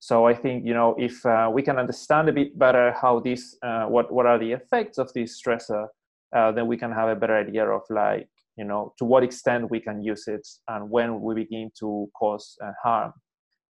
So 0.00 0.26
I 0.26 0.34
think 0.34 0.64
you 0.64 0.74
know 0.74 0.94
if 0.98 1.24
uh, 1.26 1.50
we 1.52 1.62
can 1.62 1.78
understand 1.78 2.28
a 2.28 2.32
bit 2.32 2.58
better 2.58 2.94
how 3.00 3.20
this, 3.20 3.56
uh, 3.62 3.86
what 3.86 4.12
what 4.12 4.26
are 4.26 4.38
the 4.38 4.52
effects 4.52 4.98
of 4.98 5.12
this 5.12 5.40
stressor, 5.40 5.88
uh, 6.34 6.52
then 6.52 6.66
we 6.66 6.76
can 6.76 6.92
have 6.92 7.08
a 7.08 7.16
better 7.16 7.36
idea 7.36 7.68
of 7.68 7.82
like 7.90 8.28
you 8.56 8.64
know 8.64 8.94
to 8.98 9.04
what 9.04 9.24
extent 9.24 9.70
we 9.70 9.80
can 9.80 10.02
use 10.02 10.28
it 10.28 10.46
and 10.68 10.88
when 10.88 11.20
we 11.20 11.34
begin 11.34 11.70
to 11.80 12.08
cause 12.16 12.56
uh, 12.64 12.72
harm. 12.82 13.12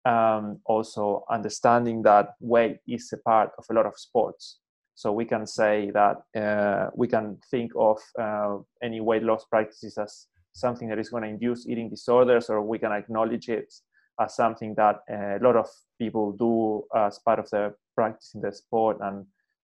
Um, 0.06 0.60
also 0.66 1.24
understanding 1.30 2.01
that 2.04 2.36
weight 2.41 2.80
is 2.88 3.10
a 3.14 3.18
part 3.18 3.51
of 3.58 3.66
a 3.70 3.74
lot 3.74 3.86
of 3.86 3.93
sports. 3.97 4.60
So 4.95 5.14
we 5.14 5.26
can 5.26 5.47
say 5.47 5.91
that 5.91 6.18
uh, 6.36 6.89
we 6.93 7.08
can 7.08 7.38
think 7.49 7.72
of 7.78 7.99
uh, 8.20 8.58
any 8.84 8.99
weight 8.99 9.24
loss 9.24 9.45
practices 9.45 9.97
as 9.97 10.28
something 10.54 10.89
that 10.89 10.99
is 10.99 11.10
going 11.10 11.24
to 11.24 11.30
induce 11.30 11.68
eating 11.68 11.89
disorders, 11.89 12.49
or 12.49 12.62
we 12.62 12.80
can 12.80 12.91
acknowledge 12.91 13.47
it 13.49 13.74
as 14.20 14.36
something 14.36 14.76
that 14.76 14.97
a 15.10 15.39
lot 15.41 15.56
of 15.56 15.68
people 15.99 16.34
do 16.34 16.84
as 16.95 17.20
part 17.20 17.39
of 17.39 17.49
their 17.49 17.76
practice 17.95 18.32
in 18.36 18.41
the 18.41 18.51
sport 18.51 18.97
and 19.01 19.26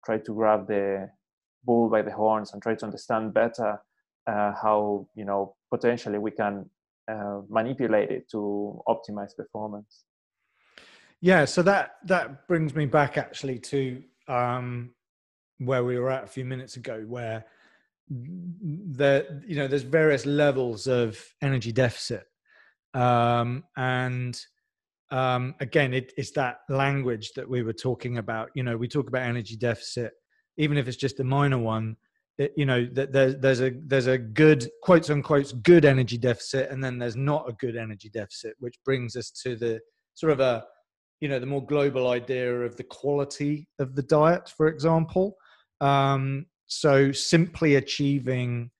try 0.04 0.18
to 0.18 0.34
grab 0.34 0.66
the 0.66 1.10
bull 1.64 1.90
by 1.90 2.02
the 2.02 2.12
horns 2.12 2.52
and 2.52 2.62
try 2.62 2.74
to 2.74 2.86
understand 2.86 3.34
better 3.34 3.78
uh, 4.26 4.52
how 4.62 5.06
you 5.14 5.24
know 5.24 5.54
potentially 5.70 6.18
we 6.18 6.30
can 6.30 6.68
uh, 7.10 7.40
manipulate 7.48 8.10
it 8.10 8.30
to 8.30 8.80
optimize 8.88 9.36
performance 9.36 10.04
yeah 11.20 11.44
so 11.44 11.62
that 11.62 11.96
that 12.04 12.46
brings 12.48 12.74
me 12.74 12.86
back 12.86 13.16
actually 13.18 13.58
to 13.58 14.02
um, 14.28 14.90
where 15.58 15.84
we 15.84 15.98
were 15.98 16.10
at 16.10 16.24
a 16.24 16.28
few 16.28 16.44
minutes 16.44 16.76
ago 16.76 17.04
where 17.06 17.44
the 18.08 19.42
you 19.46 19.56
know 19.56 19.68
there's 19.68 19.82
various 19.82 20.26
levels 20.26 20.86
of 20.86 21.22
energy 21.42 21.72
deficit 21.72 22.26
um, 22.94 23.64
and 23.76 24.40
um, 25.10 25.54
again, 25.60 25.92
it, 25.92 26.12
it's 26.16 26.30
that 26.32 26.58
language 26.68 27.32
that 27.34 27.48
we 27.48 27.62
were 27.62 27.72
talking 27.72 28.18
about. 28.18 28.50
You 28.54 28.62
know, 28.62 28.76
we 28.76 28.88
talk 28.88 29.08
about 29.08 29.22
energy 29.22 29.56
deficit, 29.56 30.12
even 30.56 30.78
if 30.78 30.86
it's 30.86 30.96
just 30.96 31.20
a 31.20 31.24
minor 31.24 31.58
one. 31.58 31.96
It, 32.38 32.52
you 32.56 32.64
know, 32.64 32.86
that 32.92 33.12
there's 33.12 33.36
there's 33.36 33.60
a 33.60 33.72
there's 33.86 34.06
a 34.06 34.16
good 34.16 34.68
quotes 34.82 35.10
unquote 35.10 35.52
good 35.62 35.84
energy 35.84 36.16
deficit, 36.16 36.70
and 36.70 36.82
then 36.82 36.98
there's 36.98 37.16
not 37.16 37.48
a 37.48 37.52
good 37.54 37.76
energy 37.76 38.08
deficit, 38.08 38.54
which 38.60 38.76
brings 38.84 39.16
us 39.16 39.30
to 39.42 39.56
the 39.56 39.80
sort 40.14 40.32
of 40.32 40.40
a 40.40 40.64
you 41.20 41.28
know 41.28 41.38
the 41.38 41.46
more 41.46 41.64
global 41.64 42.08
idea 42.08 42.62
of 42.62 42.76
the 42.76 42.84
quality 42.84 43.68
of 43.78 43.94
the 43.94 44.02
diet, 44.02 44.48
for 44.56 44.68
example. 44.68 45.36
Um, 45.80 46.46
so 46.66 47.12
simply 47.12 47.74
achieving 47.76 48.70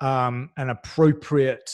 um, 0.00 0.50
an 0.56 0.70
appropriate 0.70 1.70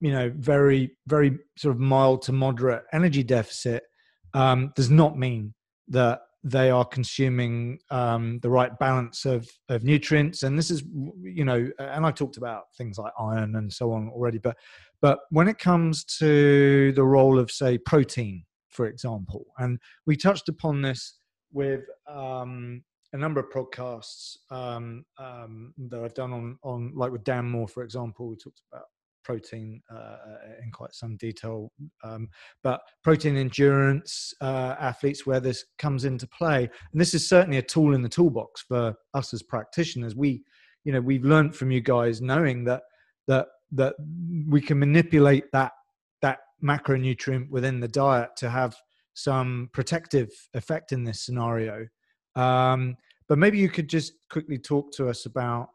you 0.00 0.12
know 0.12 0.32
very 0.36 0.96
very 1.06 1.38
sort 1.56 1.74
of 1.74 1.80
mild 1.80 2.22
to 2.22 2.32
moderate 2.32 2.82
energy 2.92 3.22
deficit 3.22 3.84
um, 4.34 4.72
does 4.76 4.90
not 4.90 5.18
mean 5.18 5.54
that 5.88 6.20
they 6.44 6.70
are 6.70 6.84
consuming 6.84 7.78
um, 7.90 8.38
the 8.42 8.50
right 8.50 8.78
balance 8.78 9.24
of, 9.24 9.48
of 9.68 9.84
nutrients 9.84 10.42
and 10.42 10.58
this 10.58 10.70
is 10.70 10.82
you 11.22 11.44
know 11.44 11.68
and 11.78 12.04
i 12.04 12.10
talked 12.10 12.36
about 12.36 12.64
things 12.76 12.98
like 12.98 13.12
iron 13.18 13.56
and 13.56 13.72
so 13.72 13.92
on 13.92 14.08
already 14.08 14.38
but 14.38 14.56
but 15.00 15.20
when 15.30 15.48
it 15.48 15.58
comes 15.58 16.04
to 16.04 16.92
the 16.92 17.04
role 17.04 17.38
of 17.38 17.50
say 17.50 17.78
protein 17.78 18.44
for 18.68 18.86
example 18.86 19.46
and 19.58 19.78
we 20.06 20.16
touched 20.16 20.48
upon 20.48 20.82
this 20.82 21.18
with 21.52 21.82
um, 22.08 22.82
a 23.12 23.16
number 23.16 23.40
of 23.40 23.50
podcasts 23.50 24.36
um, 24.50 25.04
um, 25.18 25.72
that 25.88 26.02
I've 26.02 26.14
done 26.14 26.32
on 26.32 26.58
on 26.62 26.92
like 26.94 27.10
with 27.10 27.24
Dan 27.24 27.46
Moore, 27.46 27.68
for 27.68 27.82
example. 27.82 28.28
We 28.28 28.36
talked 28.36 28.60
about 28.70 28.84
protein 29.24 29.80
uh, 29.94 30.16
in 30.62 30.70
quite 30.70 30.94
some 30.94 31.16
detail. 31.16 31.70
Um, 32.04 32.28
but 32.62 32.80
protein 33.02 33.36
endurance 33.36 34.32
uh, 34.40 34.74
athletes, 34.78 35.26
where 35.26 35.40
this 35.40 35.64
comes 35.78 36.04
into 36.04 36.26
play, 36.26 36.68
and 36.92 37.00
this 37.00 37.14
is 37.14 37.28
certainly 37.28 37.58
a 37.58 37.62
tool 37.62 37.94
in 37.94 38.02
the 38.02 38.08
toolbox 38.08 38.62
for 38.62 38.94
us 39.14 39.32
as 39.32 39.42
practitioners. 39.42 40.14
We, 40.14 40.42
you 40.84 40.92
know, 40.92 41.00
we've 41.00 41.24
learned 41.24 41.56
from 41.56 41.70
you 41.70 41.80
guys 41.80 42.20
knowing 42.20 42.64
that 42.64 42.82
that 43.26 43.46
that 43.72 43.94
we 44.48 44.60
can 44.60 44.78
manipulate 44.78 45.44
that 45.52 45.72
macronutrient 46.62 47.50
within 47.50 47.80
the 47.80 47.88
diet 47.88 48.30
to 48.36 48.50
have 48.50 48.76
some 49.14 49.68
protective 49.72 50.30
effect 50.54 50.92
in 50.92 51.04
this 51.04 51.22
scenario. 51.22 51.86
Um, 52.36 52.96
but 53.28 53.38
maybe 53.38 53.58
you 53.58 53.68
could 53.68 53.88
just 53.88 54.12
quickly 54.30 54.58
talk 54.58 54.92
to 54.92 55.08
us 55.08 55.26
about 55.26 55.68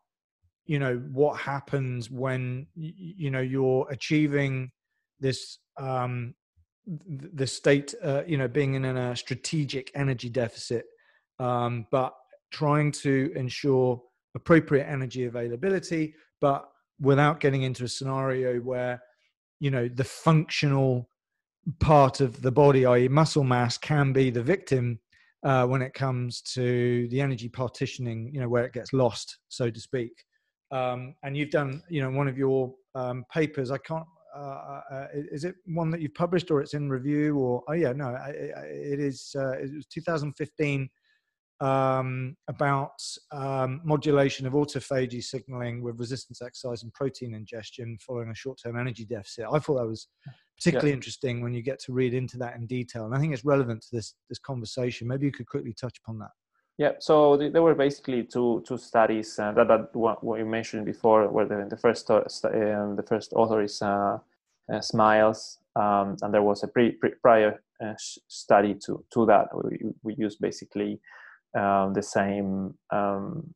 you 0.65 0.79
know 0.79 0.95
what 1.11 1.37
happens 1.39 2.09
when 2.09 2.65
you 2.75 3.29
know 3.29 3.41
you're 3.41 3.85
achieving 3.89 4.71
this 5.19 5.59
um 5.77 6.33
the 6.85 7.47
state 7.47 7.93
uh, 8.03 8.23
you 8.25 8.37
know 8.37 8.47
being 8.47 8.75
in 8.75 8.85
a 8.85 9.15
strategic 9.15 9.91
energy 9.95 10.29
deficit 10.29 10.85
um 11.39 11.85
but 11.91 12.13
trying 12.51 12.91
to 12.91 13.31
ensure 13.35 14.01
appropriate 14.35 14.85
energy 14.85 15.25
availability 15.25 16.13
but 16.39 16.69
without 16.99 17.39
getting 17.39 17.63
into 17.63 17.83
a 17.83 17.87
scenario 17.87 18.59
where 18.59 19.01
you 19.63 19.71
know 19.71 19.87
the 19.87 20.03
functional 20.03 21.09
part 21.79 22.19
of 22.19 22.41
the 22.41 22.51
body 22.51 22.85
i.e 22.85 23.07
muscle 23.07 23.45
mass 23.45 23.77
can 23.77 24.11
be 24.11 24.29
the 24.29 24.43
victim 24.43 24.99
uh, 25.45 25.65
when 25.65 25.81
it 25.81 25.93
comes 25.93 26.41
to 26.41 27.07
the 27.11 27.21
energy 27.21 27.47
partitioning 27.47 28.29
you 28.33 28.41
know 28.41 28.49
where 28.49 28.65
it 28.65 28.73
gets 28.73 28.91
lost 28.93 29.39
so 29.47 29.69
to 29.69 29.79
speak. 29.79 30.11
Um, 30.71 31.15
and 31.23 31.37
you've 31.37 31.51
done 31.51 31.81
you 31.89 32.01
know 32.01 32.11
one 32.11 32.27
of 32.27 32.37
your 32.37 32.73
um, 32.95 33.23
papers 33.31 33.71
i 33.71 33.77
can't 33.77 34.05
uh, 34.35 34.39
uh, 34.39 34.81
uh 34.91 35.07
is 35.13 35.45
it 35.45 35.55
one 35.65 35.89
that 35.91 36.01
you've 36.01 36.15
published 36.15 36.51
or 36.51 36.59
it's 36.59 36.73
in 36.73 36.89
review 36.89 37.37
or 37.37 37.63
oh 37.69 37.73
yeah 37.73 37.93
no 37.93 38.17
it 38.27 38.99
is 38.99 39.33
uh, 39.37 39.51
it 39.51 39.73
was 39.73 39.85
2015 39.85 40.89
um, 41.59 42.35
about 42.47 43.01
um, 43.31 43.81
modulation 43.83 44.45
of 44.45 44.53
autophagy 44.53 45.23
signaling 45.23 45.81
with 45.81 45.99
resistance 45.99 46.41
exercise 46.41 46.83
and 46.83 46.93
protein 46.93 47.33
ingestion 47.33 47.97
following 48.05 48.29
a 48.29 48.35
short-term 48.35 48.77
energy 48.77 49.05
deficit 49.05 49.45
i 49.51 49.59
thought 49.59 49.77
that 49.77 49.87
was 49.87 50.07
particularly 50.57 50.89
yeah. 50.89 50.95
interesting 50.95 51.41
when 51.41 51.53
you 51.53 51.61
get 51.61 51.79
to 51.79 51.93
read 51.93 52.13
into 52.13 52.37
that 52.37 52.55
in 52.55 52.65
detail 52.65 53.05
and 53.05 53.15
i 53.15 53.19
think 53.19 53.33
it's 53.33 53.45
relevant 53.45 53.81
to 53.81 53.89
this 53.91 54.15
this 54.29 54.39
conversation 54.39 55.07
maybe 55.07 55.25
you 55.25 55.31
could 55.31 55.47
quickly 55.47 55.73
touch 55.73 55.97
upon 56.03 56.19
that 56.19 56.31
yeah, 56.77 56.93
so 56.99 57.37
there 57.37 57.61
were 57.61 57.75
basically 57.75 58.23
two 58.23 58.63
two 58.67 58.79
studies 58.79 59.37
uh, 59.37 59.51
that 59.51 59.67
that 59.67 59.95
what, 59.95 60.23
what 60.23 60.39
you 60.39 60.45
mentioned 60.45 60.85
before, 60.85 61.27
where 61.29 61.45
the, 61.45 61.67
the 61.69 61.77
first 61.77 62.09
uh, 62.09 62.23
um, 62.45 62.95
the 62.95 63.05
first 63.07 63.31
author 63.33 63.61
is 63.61 63.79
uh, 63.79 64.17
uh, 64.73 64.81
Smiles, 64.81 65.59
um, 65.75 66.17
and 66.23 66.33
there 66.33 66.41
was 66.41 66.63
a 66.63 66.67
pre, 66.67 66.93
pre 66.93 67.11
prior 67.21 67.61
uh, 67.83 67.93
study 68.27 68.73
to 68.85 69.05
to 69.13 69.25
that. 69.27 69.49
We 69.53 69.79
we 70.01 70.15
used 70.15 70.39
basically 70.41 70.99
um, 71.55 71.93
the 71.93 72.03
same 72.03 72.73
um, 72.91 73.53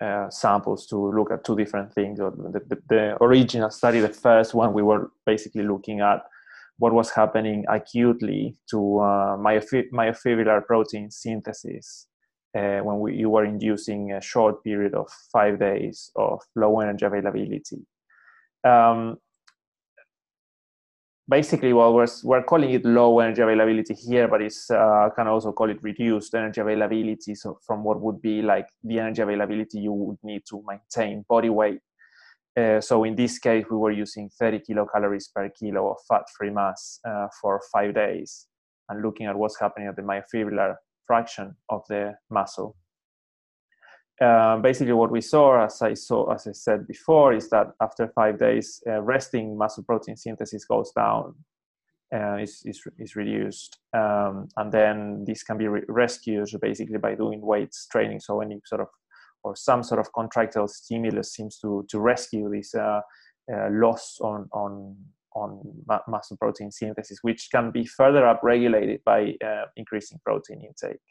uh, 0.00 0.28
samples 0.30 0.86
to 0.86 0.96
look 1.12 1.30
at 1.30 1.44
two 1.44 1.56
different 1.56 1.92
things. 1.92 2.18
The, 2.18 2.30
the, 2.68 2.78
the 2.88 3.22
original 3.22 3.70
study, 3.70 4.00
the 4.00 4.08
first 4.08 4.54
one, 4.54 4.72
we 4.72 4.82
were 4.82 5.10
basically 5.24 5.62
looking 5.62 6.00
at 6.00 6.22
what 6.78 6.92
was 6.92 7.10
happening 7.10 7.64
acutely 7.68 8.56
to 8.70 8.98
uh, 8.98 9.36
myofibrillar 9.36 10.64
protein 10.66 11.10
synthesis 11.10 12.06
uh, 12.56 12.78
when 12.80 13.00
we, 13.00 13.16
you 13.16 13.30
were 13.30 13.44
inducing 13.44 14.12
a 14.12 14.20
short 14.20 14.62
period 14.62 14.94
of 14.94 15.10
five 15.32 15.58
days 15.58 16.10
of 16.16 16.42
low 16.54 16.80
energy 16.80 17.06
availability. 17.06 17.86
Um, 18.64 19.18
basically, 21.28 21.72
well, 21.72 21.94
we're, 21.94 22.06
we're 22.24 22.42
calling 22.42 22.70
it 22.70 22.84
low 22.84 23.18
energy 23.20 23.42
availability 23.42 23.94
here, 23.94 24.28
but 24.28 24.42
it's 24.42 24.70
uh, 24.70 25.08
can 25.16 25.26
also 25.26 25.52
call 25.52 25.70
it 25.70 25.82
reduced 25.82 26.34
energy 26.34 26.60
availability. 26.60 27.34
So 27.34 27.58
from 27.66 27.84
what 27.84 28.00
would 28.00 28.20
be 28.20 28.42
like 28.42 28.68
the 28.84 29.00
energy 29.00 29.22
availability 29.22 29.80
you 29.80 29.92
would 29.92 30.18
need 30.22 30.42
to 30.50 30.62
maintain 30.66 31.24
body 31.28 31.50
weight. 31.50 31.80
Uh, 32.56 32.80
so 32.80 33.04
in 33.04 33.14
this 33.14 33.38
case, 33.38 33.64
we 33.70 33.76
were 33.76 33.92
using 33.92 34.30
30 34.38 34.60
kilocalories 34.60 35.26
per 35.34 35.50
kilo 35.50 35.90
of 35.90 35.98
fat-free 36.08 36.50
mass 36.50 37.00
uh, 37.06 37.26
for 37.40 37.60
five 37.70 37.94
days 37.94 38.46
and 38.88 39.02
looking 39.02 39.26
at 39.26 39.36
what's 39.36 39.60
happening 39.60 39.88
at 39.88 39.96
the 39.96 40.02
myofibrillar 40.02 40.76
fraction 41.06 41.54
of 41.68 41.82
the 41.88 42.14
muscle. 42.30 42.74
Uh, 44.20 44.56
basically, 44.58 44.94
what 44.94 45.10
we 45.10 45.20
saw, 45.20 45.64
as 45.64 45.82
I 45.82 45.94
saw, 45.94 46.32
as 46.32 46.46
I 46.46 46.52
said 46.52 46.86
before, 46.86 47.34
is 47.34 47.50
that 47.50 47.72
after 47.80 48.08
five 48.08 48.38
days, 48.38 48.82
uh, 48.86 49.02
resting 49.02 49.58
muscle 49.58 49.84
protein 49.84 50.16
synthesis 50.16 50.64
goes 50.64 50.90
down, 50.92 51.34
uh, 52.14 52.36
is, 52.36 52.62
is, 52.64 52.82
is 52.98 53.14
reduced. 53.14 53.78
Um, 53.92 54.48
and 54.56 54.72
then 54.72 55.24
this 55.26 55.42
can 55.42 55.58
be 55.58 55.68
re- 55.68 55.84
rescued 55.88 56.48
basically 56.62 56.96
by 56.96 57.14
doing 57.14 57.42
weights 57.42 57.86
training. 57.88 58.20
So 58.20 58.40
any 58.40 58.60
sort 58.64 58.80
of 58.80 58.88
or 59.44 59.54
some 59.54 59.82
sort 59.82 60.00
of 60.00 60.10
contractile 60.12 60.66
stimulus 60.66 61.32
seems 61.32 61.58
to 61.58 61.84
to 61.88 62.00
rescue 62.00 62.50
this 62.50 62.74
uh, 62.74 63.00
uh, 63.52 63.68
loss 63.70 64.18
on 64.20 64.48
on 64.52 64.96
on 65.34 65.60
muscle 66.08 66.36
protein 66.38 66.70
synthesis, 66.70 67.18
which 67.20 67.48
can 67.52 67.70
be 67.70 67.84
further 67.84 68.22
upregulated 68.22 69.04
by 69.04 69.34
increasing 69.76 70.18
protein 70.24 70.62
intake. 70.62 71.02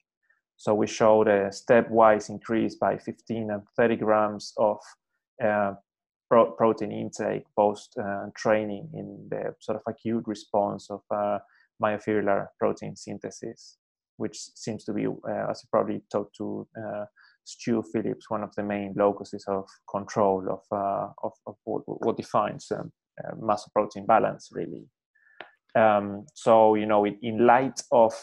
So 0.58 0.74
we 0.74 0.88
showed 0.88 1.28
a 1.28 1.50
stepwise 1.50 2.30
increase 2.30 2.76
by 2.76 2.98
15 2.98 3.52
and 3.52 3.62
30 3.78 3.96
grams 3.98 4.54
of 4.58 4.78
uh, 5.44 5.74
pro- 6.30 6.52
protein 6.52 6.92
intake 6.92 7.44
post 7.58 7.96
uh, 8.02 8.28
training 8.36 8.90
in 8.94 9.28
the 9.30 9.54
sort 9.60 9.78
of 9.78 9.82
acute 9.88 10.24
response 10.28 10.90
of 10.90 11.02
uh, 11.14 11.40
myofibrillar 11.84 12.48
protein 12.60 12.96
synthesis, 12.96 13.78
which 14.18 14.38
seems 14.56 14.86
to 14.86 14.94
be, 14.94 15.08
uh, 15.08 15.50
as 15.50 15.62
you 15.64 15.70
probably 15.72 16.02
talked 16.12 16.36
to 16.38 16.68
uh, 16.78 17.06
Stu 17.44 17.84
Phillips, 17.94 18.30
one 18.30 18.44
of 18.44 18.56
the 18.56 18.64
main 18.64 18.94
locuses 18.98 19.46
of 19.48 19.68
control 19.90 20.48
of, 20.50 20.62
uh, 20.72 21.10
of, 21.24 21.34
of, 21.46 21.56
what, 21.66 21.84
what 21.86 22.18
defines 22.18 22.72
um, 22.72 22.92
muscle 23.40 23.72
protein 23.74 24.06
balance, 24.06 24.50
really. 24.52 24.88
Um, 25.76 26.26
so, 26.34 26.76
you 26.76 26.86
know, 26.86 27.06
in, 27.06 27.18
in 27.22 27.46
light 27.46 27.82
of 27.92 28.14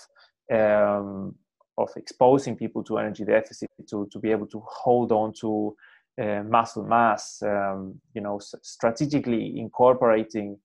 um, 0.52 1.34
of 1.78 1.88
exposing 1.96 2.56
people 2.56 2.82
to 2.84 2.98
energy 2.98 3.24
deficit 3.24 3.68
to, 3.88 4.08
to 4.12 4.18
be 4.18 4.30
able 4.30 4.46
to 4.46 4.62
hold 4.66 5.12
on 5.12 5.32
to 5.40 5.74
uh, 6.20 6.42
muscle 6.42 6.84
mass, 6.84 7.42
um, 7.42 7.98
you 8.14 8.20
know, 8.20 8.38
strategically 8.38 9.58
incorporating 9.58 10.58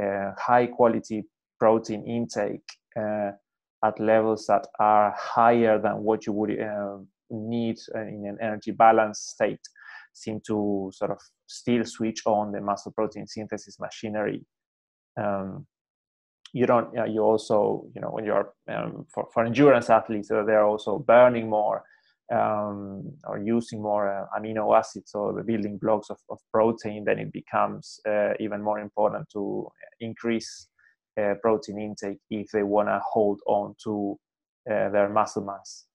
uh, 0.00 0.30
high 0.38 0.66
quality 0.66 1.24
protein 1.58 2.04
intake 2.06 2.62
uh, 2.96 3.30
at 3.84 3.98
levels 3.98 4.46
that 4.46 4.66
are 4.78 5.14
higher 5.18 5.78
than 5.78 6.02
what 6.02 6.26
you 6.26 6.32
would 6.32 6.58
uh, 6.60 6.98
need 7.30 7.76
in 7.94 8.26
an 8.26 8.38
energy 8.40 8.70
balance 8.70 9.20
state 9.20 9.60
seem 10.12 10.40
to 10.46 10.90
sort 10.94 11.10
of 11.10 11.18
still 11.46 11.84
switch 11.84 12.22
on 12.26 12.52
the 12.52 12.60
muscle 12.60 12.92
protein 12.92 13.26
synthesis 13.26 13.78
machinery. 13.80 14.44
Um, 15.20 15.66
you 16.52 16.66
don't, 16.66 16.88
you 17.10 17.22
also, 17.22 17.86
you 17.94 18.00
know, 18.00 18.08
when 18.08 18.24
you're 18.24 18.52
um, 18.68 19.06
for, 19.12 19.28
for 19.32 19.44
endurance 19.44 19.88
athletes, 19.90 20.30
uh, 20.30 20.44
they're 20.44 20.66
also 20.66 20.98
burning 20.98 21.48
more 21.48 21.82
um, 22.32 23.12
or 23.26 23.38
using 23.38 23.82
more 23.82 24.08
uh, 24.08 24.26
amino 24.38 24.76
acids 24.76 25.14
or 25.14 25.32
the 25.32 25.42
building 25.42 25.78
blocks 25.78 26.08
of, 26.10 26.18
of 26.30 26.38
protein, 26.52 27.04
then 27.04 27.18
it 27.18 27.32
becomes 27.32 28.00
uh, 28.08 28.32
even 28.40 28.62
more 28.62 28.80
important 28.80 29.28
to 29.32 29.68
increase 30.00 30.68
uh, 31.20 31.34
protein 31.42 31.78
intake 31.78 32.18
if 32.30 32.48
they 32.52 32.62
want 32.62 32.88
to 32.88 33.00
hold 33.04 33.40
on 33.46 33.74
to 33.84 34.18
uh, 34.70 34.88
their 34.90 35.08
muscle 35.08 35.44
mass. 35.44 35.86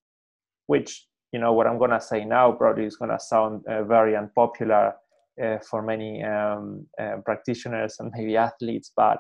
Which, 0.67 1.07
you 1.31 1.39
know, 1.39 1.53
what 1.53 1.65
I'm 1.65 1.79
going 1.79 1.91
to 1.91 2.01
say 2.01 2.25
now 2.25 2.51
probably 2.51 2.85
is 2.85 2.97
going 2.97 3.11
to 3.11 3.19
sound 3.19 3.63
uh, 3.67 3.83
very 3.83 4.15
unpopular 4.15 4.93
uh, 5.41 5.57
for 5.69 5.81
many 5.81 6.23
um, 6.23 6.85
practitioners 7.25 7.95
and 7.99 8.11
maybe 8.15 8.35
athletes, 8.35 8.91
but 8.95 9.19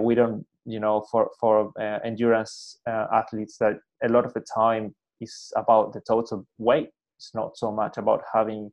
we 0.00 0.14
don't, 0.14 0.46
you 0.68 0.80
know, 0.80 1.04
for, 1.10 1.30
for 1.40 1.72
endurance 2.04 2.78
athletes 2.86 3.56
that 3.58 3.78
a 4.04 4.08
lot 4.08 4.24
of 4.24 4.34
the 4.34 4.44
time 4.54 4.94
is 5.20 5.52
about 5.56 5.92
the 5.92 6.00
total 6.06 6.46
weight. 6.58 6.90
It's 7.16 7.34
not 7.34 7.56
so 7.56 7.72
much 7.72 7.96
about 7.96 8.22
having 8.32 8.70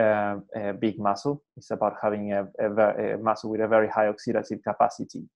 uh, 0.00 0.36
a 0.54 0.72
big 0.72 0.98
muscle. 0.98 1.42
It's 1.56 1.70
about 1.70 1.94
having 2.02 2.32
a, 2.32 2.46
a, 2.60 3.14
a, 3.14 3.18
muscle 3.18 3.50
with 3.50 3.60
a 3.60 3.68
very 3.68 3.88
high 3.88 4.06
oxidative 4.06 4.62
capacity. 4.66 5.28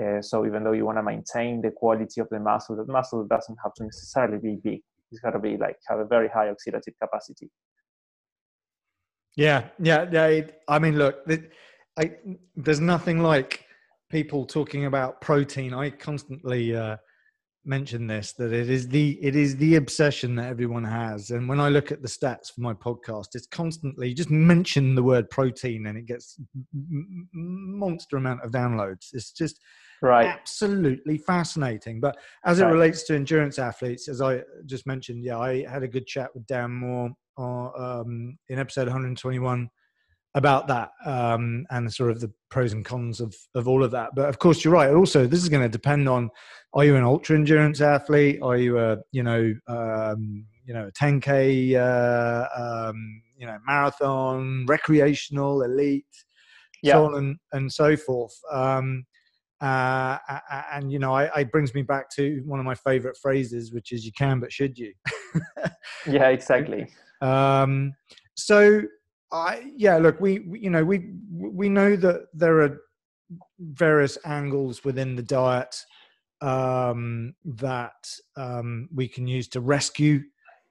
Uh, 0.00 0.22
so 0.22 0.46
even 0.46 0.64
though 0.64 0.72
you 0.72 0.86
want 0.86 0.98
to 0.98 1.02
maintain 1.02 1.60
the 1.60 1.70
quality 1.70 2.20
of 2.20 2.28
the 2.30 2.40
muscle, 2.40 2.76
the 2.76 2.90
muscle 2.90 3.26
doesn't 3.26 3.58
have 3.62 3.74
to 3.74 3.84
necessarily 3.84 4.38
be 4.38 4.56
big. 4.62 4.80
It's 5.10 5.20
got 5.20 5.32
to 5.32 5.38
be 5.38 5.58
like 5.58 5.76
have 5.88 5.98
a 5.98 6.06
very 6.06 6.28
high 6.28 6.46
oxidative 6.46 6.94
capacity. 7.00 7.50
Yeah, 9.36 9.68
yeah, 9.78 10.06
yeah. 10.10 10.42
I 10.68 10.78
mean, 10.78 10.96
look, 10.96 11.26
I, 11.98 12.12
there's 12.56 12.80
nothing 12.80 13.22
like 13.22 13.66
people 14.12 14.44
talking 14.44 14.84
about 14.84 15.20
protein. 15.22 15.74
I 15.74 15.90
constantly 15.90 16.76
uh, 16.76 16.98
mention 17.64 18.06
this 18.06 18.32
that 18.34 18.52
it 18.52 18.68
is 18.68 18.86
the 18.88 19.18
it 19.22 19.34
is 19.34 19.56
the 19.56 19.76
obsession 19.76 20.36
that 20.36 20.48
everyone 20.48 20.84
has. 20.84 21.30
And 21.30 21.48
when 21.48 21.60
i 21.60 21.68
look 21.68 21.90
at 21.90 22.02
the 22.02 22.08
stats 22.08 22.52
for 22.52 22.60
my 22.60 22.74
podcast 22.74 23.28
it's 23.34 23.46
constantly 23.46 24.12
just 24.14 24.30
mention 24.30 24.94
the 24.94 25.02
word 25.02 25.30
protein 25.30 25.86
and 25.86 25.96
it 25.96 26.06
gets 26.06 26.38
monster 27.32 28.16
amount 28.16 28.42
of 28.42 28.50
downloads. 28.50 29.08
It's 29.14 29.32
just 29.32 29.58
right. 30.02 30.26
absolutely 30.26 31.18
fascinating. 31.18 32.00
But 32.00 32.18
as 32.44 32.60
it 32.60 32.64
relates 32.64 33.04
to 33.04 33.14
endurance 33.14 33.58
athletes 33.58 34.08
as 34.08 34.20
i 34.20 34.42
just 34.66 34.86
mentioned 34.86 35.24
yeah 35.24 35.38
i 35.38 35.64
had 35.68 35.82
a 35.82 35.88
good 35.88 36.06
chat 36.06 36.30
with 36.34 36.46
dan 36.46 36.70
moore 36.70 37.10
uh, 37.38 37.70
um, 37.76 38.36
in 38.50 38.58
episode 38.58 38.88
121 38.88 39.70
about 40.34 40.66
that 40.68 40.90
um, 41.04 41.66
and 41.70 41.92
sort 41.92 42.10
of 42.10 42.20
the 42.20 42.32
pros 42.50 42.72
and 42.72 42.84
cons 42.84 43.20
of, 43.20 43.34
of 43.54 43.68
all 43.68 43.84
of 43.84 43.90
that. 43.90 44.10
But 44.14 44.28
of 44.28 44.38
course, 44.38 44.64
you're 44.64 44.72
right. 44.72 44.90
Also, 44.90 45.26
this 45.26 45.42
is 45.42 45.48
going 45.48 45.62
to 45.62 45.68
depend 45.68 46.08
on: 46.08 46.30
are 46.74 46.84
you 46.84 46.96
an 46.96 47.04
ultra 47.04 47.36
endurance 47.36 47.80
athlete? 47.80 48.40
Are 48.42 48.56
you 48.56 48.78
a 48.78 48.98
you 49.12 49.22
know 49.22 49.54
um, 49.68 50.46
you 50.64 50.74
know 50.74 50.88
a 50.88 50.92
10k 50.92 51.76
uh, 51.76 52.88
um, 52.88 53.22
you 53.36 53.46
know 53.46 53.58
marathon, 53.66 54.64
recreational, 54.66 55.62
elite, 55.62 56.04
yeah. 56.82 56.94
so 56.94 57.06
on 57.06 57.14
and, 57.14 57.36
and 57.52 57.72
so 57.72 57.96
forth. 57.96 58.34
Um, 58.50 59.04
uh, 59.60 60.18
and 60.72 60.90
you 60.90 60.98
know, 60.98 61.14
I, 61.14 61.40
it 61.40 61.52
brings 61.52 61.72
me 61.72 61.82
back 61.82 62.10
to 62.16 62.42
one 62.46 62.58
of 62.58 62.66
my 62.66 62.74
favorite 62.74 63.16
phrases, 63.16 63.72
which 63.72 63.92
is 63.92 64.04
"you 64.04 64.12
can, 64.12 64.40
but 64.40 64.52
should 64.52 64.76
you?" 64.76 64.92
yeah, 66.06 66.28
exactly. 66.28 66.88
Um, 67.20 67.92
so 68.34 68.82
I 69.32 69.72
yeah, 69.76 69.96
look, 69.96 70.20
we, 70.20 70.40
we 70.40 70.60
you 70.60 70.70
know 70.70 70.84
we 70.84 71.10
we 71.30 71.68
know 71.68 71.96
that 71.96 72.26
there 72.34 72.60
are 72.60 72.82
various 73.58 74.18
angles 74.24 74.84
within 74.84 75.16
the 75.16 75.22
diet 75.22 75.74
um, 76.42 77.34
that 77.44 78.08
um, 78.36 78.88
we 78.94 79.08
can 79.08 79.26
use 79.26 79.48
to 79.48 79.60
rescue 79.60 80.20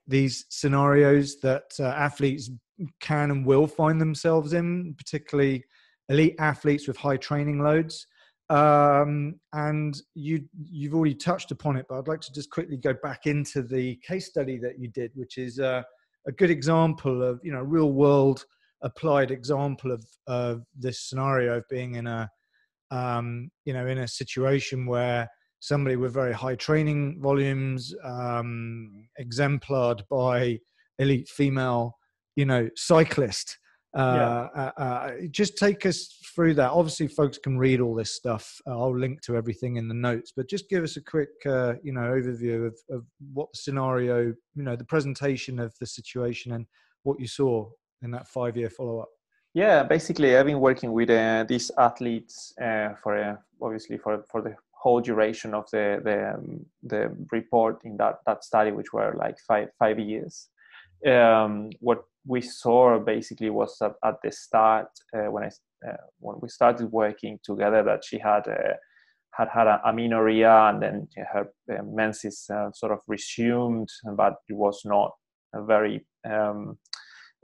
these 0.07 0.45
scenarios 0.49 1.39
that 1.39 1.71
uh, 1.79 1.85
athletes 1.85 2.51
can 2.99 3.31
and 3.31 3.45
will 3.45 3.67
find 3.67 3.99
themselves 3.99 4.53
in, 4.53 4.93
particularly 4.97 5.63
elite 6.09 6.35
athletes 6.39 6.87
with 6.87 6.97
high 6.97 7.17
training 7.17 7.63
loads. 7.63 8.05
Um, 8.49 9.39
and 9.53 9.95
you 10.13 10.43
you've 10.61 10.93
already 10.93 11.15
touched 11.15 11.51
upon 11.51 11.77
it, 11.77 11.85
but 11.87 11.97
I'd 11.97 12.07
like 12.09 12.21
to 12.21 12.33
just 12.33 12.49
quickly 12.49 12.75
go 12.75 12.93
back 13.01 13.25
into 13.25 13.63
the 13.63 13.95
case 14.05 14.27
study 14.27 14.57
that 14.57 14.77
you 14.77 14.89
did, 14.89 15.11
which 15.15 15.37
is 15.37 15.59
uh, 15.59 15.83
a 16.27 16.31
good 16.31 16.49
example 16.49 17.23
of 17.23 17.39
you 17.43 17.51
know 17.51 17.61
real 17.61 17.91
world 17.91 18.45
applied 18.83 19.31
example 19.31 19.91
of 19.91 20.03
of 20.27 20.63
this 20.77 21.01
scenario 21.01 21.57
of 21.57 21.63
being 21.69 21.95
in 21.95 22.07
a 22.07 22.29
um, 22.91 23.49
you 23.65 23.73
know 23.73 23.87
in 23.87 23.99
a 23.99 24.07
situation 24.07 24.85
where 24.85 25.29
somebody 25.59 25.95
with 25.95 26.13
very 26.13 26.33
high 26.33 26.55
training 26.55 27.19
volumes 27.21 27.93
um, 28.03 29.07
exemplared 29.17 30.03
by 30.09 30.59
elite 30.99 31.29
female 31.29 31.97
you 32.35 32.45
know 32.45 32.69
cyclist 32.75 33.57
uh, 33.93 34.47
yeah. 34.55 34.61
uh, 34.63 34.81
uh, 34.81 35.11
just 35.31 35.57
take 35.57 35.85
us 35.85 36.17
through 36.33 36.53
that. 36.53 36.71
Obviously, 36.71 37.07
folks 37.07 37.37
can 37.37 37.57
read 37.57 37.81
all 37.81 37.93
this 37.93 38.13
stuff. 38.13 38.61
I'll 38.65 38.97
link 38.97 39.21
to 39.23 39.35
everything 39.35 39.75
in 39.75 39.87
the 39.87 39.93
notes, 39.93 40.31
but 40.35 40.49
just 40.49 40.69
give 40.69 40.83
us 40.83 40.97
a 40.97 41.01
quick, 41.01 41.29
uh, 41.45 41.73
you 41.83 41.91
know, 41.91 42.01
overview 42.01 42.67
of, 42.67 42.75
of 42.89 43.05
what 43.33 43.49
the 43.51 43.57
scenario, 43.57 44.33
you 44.55 44.63
know, 44.63 44.75
the 44.75 44.85
presentation 44.85 45.59
of 45.59 45.73
the 45.79 45.85
situation 45.85 46.53
and 46.53 46.65
what 47.03 47.19
you 47.19 47.27
saw 47.27 47.69
in 48.01 48.11
that 48.11 48.27
five-year 48.27 48.69
follow-up. 48.69 49.09
Yeah, 49.53 49.83
basically, 49.83 50.37
I've 50.37 50.45
been 50.45 50.61
working 50.61 50.93
with 50.93 51.09
uh, 51.09 51.43
these 51.47 51.71
athletes 51.77 52.53
uh, 52.61 52.93
for 53.03 53.37
obviously 53.61 53.97
for 53.97 54.23
for 54.31 54.41
the 54.41 54.55
whole 54.71 55.01
duration 55.01 55.53
of 55.53 55.69
the 55.71 55.99
the 56.03 56.33
um, 56.33 56.65
the 56.83 57.13
report 57.31 57.83
in 57.83 57.97
that 57.97 58.19
that 58.25 58.45
study, 58.45 58.71
which 58.71 58.93
were 58.93 59.13
like 59.17 59.37
five 59.45 59.67
five 59.77 59.99
years. 59.99 60.47
Um, 61.05 61.71
what 61.79 62.05
we 62.25 62.41
saw 62.41 62.99
basically 62.99 63.49
was 63.49 63.77
that 63.79 63.93
at 64.03 64.15
the 64.23 64.31
start 64.31 64.87
uh, 65.15 65.31
when 65.31 65.43
I 65.43 65.49
uh, 65.87 65.97
when 66.19 66.37
we 66.41 66.49
started 66.49 66.91
working 66.91 67.39
together 67.43 67.83
that 67.83 68.05
she 68.05 68.19
had 68.19 68.47
uh, 68.47 68.75
had 69.31 69.47
had 69.47 69.67
a 69.67 69.81
amenorrhea 69.85 70.69
and 70.69 70.81
then 70.81 71.07
her 71.33 71.47
uh, 71.71 71.83
menses 71.83 72.45
uh, 72.53 72.71
sort 72.73 72.91
of 72.91 72.99
resumed, 73.07 73.89
but 74.15 74.35
it 74.47 74.53
was 74.53 74.81
not 74.85 75.11
very 75.55 76.05
um, 76.29 76.77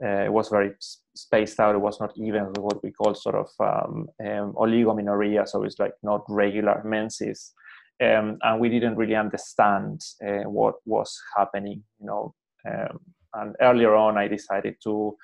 uh, 0.04 0.26
it 0.26 0.32
was 0.32 0.50
very 0.50 0.74
spaced 1.16 1.60
out. 1.60 1.74
It 1.74 1.82
was 1.82 2.00
not 2.00 2.14
even 2.18 2.54
what 2.60 2.84
we 2.84 2.92
call 2.92 3.16
sort 3.16 3.36
of 3.36 3.50
um, 3.60 4.08
um, 4.24 4.54
oligomenorrhea, 4.54 5.48
so 5.48 5.64
it's 5.64 5.80
like 5.80 5.94
not 6.04 6.24
regular 6.30 6.84
menses. 6.86 7.54
Um, 8.00 8.38
and 8.44 8.60
we 8.60 8.70
didn't 8.70 8.96
really 8.96 9.16
understand 9.16 10.02
what 10.22 10.76
was 10.86 11.20
happening, 11.36 11.84
you 12.00 12.06
know. 12.06 12.36
Um, 12.70 13.00
and 13.38 13.56
earlier 13.62 13.96
on 13.96 14.18
i 14.18 14.28
decided 14.28 14.76
to 14.84 15.16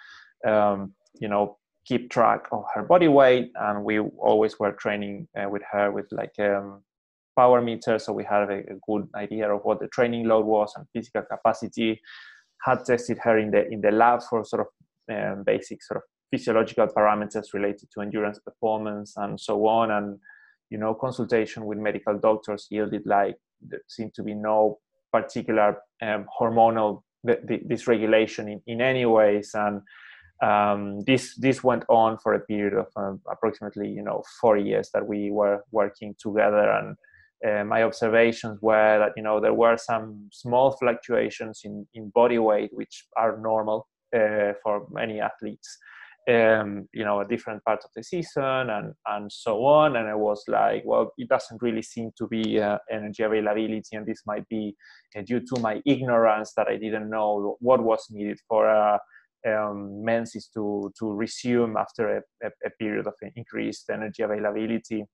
um, 0.47 0.93
you 1.19 1.27
know 1.27 1.57
keep 1.85 2.09
track 2.09 2.45
of 2.51 2.63
her 2.73 2.83
body 2.83 3.07
weight 3.07 3.51
and 3.55 3.83
we 3.83 3.99
always 3.99 4.57
were 4.59 4.71
training 4.73 5.27
uh, 5.37 5.49
with 5.49 5.61
her 5.71 5.91
with 5.91 6.05
like 6.11 6.33
um, 6.39 6.81
power 7.35 7.61
meter, 7.61 7.99
so 7.99 8.13
we 8.13 8.23
had 8.23 8.49
a, 8.49 8.59
a, 8.59 8.77
good 8.87 9.07
idea 9.15 9.53
of 9.53 9.61
what 9.63 9.79
the 9.79 9.87
training 9.87 10.27
load 10.27 10.45
was 10.45 10.73
and 10.75 10.85
physical 10.93 11.23
capacity. 11.23 11.99
Had 12.65 12.85
tested 12.85 13.17
her 13.23 13.37
in 13.37 13.51
the 13.51 13.67
in 13.67 13.81
the 13.81 13.91
lab 13.91 14.21
for 14.29 14.45
sort 14.45 14.61
of 14.61 14.67
um, 15.13 15.43
basic 15.43 15.83
sort 15.83 15.97
of 15.97 16.03
physiological 16.31 16.87
parameters 16.87 17.53
related 17.53 17.89
to 17.93 18.01
endurance 18.01 18.39
performance 18.39 19.13
and 19.17 19.39
so 19.39 19.65
on. 19.67 19.91
And 19.91 20.19
you 20.69 20.77
know, 20.77 20.93
consultation 20.93 21.65
with 21.65 21.77
medical 21.77 22.17
doctors 22.17 22.67
yielded 22.71 23.05
like 23.05 23.35
there 23.61 23.81
seemed 23.87 24.13
to 24.15 24.23
be 24.23 24.33
no 24.33 24.79
particular 25.11 25.77
um, 26.01 26.25
hormonal 26.39 27.01
dysregulation 27.25 28.51
in, 28.51 28.61
in 28.67 28.81
any 28.81 29.05
ways 29.05 29.51
and 29.53 29.81
um, 30.41 31.01
this 31.01 31.35
this 31.35 31.63
went 31.63 31.85
on 31.89 32.17
for 32.17 32.33
a 32.33 32.39
period 32.39 32.73
of 32.73 32.87
um, 32.95 33.21
approximately 33.31 33.89
you 33.89 34.03
know 34.03 34.23
four 34.41 34.57
years 34.57 34.89
that 34.93 35.07
we 35.07 35.31
were 35.31 35.63
working 35.71 36.15
together 36.19 36.69
and 36.71 36.97
uh, 37.47 37.63
my 37.63 37.83
observations 37.83 38.61
were 38.61 38.99
that 38.99 39.13
you 39.15 39.23
know 39.23 39.39
there 39.39 39.53
were 39.53 39.77
some 39.77 40.29
small 40.31 40.71
fluctuations 40.71 41.61
in, 41.63 41.87
in 41.93 42.09
body 42.09 42.39
weight 42.39 42.71
which 42.73 43.05
are 43.15 43.37
normal 43.37 43.87
uh, 44.15 44.53
for 44.63 44.85
many 44.91 45.19
athletes 45.19 45.77
um, 46.29 46.87
you 46.93 47.03
know, 47.03 47.19
a 47.19 47.27
different 47.27 47.63
part 47.63 47.83
of 47.83 47.89
the 47.95 48.03
season 48.03 48.69
and, 48.69 48.93
and 49.07 49.31
so 49.31 49.65
on. 49.65 49.95
And 49.95 50.07
I 50.07 50.15
was 50.15 50.43
like, 50.47 50.83
well, 50.85 51.11
it 51.17 51.27
doesn't 51.27 51.61
really 51.61 51.81
seem 51.81 52.11
to 52.17 52.27
be 52.27 52.61
uh, 52.61 52.77
energy 52.89 53.23
availability. 53.23 53.95
And 53.95 54.05
this 54.05 54.23
might 54.25 54.47
be 54.47 54.75
uh, 55.17 55.21
due 55.21 55.41
to 55.41 55.59
my 55.59 55.81
ignorance 55.85 56.53
that 56.55 56.67
I 56.67 56.77
didn't 56.77 57.09
know 57.09 57.57
what 57.59 57.83
was 57.83 58.07
needed 58.09 58.39
for 58.47 58.69
uh, 58.69 58.97
um, 59.45 60.03
menses 60.03 60.49
to, 60.53 60.91
to 60.97 61.11
resume 61.13 61.75
after 61.75 62.17
a, 62.17 62.47
a, 62.47 62.51
a, 62.65 62.69
period 62.79 63.07
of 63.07 63.13
increased 63.35 63.89
energy 63.89 64.23
availability. 64.23 65.05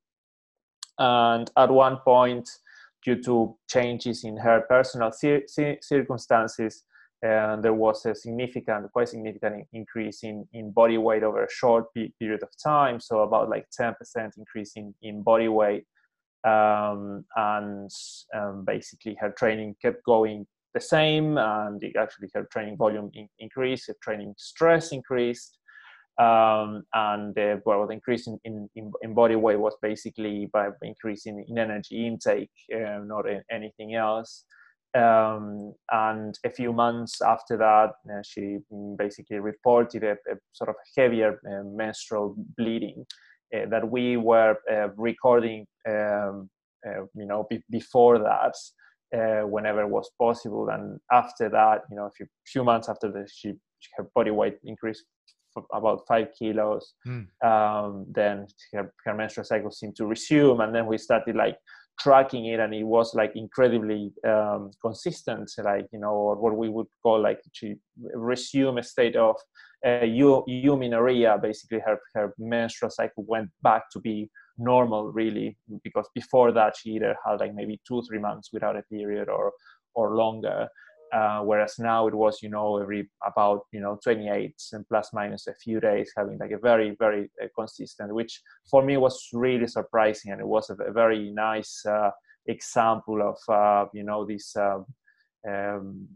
And 0.99 1.49
at 1.57 1.72
one 1.72 1.97
point, 2.05 2.47
due 3.03 3.24
to 3.24 3.57
changes 3.68 4.24
in 4.24 4.38
her 4.38 4.62
personal 4.70 5.12
cir- 5.12 5.45
circumstances, 5.82 6.84
and 7.22 7.63
there 7.63 7.74
was 7.74 8.05
a 8.05 8.15
significant, 8.15 8.91
quite 8.93 9.09
significant 9.09 9.67
increase 9.74 10.24
in, 10.24 10.47
in 10.53 10.72
body 10.72 10.97
weight 10.97 11.24
over 11.24 11.43
a 11.43 11.51
short 11.51 11.93
period 11.93 12.43
of 12.43 12.49
time. 12.63 12.99
So 12.99 13.20
about 13.20 13.49
like 13.49 13.67
10% 13.80 13.93
increase 14.38 14.74
in, 14.76 14.93
in 15.01 15.22
body 15.22 15.49
weight. 15.49 15.86
Um, 16.45 17.26
and 17.36 17.91
um, 18.34 18.63
basically 18.65 19.17
her 19.20 19.32
training 19.32 19.76
kept 19.82 20.05
going 20.05 20.47
the 20.74 20.80
same 20.80 21.38
and 21.38 21.84
actually 21.99 22.30
her 22.34 22.47
training 22.49 22.78
volume 22.78 23.11
in, 23.13 23.28
increased, 23.39 23.88
her 23.88 23.95
training 24.01 24.36
stress 24.38 24.93
increased. 24.93 25.57
Um, 26.17 26.84
and 26.93 27.36
the, 27.36 27.61
well, 27.65 27.86
the 27.86 27.93
increase 27.93 28.28
in, 28.28 28.39
in, 28.45 28.70
in, 29.01 29.13
body 29.13 29.36
weight 29.36 29.59
was 29.59 29.76
basically 29.82 30.49
by 30.51 30.70
increasing 30.82 31.45
in 31.47 31.57
energy 31.57 32.07
intake, 32.07 32.51
uh, 32.74 32.99
not 33.05 33.26
anything 33.49 33.95
else 33.95 34.43
um, 34.95 35.73
and 35.91 36.37
a 36.45 36.49
few 36.49 36.73
months 36.73 37.21
after 37.21 37.57
that, 37.57 37.91
uh, 38.11 38.21
she 38.23 38.57
basically 38.97 39.39
reported 39.39 40.03
a, 40.03 40.13
a 40.13 40.35
sort 40.53 40.69
of 40.69 40.75
heavier 40.97 41.39
uh, 41.47 41.63
menstrual 41.63 42.35
bleeding 42.57 43.05
uh, 43.55 43.65
that 43.69 43.89
we 43.89 44.17
were 44.17 44.57
uh, 44.71 44.89
recording, 44.97 45.65
um, 45.87 46.49
uh, 46.87 47.01
you 47.15 47.25
know, 47.25 47.45
be- 47.49 47.63
before 47.69 48.17
that, 48.19 48.55
uh, 49.15 49.45
whenever 49.47 49.81
it 49.81 49.89
was 49.89 50.09
possible. 50.19 50.69
And 50.69 50.99
after 51.11 51.49
that, 51.49 51.81
you 51.89 51.95
know, 51.95 52.05
a 52.05 52.11
few, 52.11 52.25
few 52.47 52.63
months 52.63 52.89
after 52.89 53.11
that, 53.11 53.29
she 53.33 53.53
her 53.95 54.09
body 54.13 54.31
weight 54.31 54.57
increased 54.63 55.05
about 55.73 56.01
five 56.07 56.27
kilos. 56.37 56.93
Mm. 57.07 57.27
Um, 57.43 58.05
then 58.11 58.47
her, 58.73 58.93
her 59.05 59.13
menstrual 59.15 59.45
cycle 59.45 59.71
seemed 59.71 59.95
to 59.97 60.05
resume, 60.05 60.61
and 60.61 60.73
then 60.73 60.85
we 60.85 60.97
started 60.97 61.35
like 61.35 61.57
tracking 61.99 62.45
it 62.45 62.59
and 62.59 62.73
it 62.73 62.83
was 62.83 63.13
like 63.13 63.31
incredibly 63.35 64.11
um, 64.27 64.71
consistent 64.81 65.51
like 65.63 65.87
you 65.91 65.99
know 65.99 66.13
or 66.13 66.35
what 66.35 66.55
we 66.55 66.69
would 66.69 66.87
call 67.03 67.21
like 67.21 67.41
to 67.53 67.75
resume 68.13 68.77
a 68.77 68.83
state 68.83 69.15
of 69.15 69.35
uh, 69.85 70.01
eumenorrhea 70.01 71.41
basically 71.41 71.79
her, 71.79 71.99
her 72.15 72.33
menstrual 72.37 72.89
cycle 72.89 73.23
went 73.27 73.49
back 73.61 73.83
to 73.91 73.99
be 73.99 74.29
normal 74.57 75.11
really 75.11 75.57
because 75.83 76.07
before 76.15 76.51
that 76.51 76.75
she 76.75 76.91
either 76.91 77.15
had 77.25 77.39
like 77.39 77.53
maybe 77.53 77.79
two 77.87 78.01
three 78.07 78.19
months 78.19 78.49
without 78.51 78.77
a 78.77 78.83
period 78.83 79.29
or 79.29 79.51
or 79.95 80.15
longer 80.15 80.67
uh, 81.14 81.39
whereas 81.41 81.80
now 81.80 82.07
it 82.07 82.14
was 82.14 82.41
you 82.41 82.49
know 82.49 82.78
every 82.78 83.10
about 83.26 83.62
you 83.72 83.80
know 83.80 83.99
28 84.03 84.53
and 84.74 84.88
plus 84.88 85.10
minus 85.14 85.47
a 85.47 85.53
few 85.55 85.80
days 85.80 86.12
having 86.16 86.38
like 86.38 86.51
a 86.51 86.57
very 86.57 86.95
very 86.99 87.30
uh, 87.41 87.47
consistent 87.55 88.14
which 88.14 88.41
for 88.70 88.84
me 88.84 88.97
was 88.97 89.28
really 89.34 89.68
surprising 89.68 90.32
and 90.32 90.41
it 90.41 90.47
was 90.47 90.70
a, 90.70 90.91
very 90.91 91.32
nice 91.32 91.86
uh, 91.86 92.12
example 92.47 93.22
of 93.22 93.53
uh, 93.53 93.88
you 93.93 94.03
know 94.03 94.26
this 94.26 94.55
um, 94.55 94.86
um, 95.47 96.07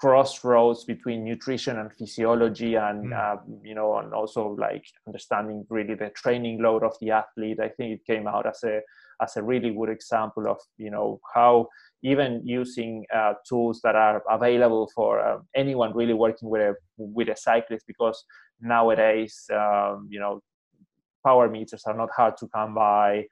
crossroads 0.00 0.84
between 0.84 1.24
nutrition 1.24 1.78
and 1.78 1.92
physiology 1.92 2.76
and 2.76 3.06
mm. 3.06 3.18
uh, 3.18 3.40
you 3.62 3.74
know 3.74 3.98
and 3.98 4.14
also 4.14 4.56
like 4.58 4.84
understanding 5.06 5.66
really 5.70 5.94
the 5.94 6.10
training 6.10 6.62
load 6.62 6.84
of 6.84 6.94
the 7.00 7.10
athlete 7.10 7.58
i 7.60 7.68
think 7.68 7.98
it 7.98 8.06
came 8.06 8.28
out 8.28 8.46
as 8.46 8.62
a 8.62 8.80
as 9.20 9.36
a 9.36 9.42
really 9.42 9.70
good 9.70 9.88
example 9.88 10.48
of 10.48 10.58
you 10.76 10.90
know 10.90 11.20
how 11.34 11.66
even 12.02 12.40
using 12.44 13.04
uh, 13.14 13.34
tools 13.48 13.80
that 13.82 13.96
are 13.96 14.22
available 14.30 14.90
for 14.94 15.20
uh, 15.20 15.38
anyone 15.56 15.94
really 15.94 16.14
working 16.14 16.48
with 16.48 16.62
a 16.62 16.74
with 16.96 17.28
a 17.28 17.36
cyclist 17.36 17.86
because 17.86 18.24
nowadays 18.60 19.44
um, 19.52 20.06
you 20.10 20.20
know 20.20 20.40
power 21.26 21.48
meters 21.48 21.82
are 21.86 21.96
not 21.96 22.08
hard 22.16 22.36
to 22.36 22.48
come 22.48 22.74
by 22.74 23.24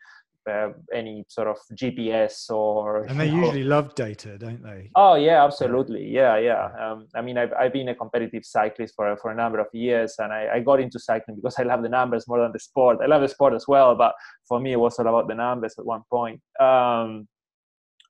uh, 0.48 0.68
any 0.94 1.24
sort 1.28 1.48
of 1.48 1.56
GPS 1.74 2.50
or. 2.50 3.04
And 3.04 3.18
they 3.18 3.28
usually 3.28 3.64
love 3.64 3.94
data, 3.94 4.38
don't 4.38 4.62
they? 4.62 4.90
Oh 4.94 5.14
yeah, 5.14 5.44
absolutely. 5.44 6.08
Yeah, 6.08 6.38
yeah. 6.38 6.68
Um, 6.80 7.06
I 7.14 7.22
mean, 7.22 7.38
I've, 7.38 7.52
I've 7.52 7.72
been 7.72 7.88
a 7.88 7.94
competitive 7.94 8.44
cyclist 8.44 8.94
for 8.94 9.16
for 9.16 9.30
a 9.30 9.34
number 9.34 9.58
of 9.58 9.66
years, 9.72 10.14
and 10.18 10.32
I, 10.32 10.48
I 10.54 10.60
got 10.60 10.80
into 10.80 10.98
cycling 10.98 11.36
because 11.36 11.58
I 11.58 11.62
love 11.62 11.82
the 11.82 11.88
numbers 11.88 12.26
more 12.28 12.40
than 12.40 12.52
the 12.52 12.60
sport. 12.60 12.98
I 13.02 13.06
love 13.06 13.22
the 13.22 13.28
sport 13.28 13.54
as 13.54 13.66
well, 13.66 13.94
but 13.94 14.14
for 14.48 14.60
me, 14.60 14.72
it 14.72 14.80
was 14.80 14.98
all 14.98 15.08
about 15.08 15.28
the 15.28 15.34
numbers 15.34 15.74
at 15.78 15.84
one 15.84 16.02
point. 16.10 16.40
Um, 16.60 17.28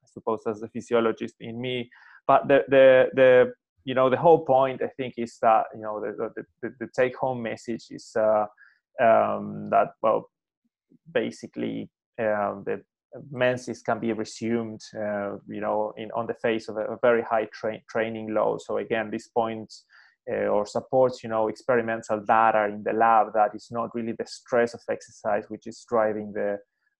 I 0.05 0.09
suppose 0.13 0.41
as 0.47 0.61
the 0.61 0.69
physiologist 0.69 1.37
in 1.41 1.61
me, 1.61 1.91
but 2.27 2.49
the 2.49 2.65
the 2.69 3.07
the 3.15 3.53
you 3.85 3.95
know 3.95 4.11
the 4.11 4.17
whole 4.17 4.45
point 4.45 4.83
I 4.83 4.89
think 4.97 5.15
is 5.17 5.39
that 5.43 5.65
you 5.75 5.81
know 5.81 6.01
the 6.01 6.31
the, 6.37 6.45
the, 6.63 6.75
the 6.81 6.89
take 6.95 7.17
home 7.17 7.43
message 7.43 7.87
is 7.91 8.15
uh, 8.17 8.47
um, 9.01 9.71
that 9.71 9.93
well 10.03 10.31
basically 11.13 11.89
the 12.19 12.83
menses 13.31 13.83
can 13.83 13.99
be 13.99 14.13
resumed, 14.13 14.81
uh, 14.95 15.37
you 15.49 15.61
know, 15.61 15.93
in 15.97 16.11
on 16.13 16.27
the 16.27 16.35
face 16.35 16.69
of 16.69 16.77
a, 16.77 16.85
a 16.95 16.99
very 17.03 17.23
high 17.23 17.49
tra- 17.53 17.81
training 17.89 18.35
load. 18.35 18.61
So 18.63 18.79
again, 18.79 19.11
this 19.11 19.29
points 19.29 19.85
uh, 20.31 20.47
or 20.47 20.67
supports, 20.67 21.23
you 21.23 21.29
know, 21.29 21.49
experimental 21.49 22.21
data 22.21 22.65
in 22.67 22.83
the 22.83 22.93
lab 22.93 23.33
that 23.35 23.55
is 23.55 23.69
not 23.71 23.95
really 23.95 24.13
the 24.13 24.27
stress 24.27 24.75
of 24.75 24.81
exercise 24.91 25.45
which 25.49 25.67
is 25.67 25.85
driving 25.89 26.33
the 26.33 26.59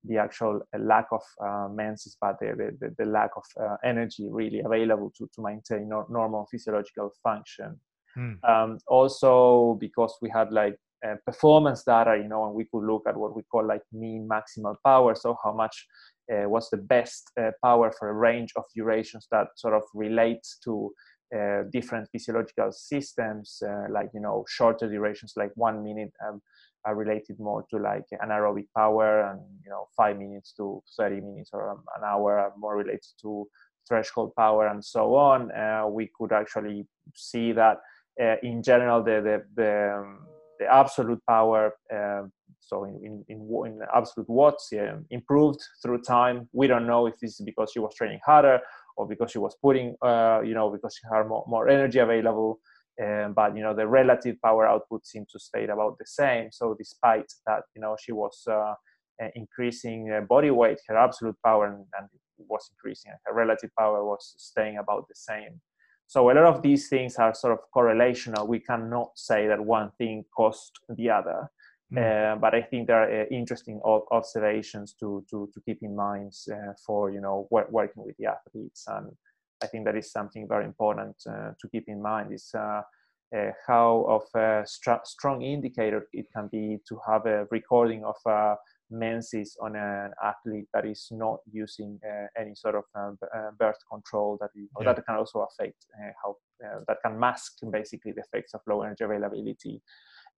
the 0.09 0.19
actual 0.19 0.61
uh, 0.75 0.79
lack 0.79 1.07
of 1.11 1.23
uh, 1.45 1.69
menses, 1.69 2.17
but 2.21 2.39
the, 2.39 2.77
the, 2.81 2.95
the 2.97 3.05
lack 3.05 3.31
of 3.37 3.45
uh, 3.61 3.77
energy 3.85 4.29
really 4.31 4.61
available 4.61 5.13
to, 5.19 5.29
to 5.35 5.43
maintain 5.43 5.89
no, 5.89 6.07
normal 6.09 6.47
physiological 6.49 7.11
function. 7.23 7.81
Hmm. 8.15 8.35
Um, 8.49 8.79
also, 8.87 9.77
because 9.81 10.17
we 10.23 10.31
had 10.31 10.53
like 10.53 10.79
uh, 11.07 11.17
performance 11.25 11.85
data, 11.85 12.17
you 12.17 12.29
know, 12.29 12.47
and 12.47 12.55
we 12.55 12.65
could 12.65 12.85
look 12.85 13.03
at 13.07 13.17
what 13.17 13.37
we 13.37 13.43
call 13.43 13.67
like 13.67 13.83
mean 13.93 14.29
maximal 14.31 14.75
power. 14.85 15.15
So 15.15 15.37
how 15.45 15.53
much 15.53 15.87
uh, 16.33 16.49
was 16.49 16.69
the 16.71 16.77
best 16.77 17.31
uh, 17.41 17.51
power 17.63 17.93
for 17.97 18.09
a 18.09 18.13
range 18.13 18.53
of 18.57 18.65
durations 18.75 19.29
that 19.31 19.49
sort 19.57 19.75
of 19.75 19.83
relates 19.95 20.59
to 20.65 20.91
uh, 21.37 21.63
different 21.73 22.09
physiological 22.11 22.73
systems, 22.73 23.63
uh, 23.67 23.87
like 23.91 24.11
you 24.15 24.21
know, 24.21 24.45
shorter 24.49 24.89
durations, 24.89 25.35
like 25.37 25.51
one 25.55 25.83
minute, 25.83 26.13
um, 26.27 26.41
are 26.85 26.95
related 26.95 27.39
more 27.39 27.65
to 27.71 27.79
like 27.79 28.05
anaerobic 28.25 28.67
power, 28.77 29.31
and 29.31 29.41
you 29.65 29.71
know, 29.71 29.87
five 29.97 30.19
minutes 30.19 30.53
to 30.57 30.83
30 30.97 31.21
minutes 31.21 31.51
or 31.53 31.71
um, 31.71 31.83
an 31.97 32.05
hour 32.05 32.39
are 32.39 32.53
more 32.57 32.77
related 32.77 33.13
to 33.21 33.47
threshold 33.89 34.33
power, 34.37 34.69
and 34.69 34.85
so 34.85 35.15
on. 35.15 35.51
We 35.93 36.11
could 36.17 36.33
actually 36.33 36.87
see 37.15 37.53
that 37.53 37.79
in 38.43 38.63
general, 38.63 39.03
the 39.03 39.21
the, 39.21 39.63
the 39.63 39.95
um, 39.99 40.27
the 40.59 40.67
absolute 40.67 41.21
power, 41.29 41.73
uh, 41.95 42.23
so 42.61 42.85
in, 42.85 43.25
in, 43.29 43.49
in, 43.67 43.81
absolute 43.95 44.29
watts, 44.29 44.69
yeah, 44.73 44.97
improved 45.11 45.61
through 45.83 46.03
time. 46.03 46.49
We 46.53 46.67
don't 46.67 46.87
know 46.87 47.07
if 47.07 47.15
this 47.21 47.39
is 47.39 47.45
because 47.45 47.71
she 47.73 47.79
was 47.79 47.95
training 47.95 48.21
harder 48.25 48.61
or 48.97 49.07
because 49.07 49.31
she 49.31 49.39
was 49.39 49.57
putting, 49.63 49.95
uh, 50.03 50.41
you 50.45 50.55
know, 50.55 50.71
because 50.71 50.95
she 50.97 51.07
had 51.15 51.29
more, 51.29 51.45
more 51.47 51.69
energy 51.69 51.99
available. 51.99 52.61
Um, 53.03 53.35
but 53.35 53.55
you 53.55 53.63
know 53.63 53.75
the 53.75 53.87
relative 53.87 54.37
power 54.43 54.67
output 54.67 55.07
seemed 55.07 55.29
to 55.31 55.39
stay 55.39 55.65
about 55.65 55.99
the 55.99 56.07
same. 56.07 56.49
So 56.51 56.75
despite 56.79 57.31
that, 57.47 57.65
you 57.75 57.83
know, 57.83 57.95
she 58.01 58.13
was 58.13 58.43
uh, 58.51 58.73
increasing 59.35 60.11
uh, 60.11 60.23
body 60.23 60.51
weight, 60.51 60.79
her 60.89 60.97
absolute 60.97 61.37
power 61.45 61.67
and, 61.67 61.85
and 61.99 62.09
was 62.39 62.71
increasing, 62.73 63.11
and 63.11 63.21
her 63.27 63.35
relative 63.35 63.71
power 63.79 64.03
was 64.05 64.35
staying 64.39 64.79
about 64.79 65.09
the 65.09 65.15
same. 65.15 65.61
So 66.07 66.31
a 66.31 66.35
lot 66.35 66.45
of 66.45 66.63
these 66.63 66.89
things 66.89 67.17
are 67.17 67.35
sort 67.35 67.53
of 67.53 67.61
correlational. 67.75 68.47
We 68.47 68.61
cannot 68.61 69.11
say 69.17 69.49
that 69.49 69.61
one 69.61 69.91
thing 69.99 70.25
caused 70.37 70.79
the 70.89 71.11
other. 71.11 71.51
Mm. 71.93 71.99
Uh, 71.99 72.37
but 72.37 72.55
I 72.55 72.63
think 72.63 72.87
there 72.87 73.03
are 73.03 73.23
uh, 73.23 73.27
interesting 73.31 73.81
observations 74.11 74.95
to, 75.01 75.25
to, 75.31 75.49
to 75.55 75.61
keep 75.65 75.79
in 75.83 75.95
mind 75.95 76.33
uh, 76.53 76.73
for 76.85 77.11
you 77.11 77.21
know 77.21 77.47
working 77.51 78.05
with 78.05 78.17
the 78.19 78.27
athletes, 78.27 78.85
and 78.89 79.13
I 79.63 79.69
think 79.69 79.85
that 79.85 79.97
is 79.97 80.11
something 80.11 80.49
very 80.49 80.65
important 80.65 81.15
uh, 81.29 81.53
to 81.61 81.69
keep 81.71 81.85
in 81.87 82.03
mind. 82.03 82.33
Is 82.33 82.51
uh, 82.55 82.83
uh, 83.37 83.51
how 83.67 84.05
of 84.09 84.41
a 84.41 84.65
strong 84.67 85.43
indicator 85.43 86.09
it 86.13 86.27
can 86.35 86.49
be 86.51 86.79
to 86.89 86.99
have 87.07 87.27
a 87.27 87.47
recording 87.51 88.05
of 88.05 88.17
a 88.27 88.57
menses 88.91 89.57
on 89.61 89.75
an 89.77 90.13
athlete 90.23 90.67
that 90.73 90.87
is 90.87 91.09
not 91.11 91.39
using 91.51 91.99
any 92.39 92.55
sort 92.55 92.75
of 92.75 92.85
um, 92.95 93.19
birth 93.59 93.79
control 93.91 94.39
that 94.41 94.51
yeah. 94.55 94.93
that 94.93 95.05
can 95.07 95.17
also 95.17 95.47
affect 95.51 95.87
how 96.23 96.37
that 96.87 96.97
can 97.05 97.19
mask 97.19 97.55
basically 97.71 98.13
the 98.13 98.21
effects 98.21 98.55
of 98.55 98.61
low 98.67 98.83
energy 98.83 99.05
availability 99.05 99.83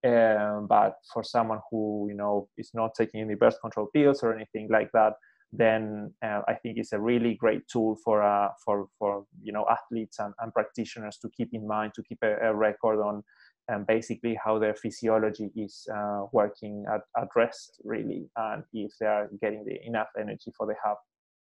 um, 0.05 0.67
but 0.69 0.95
for 1.13 1.25
someone 1.25 1.61
who 1.71 2.07
you 2.09 2.15
know 2.15 2.49
is 2.57 2.71
not 2.73 2.95
taking 2.97 3.21
any 3.21 3.35
birth 3.35 3.61
control 3.61 3.89
pills 3.93 4.23
or 4.23 4.35
anything 4.35 4.69
like 4.71 4.91
that, 4.93 5.15
then 5.53 6.15
uh, 6.23 6.43
I 6.47 6.55
think 6.55 6.79
it's 6.79 6.93
a 6.93 7.01
really 7.01 7.35
great 7.35 7.67
tool 7.67 7.97
for 8.05 8.23
uh, 8.23 8.51
for 8.65 8.87
for 8.99 9.25
you 9.43 9.53
know 9.53 9.67
athletes 9.69 10.21
and, 10.21 10.35
and 10.39 10.53
practitioners 10.53 11.19
to 11.19 11.29
keep 11.31 11.53
in 11.53 11.67
mind 11.67 11.95
to 11.95 12.03
keep 12.05 12.19
a, 12.23 12.37
a 12.49 12.55
record 12.55 13.01
on 13.01 13.25
um, 13.73 13.85
basically 13.87 14.39
how 14.43 14.59
their 14.59 14.75
physiology 14.75 15.51
is 15.55 15.87
uh, 15.95 16.25
working 16.33 16.85
at, 16.93 17.03
at 17.21 17.29
rest 17.37 17.81
really 17.85 18.29
and 18.37 18.63
if 18.73 18.93
they 19.01 19.07
are 19.07 19.29
getting 19.41 19.65
the 19.65 19.79
enough 19.87 20.09
energy 20.19 20.53
for 20.57 20.67
the 20.67 20.75
have 20.85 20.97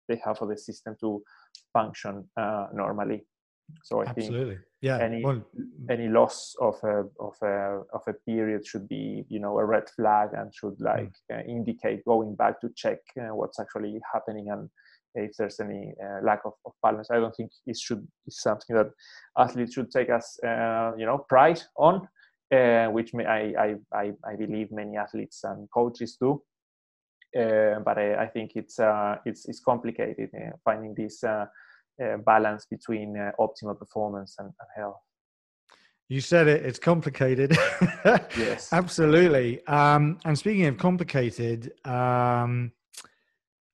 they 0.08 0.20
have 0.24 0.38
for 0.38 0.48
the 0.48 0.58
system 0.58 0.96
to 1.00 1.22
function 1.72 2.28
uh, 2.36 2.66
normally. 2.74 3.24
So 3.84 4.00
I 4.00 4.06
Absolutely. 4.06 4.56
think 4.56 4.66
yeah. 4.80 4.98
any 4.98 5.24
well, 5.24 5.42
any 5.88 6.08
loss 6.08 6.56
of 6.60 6.74
a 6.82 7.04
of 7.20 7.34
a 7.42 7.82
of 7.92 8.02
a 8.08 8.14
period 8.26 8.66
should 8.66 8.88
be 8.88 9.24
you 9.28 9.38
know 9.38 9.58
a 9.58 9.64
red 9.64 9.88
flag 9.90 10.30
and 10.32 10.52
should 10.52 10.74
hmm. 10.78 10.84
like 10.84 11.12
mm. 11.30 11.38
uh, 11.38 11.42
indicate 11.48 12.04
going 12.04 12.34
back 12.34 12.60
to 12.62 12.68
check 12.74 12.98
uh, 13.20 13.32
what's 13.34 13.60
actually 13.60 14.00
happening 14.12 14.50
and 14.50 14.68
if 15.14 15.32
there's 15.36 15.61
any 15.61 15.92
uh, 16.02 16.24
lack 16.24 16.40
of, 16.44 16.52
of, 16.64 16.72
balance. 16.82 17.11
I 17.11 17.16
don't 17.16 17.34
think 17.34 17.50
it 17.66 17.76
should 17.78 18.00
be 18.00 18.30
something 18.30 18.76
that 18.76 18.90
athletes 19.36 19.74
should 19.74 19.90
take 19.90 20.08
as 20.11 20.38
uh, 20.46 20.92
you 20.96 21.06
know 21.06 21.24
pride 21.28 21.61
on, 21.76 22.08
uh, 22.54 22.86
which 22.86 23.14
may, 23.14 23.26
I, 23.26 23.76
I 23.92 24.12
I 24.24 24.36
believe 24.36 24.70
many 24.72 24.96
athletes 24.96 25.44
and 25.44 25.68
coaches 25.70 26.16
do. 26.20 26.42
Uh, 27.38 27.78
but 27.84 27.96
I, 27.96 28.24
I, 28.24 28.26
think 28.26 28.52
it's 28.56 28.80
it's 29.24 29.48
it's 29.48 29.61
complicated 29.61 30.30
finding 30.64 30.94
this 30.94 31.22
uh, 32.00 32.16
balance 32.16 32.64
between 32.70 33.14
uh, 33.14 33.30
optimal 33.38 33.78
performance 33.78 34.36
and, 34.38 34.46
and, 34.46 34.68
health. 34.74 34.96
You 36.08 36.22
said 36.22 36.48
it, 36.48 36.64
it's 36.64 36.78
complicated. 36.78 37.54
yes. 38.38 38.72
Absolutely. 38.72 39.62
Um, 39.66 40.18
and 40.24 40.38
speaking 40.38 40.64
of 40.64 40.78
complicated, 40.78 41.72
um, 41.86 42.72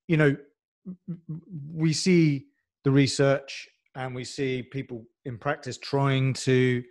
you 0.09 0.17
know, 0.17 0.37
we 1.73 1.93
see 1.93 2.47
the 2.85 2.91
research 2.91 3.69
and 3.95 4.15
we 4.15 4.25
see 4.25 4.63
people 4.63 5.05
in 5.25 5.39
practice 5.39 5.79
trying 5.79 6.33
to 6.33 6.83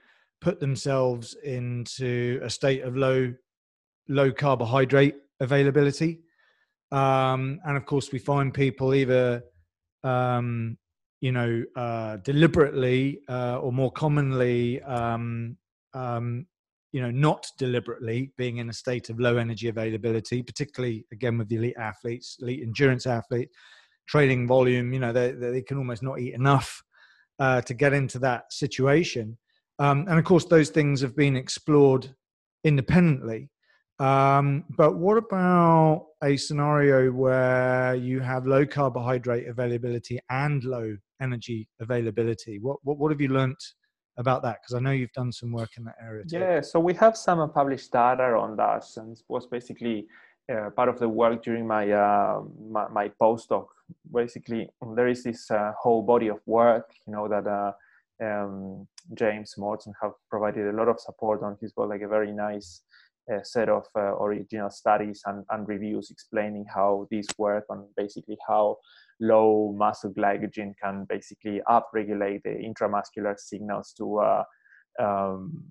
put 0.41 0.59
themselves 0.59 1.35
into 1.43 2.39
a 2.43 2.49
state 2.49 2.83
of 2.83 2.95
low 2.95 3.33
low 4.07 4.31
carbohydrate 4.31 5.15
availability. 5.39 6.19
Um, 6.91 7.59
and 7.65 7.77
of 7.77 7.85
course 7.85 8.11
we 8.11 8.19
find 8.19 8.53
people 8.53 8.93
either 8.93 9.43
um, 10.03 10.77
you 11.21 11.31
know, 11.31 11.63
uh, 11.75 12.17
deliberately 12.17 13.21
uh, 13.29 13.57
or 13.57 13.71
more 13.71 13.91
commonly, 13.91 14.81
um, 14.83 15.57
um, 15.95 16.45
you 16.91 17.01
know, 17.01 17.09
not 17.09 17.47
deliberately 17.57 18.31
being 18.37 18.57
in 18.57 18.69
a 18.69 18.73
state 18.73 19.09
of 19.09 19.19
low 19.19 19.37
energy 19.37 19.67
availability, 19.67 20.43
particularly 20.43 21.03
again 21.11 21.37
with 21.37 21.49
the 21.49 21.55
elite 21.55 21.77
athletes, 21.79 22.37
elite 22.41 22.61
endurance 22.61 23.07
athletes, 23.07 23.55
training 24.07 24.47
volume, 24.47 24.93
you 24.93 24.99
know, 24.99 25.13
they, 25.13 25.31
they 25.31 25.61
can 25.61 25.77
almost 25.77 26.03
not 26.03 26.19
eat 26.19 26.33
enough 26.33 26.83
uh, 27.39 27.61
to 27.61 27.73
get 27.73 27.93
into 27.93 28.19
that 28.19 28.51
situation. 28.51 29.37
Um, 29.79 30.05
and 30.07 30.17
of 30.17 30.25
course, 30.25 30.45
those 30.45 30.69
things 30.69 31.01
have 31.01 31.15
been 31.15 31.35
explored 31.35 32.15
independently. 32.63 33.49
Um, 33.99 34.65
but 34.77 34.97
what 34.97 35.17
about 35.17 36.07
a 36.23 36.35
scenario 36.35 37.11
where 37.11 37.95
you 37.95 38.19
have 38.19 38.45
low 38.45 38.65
carbohydrate 38.65 39.47
availability 39.47 40.19
and 40.29 40.63
low 40.63 40.97
energy 41.21 41.67
availability? 41.79 42.59
What 42.59 42.77
what, 42.83 42.97
what 42.97 43.11
have 43.11 43.21
you 43.21 43.29
learnt 43.29 43.63
about 44.17 44.43
that? 44.43 44.57
Because 44.61 44.75
I 44.75 44.79
know 44.79 44.91
you've 44.91 45.13
done 45.13 45.31
some 45.31 45.51
work 45.51 45.71
in 45.77 45.85
that 45.85 45.95
area. 46.01 46.25
Too. 46.25 46.39
Yeah, 46.39 46.61
so 46.61 46.79
we 46.79 46.93
have 46.95 47.15
some 47.15 47.49
published 47.51 47.91
data 47.91 48.23
on 48.23 48.55
that, 48.57 48.83
and 48.97 49.13
it 49.17 49.23
was 49.29 49.47
basically 49.47 50.07
uh, 50.51 50.69
part 50.75 50.89
of 50.89 50.99
the 50.99 51.07
work 51.09 51.43
during 51.43 51.65
my, 51.67 51.91
uh, 51.91 52.41
my, 52.69 52.87
my 52.89 53.11
postdoc. 53.21 53.67
Basically, 54.13 54.69
there 54.95 55.07
is 55.07 55.23
this 55.23 55.49
uh, 55.51 55.71
whole 55.79 56.01
body 56.01 56.27
of 56.27 56.39
work, 56.45 56.91
you 57.05 57.13
know, 57.13 57.27
that 57.27 57.47
uh, 57.47 57.71
um, 58.23 58.87
James 59.13 59.55
Morton 59.57 59.93
have 60.01 60.13
provided 60.29 60.67
a 60.67 60.77
lot 60.77 60.87
of 60.87 60.99
support 60.99 61.43
on. 61.43 61.57
He's 61.59 61.73
got 61.73 61.89
like 61.89 62.01
a 62.01 62.07
very 62.07 62.31
nice 62.31 62.81
a 63.29 63.43
set 63.43 63.69
of 63.69 63.85
uh, 63.95 64.15
original 64.17 64.69
studies 64.69 65.21
and, 65.25 65.43
and, 65.49 65.67
reviews 65.67 66.11
explaining 66.11 66.65
how 66.73 67.07
these 67.09 67.27
work 67.37 67.65
and 67.69 67.83
basically 67.97 68.37
how 68.47 68.77
low 69.19 69.73
muscle 69.75 70.13
glycogen 70.13 70.73
can 70.81 71.05
basically 71.09 71.59
upregulate 71.67 72.43
the 72.43 72.49
intramuscular 72.49 73.37
signals 73.37 73.93
to 73.97 74.19
uh, 74.19 74.43
um, 74.99 75.63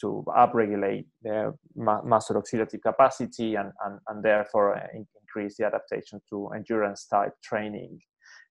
to 0.00 0.24
upregulate 0.28 1.06
the 1.22 1.54
muscle 1.76 2.40
oxidative 2.40 2.82
capacity 2.82 3.54
and, 3.56 3.72
and, 3.84 3.98
and 4.08 4.22
therefore 4.22 4.76
uh, 4.76 4.86
increase 4.94 5.56
the 5.56 5.66
adaptation 5.66 6.20
to 6.28 6.48
endurance 6.54 7.06
type 7.06 7.32
training. 7.42 7.98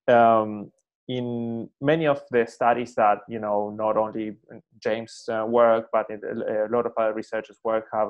Um, 0.07 0.71
in 1.07 1.67
many 1.81 2.05
of 2.05 2.21
the 2.29 2.45
studies 2.45 2.93
that 2.95 3.19
you 3.27 3.39
know 3.39 3.71
not 3.71 3.97
only 3.97 4.37
James' 4.81 5.27
uh, 5.27 5.43
work 5.45 5.87
but 5.91 6.05
a 6.11 6.67
lot 6.69 6.85
of 6.85 6.93
other 6.97 7.13
researchers' 7.13 7.57
work 7.63 7.85
have 7.91 8.09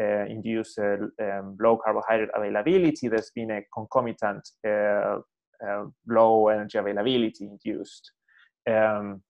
uh, 0.00 0.26
induced 0.26 0.78
uh, 0.78 0.96
um, 1.22 1.56
low 1.60 1.78
carbohydrate 1.82 2.28
availability. 2.34 3.08
There's 3.08 3.30
been 3.34 3.50
a 3.50 3.62
concomitant 3.72 4.46
uh, 4.66 5.18
uh, 5.66 5.84
low 6.06 6.48
energy 6.48 6.78
availability 6.78 7.46
induced. 7.46 8.12
Um, 8.68 9.22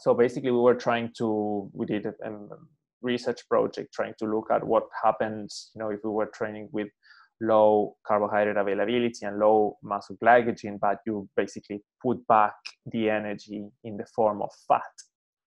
so 0.00 0.14
basically, 0.14 0.50
we 0.50 0.58
were 0.58 0.74
trying 0.74 1.12
to 1.18 1.70
we 1.72 1.86
did 1.86 2.06
a 2.06 2.12
research 3.02 3.40
project 3.48 3.92
trying 3.92 4.14
to 4.18 4.26
look 4.26 4.48
at 4.50 4.66
what 4.66 4.84
happens, 5.02 5.70
you 5.74 5.80
know, 5.80 5.90
if 5.90 6.00
we 6.04 6.10
were 6.10 6.30
training 6.34 6.68
with 6.72 6.88
low 7.40 7.96
carbohydrate 8.06 8.56
availability 8.56 9.24
and 9.24 9.38
low 9.38 9.76
muscle 9.82 10.16
glycogen, 10.22 10.78
but 10.78 10.98
you 11.06 11.28
basically 11.36 11.80
put 12.02 12.24
back 12.26 12.54
the 12.92 13.08
energy 13.08 13.64
in 13.84 13.96
the 13.96 14.06
form 14.14 14.42
of 14.42 14.50
fat 14.68 14.82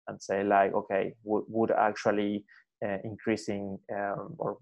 and 0.08 0.22
say 0.22 0.44
like, 0.44 0.74
okay, 0.74 1.14
would, 1.24 1.72
actually 1.72 2.44
uh, 2.86 2.98
increasing 3.04 3.78
um, 3.96 4.36
or 4.38 4.58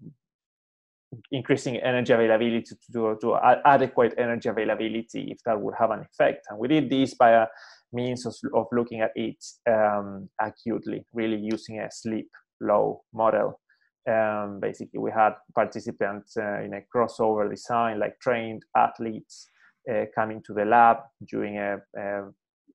increasing 1.30 1.76
energy 1.76 2.12
availability 2.12 2.62
to, 2.62 2.76
to, 2.92 3.18
to 3.20 3.60
adequate 3.64 4.14
energy 4.18 4.48
availability 4.48 5.30
if 5.30 5.38
that 5.44 5.60
would 5.60 5.74
have 5.78 5.90
an 5.90 6.00
effect. 6.00 6.46
And 6.50 6.58
we 6.58 6.68
did 6.68 6.90
this 6.90 7.14
by 7.14 7.30
a 7.30 7.46
means 7.92 8.26
of, 8.26 8.34
of 8.54 8.66
looking 8.72 9.00
at 9.00 9.12
it 9.14 9.42
um, 9.70 10.28
acutely, 10.40 11.04
really 11.12 11.36
using 11.36 11.80
a 11.80 11.90
sleep 11.90 12.28
low 12.60 13.02
model. 13.12 13.60
Um, 14.08 14.60
basically 14.60 14.98
we 14.98 15.10
had 15.10 15.32
participants 15.54 16.36
uh, 16.36 16.60
in 16.60 16.74
a 16.74 16.82
crossover 16.94 17.48
design 17.48 17.98
like 17.98 18.20
trained 18.20 18.62
athletes 18.76 19.48
uh, 19.90 20.04
coming 20.14 20.42
to 20.46 20.52
the 20.52 20.64
lab 20.64 20.98
doing 21.26 21.56
a, 21.56 21.78
a, 21.96 22.24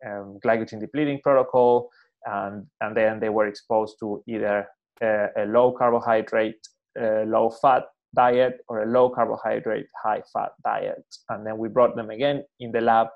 a, 0.03 0.09
glycogen 0.43 0.79
depleting 0.79 1.19
protocol 1.21 1.89
and, 2.25 2.65
and 2.81 2.97
then 2.97 3.19
they 3.19 3.29
were 3.29 3.45
exposed 3.45 3.97
to 3.99 4.23
either 4.27 4.67
a, 5.01 5.27
a 5.37 5.45
low 5.45 5.71
carbohydrate 5.71 6.67
low 6.97 7.51
fat 7.61 7.83
diet 8.15 8.61
or 8.67 8.83
a 8.83 8.85
low 8.85 9.09
carbohydrate 9.09 9.87
high 10.03 10.21
fat 10.33 10.51
diet. 10.63 11.05
And 11.29 11.45
then 11.45 11.57
we 11.57 11.69
brought 11.69 11.95
them 11.95 12.09
again 12.09 12.43
in 12.59 12.71
the 12.71 12.81
lab 12.81 13.07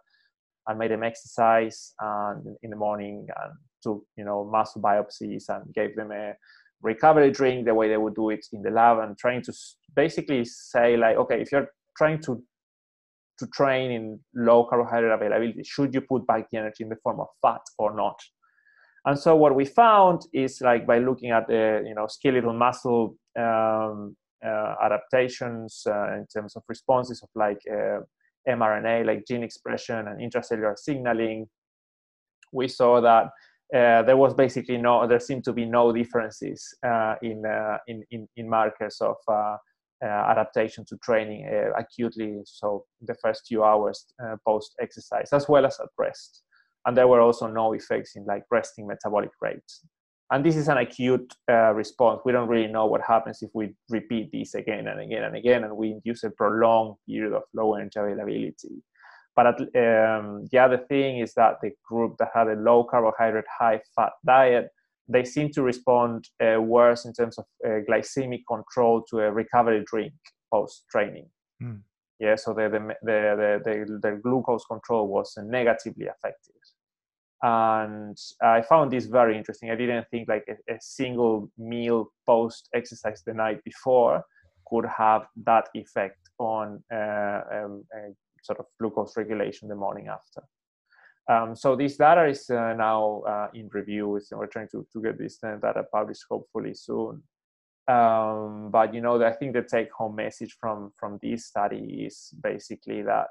and 0.67 0.79
made 0.79 0.91
them 0.91 1.03
exercise 1.03 1.93
and 1.99 2.55
in 2.61 2.69
the 2.69 2.75
morning 2.75 3.27
and 3.43 3.53
took 3.83 4.03
you 4.15 4.23
know 4.23 4.45
muscle 4.45 4.81
biopsies 4.81 5.49
and 5.49 5.73
gave 5.73 5.95
them 5.95 6.11
a 6.11 6.33
recovery 6.81 7.31
drink 7.31 7.65
the 7.65 7.73
way 7.73 7.87
they 7.87 7.97
would 7.97 8.15
do 8.15 8.29
it 8.29 8.45
in 8.51 8.61
the 8.61 8.69
lab 8.69 8.99
and 8.99 9.17
trying 9.17 9.41
to 9.41 9.53
basically 9.95 10.43
say 10.45 10.97
like 10.97 11.17
okay 11.17 11.41
if 11.41 11.51
you're 11.51 11.67
trying 11.97 12.19
to 12.21 12.41
to 13.39 13.47
train 13.47 13.91
in 13.91 14.19
low 14.35 14.65
carbohydrate 14.65 15.11
availability 15.11 15.63
should 15.63 15.93
you 15.93 16.01
put 16.01 16.25
back 16.27 16.49
the 16.51 16.57
energy 16.57 16.83
in 16.83 16.89
the 16.89 16.95
form 17.03 17.19
of 17.19 17.27
fat 17.41 17.61
or 17.77 17.95
not? 17.95 18.19
And 19.05 19.19
so 19.19 19.35
what 19.35 19.55
we 19.55 19.65
found 19.65 20.21
is 20.33 20.61
like 20.61 20.87
by 20.87 20.99
looking 20.99 21.31
at 21.31 21.47
the 21.47 21.83
you 21.85 21.93
know 21.93 22.07
skeletal 22.07 22.53
muscle 22.53 23.15
um, 23.37 24.15
uh, 24.45 24.75
adaptations 24.83 25.83
uh, 25.87 26.13
in 26.13 26.25
terms 26.33 26.55
of 26.55 26.63
responses 26.67 27.21
of 27.21 27.29
like 27.35 27.59
uh, 27.69 27.99
mRNA, 28.47 29.05
like 29.05 29.25
gene 29.27 29.43
expression 29.43 30.07
and 30.07 30.19
intracellular 30.19 30.77
signaling, 30.77 31.47
we 32.51 32.67
saw 32.67 33.01
that 33.01 33.27
uh, 33.73 34.03
there 34.03 34.17
was 34.17 34.35
basically 34.35 34.77
no, 34.77 35.07
there 35.07 35.19
seemed 35.19 35.43
to 35.43 35.53
be 35.53 35.65
no 35.65 35.91
differences 35.91 36.75
uh, 36.85 37.15
in, 37.23 37.43
uh, 37.45 37.77
in, 37.87 38.03
in, 38.11 38.27
in 38.37 38.47
markers 38.47 38.97
of 39.01 39.15
uh, 39.27 39.57
uh, 40.03 40.05
adaptation 40.05 40.85
to 40.85 40.97
training 40.97 41.49
acutely. 41.77 42.41
So 42.45 42.85
the 43.01 43.15
first 43.15 43.47
few 43.47 43.63
hours 43.63 44.05
post 44.45 44.75
exercise, 44.79 45.29
as 45.31 45.47
well 45.49 45.65
as 45.65 45.79
at 45.79 45.87
rest, 45.97 46.43
and 46.85 46.95
there 46.95 47.07
were 47.07 47.21
also 47.21 47.47
no 47.47 47.73
effects 47.73 48.15
in 48.15 48.25
like 48.25 48.43
resting 48.51 48.85
metabolic 48.85 49.31
rates. 49.41 49.81
And 50.29 50.45
this 50.45 50.55
is 50.55 50.67
an 50.67 50.77
acute 50.77 51.33
response. 51.73 52.21
We 52.25 52.31
don't 52.31 52.49
really 52.49 52.71
know 52.71 52.85
what 52.85 53.01
happens 53.01 53.41
if 53.41 53.51
we 53.53 53.75
repeat 53.89 54.31
this 54.31 54.55
again 54.55 54.87
and 54.87 54.99
again 54.99 55.23
and 55.23 55.35
again, 55.35 55.63
and 55.63 55.75
we 55.75 55.91
induce 55.91 56.23
a 56.23 56.31
prolonged 56.31 56.95
period 57.07 57.33
of 57.33 57.43
low 57.53 57.75
energy 57.75 57.99
availability. 57.99 58.83
But 59.35 59.47
um, 59.47 60.47
the 60.51 60.59
other 60.59 60.77
thing 60.77 61.19
is 61.19 61.33
that 61.33 61.55
the 61.61 61.71
group 61.87 62.17
that 62.19 62.29
had 62.33 62.47
a 62.47 62.55
low 62.55 62.83
carbohydrate, 62.83 63.45
high 63.59 63.81
fat 63.95 64.11
diet, 64.25 64.69
they 65.07 65.25
seem 65.25 65.49
to 65.51 65.63
respond 65.63 66.29
uh, 66.41 66.61
worse 66.61 67.05
in 67.05 67.13
terms 67.13 67.37
of 67.37 67.45
uh, 67.65 67.79
glycemic 67.89 68.41
control 68.47 69.03
to 69.09 69.19
a 69.19 69.31
recovery 69.31 69.83
drink 69.85 70.13
post 70.51 70.85
training. 70.89 71.27
Mm. 71.61 71.81
Yeah, 72.19 72.35
so 72.35 72.53
the, 72.53 72.69
the, 72.69 72.95
the, 73.01 73.61
the, 73.65 73.99
the 74.01 74.19
glucose 74.23 74.65
control 74.65 75.07
was 75.07 75.33
negatively 75.37 76.07
affected. 76.07 76.53
And 77.41 78.17
I 78.41 78.61
found 78.61 78.91
this 78.91 79.05
very 79.05 79.37
interesting. 79.37 79.69
I 79.69 79.75
didn't 79.75 80.07
think 80.09 80.29
like 80.29 80.45
a, 80.47 80.73
a 80.73 80.77
single 80.79 81.51
meal 81.57 82.07
post 82.25 82.69
exercise 82.73 83.21
the 83.25 83.33
night 83.33 83.61
before 83.65 84.23
could 84.65 84.85
have 84.85 85.23
that 85.45 85.67
effect 85.73 86.19
on 86.39 86.81
uh, 86.93 87.41
um, 87.51 87.83
sort 88.43 88.59
of 88.59 88.65
glucose 88.79 89.17
regulation 89.17 89.67
the 89.67 89.75
morning 89.75 90.07
after. 90.07 90.43
Um, 91.29 91.55
so 91.55 91.75
this 91.75 91.97
data 91.97 92.25
is 92.25 92.49
uh, 92.49 92.73
now 92.73 93.21
uh, 93.21 93.47
in 93.53 93.69
review. 93.71 94.19
We're 94.31 94.47
trying 94.47 94.67
to, 94.71 94.85
to 94.91 95.01
get 95.01 95.17
this 95.17 95.37
data 95.37 95.83
published 95.91 96.25
hopefully 96.29 96.73
soon. 96.73 97.23
Um, 97.87 98.69
but 98.71 98.93
you 98.93 99.01
know, 99.01 99.21
I 99.23 99.33
think 99.33 99.53
the 99.53 99.61
take-home 99.61 100.15
message 100.15 100.55
from 100.59 100.93
from 100.97 101.19
this 101.21 101.47
study 101.47 102.05
is 102.05 102.33
basically 102.41 103.03
that 103.03 103.27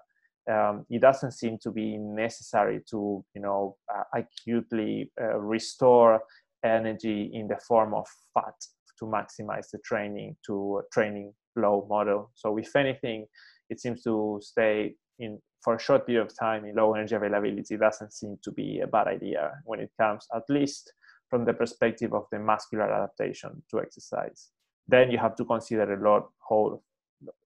um, 0.51 0.85
it 0.91 1.01
doesn't 1.01 1.33
seem 1.33 1.59
to 1.63 1.71
be 1.71 1.97
necessary 1.97 2.81
to 2.91 3.25
you 3.35 3.41
know 3.41 3.77
uh, 3.95 4.05
acutely 4.15 5.11
uh, 5.21 5.39
restore 5.39 6.21
energy 6.65 7.31
in 7.33 7.49
the 7.49 7.57
form 7.67 7.95
of 7.95 8.07
fat 8.35 8.55
to 8.99 9.07
maximize 9.07 9.71
the 9.71 9.79
training 9.79 10.37
to 10.47 10.83
training 10.93 11.33
flow 11.55 11.87
model. 11.89 12.31
So 12.35 12.57
if 12.59 12.75
anything, 12.77 13.27
it 13.71 13.81
seems 13.81 14.03
to 14.03 14.39
stay 14.43 14.95
in 15.23 15.39
for 15.63 15.77
a 15.77 15.81
short 15.81 16.07
period 16.07 16.27
of 16.27 16.37
time 16.37 16.65
in 16.65 16.75
low 16.75 16.95
energy 16.95 17.15
availability 17.15 17.77
doesn't 17.77 18.13
seem 18.13 18.37
to 18.43 18.51
be 18.51 18.81
a 18.81 18.87
bad 18.87 19.07
idea 19.07 19.53
when 19.65 19.81
it 19.81 19.91
comes 19.99 20.27
at 20.35 20.43
least 20.49 20.93
from 21.31 21.45
the 21.45 21.55
perspective 21.55 22.13
of 22.13 22.27
the 22.33 22.39
muscular 22.39 22.93
adaptation 22.93 23.63
to 23.71 23.81
exercise. 23.81 24.51
Then 24.89 25.11
you 25.11 25.19
have 25.19 25.37
to 25.37 25.45
consider 25.45 25.95
a 25.95 26.11
lot 26.11 26.29
whole 26.39 26.83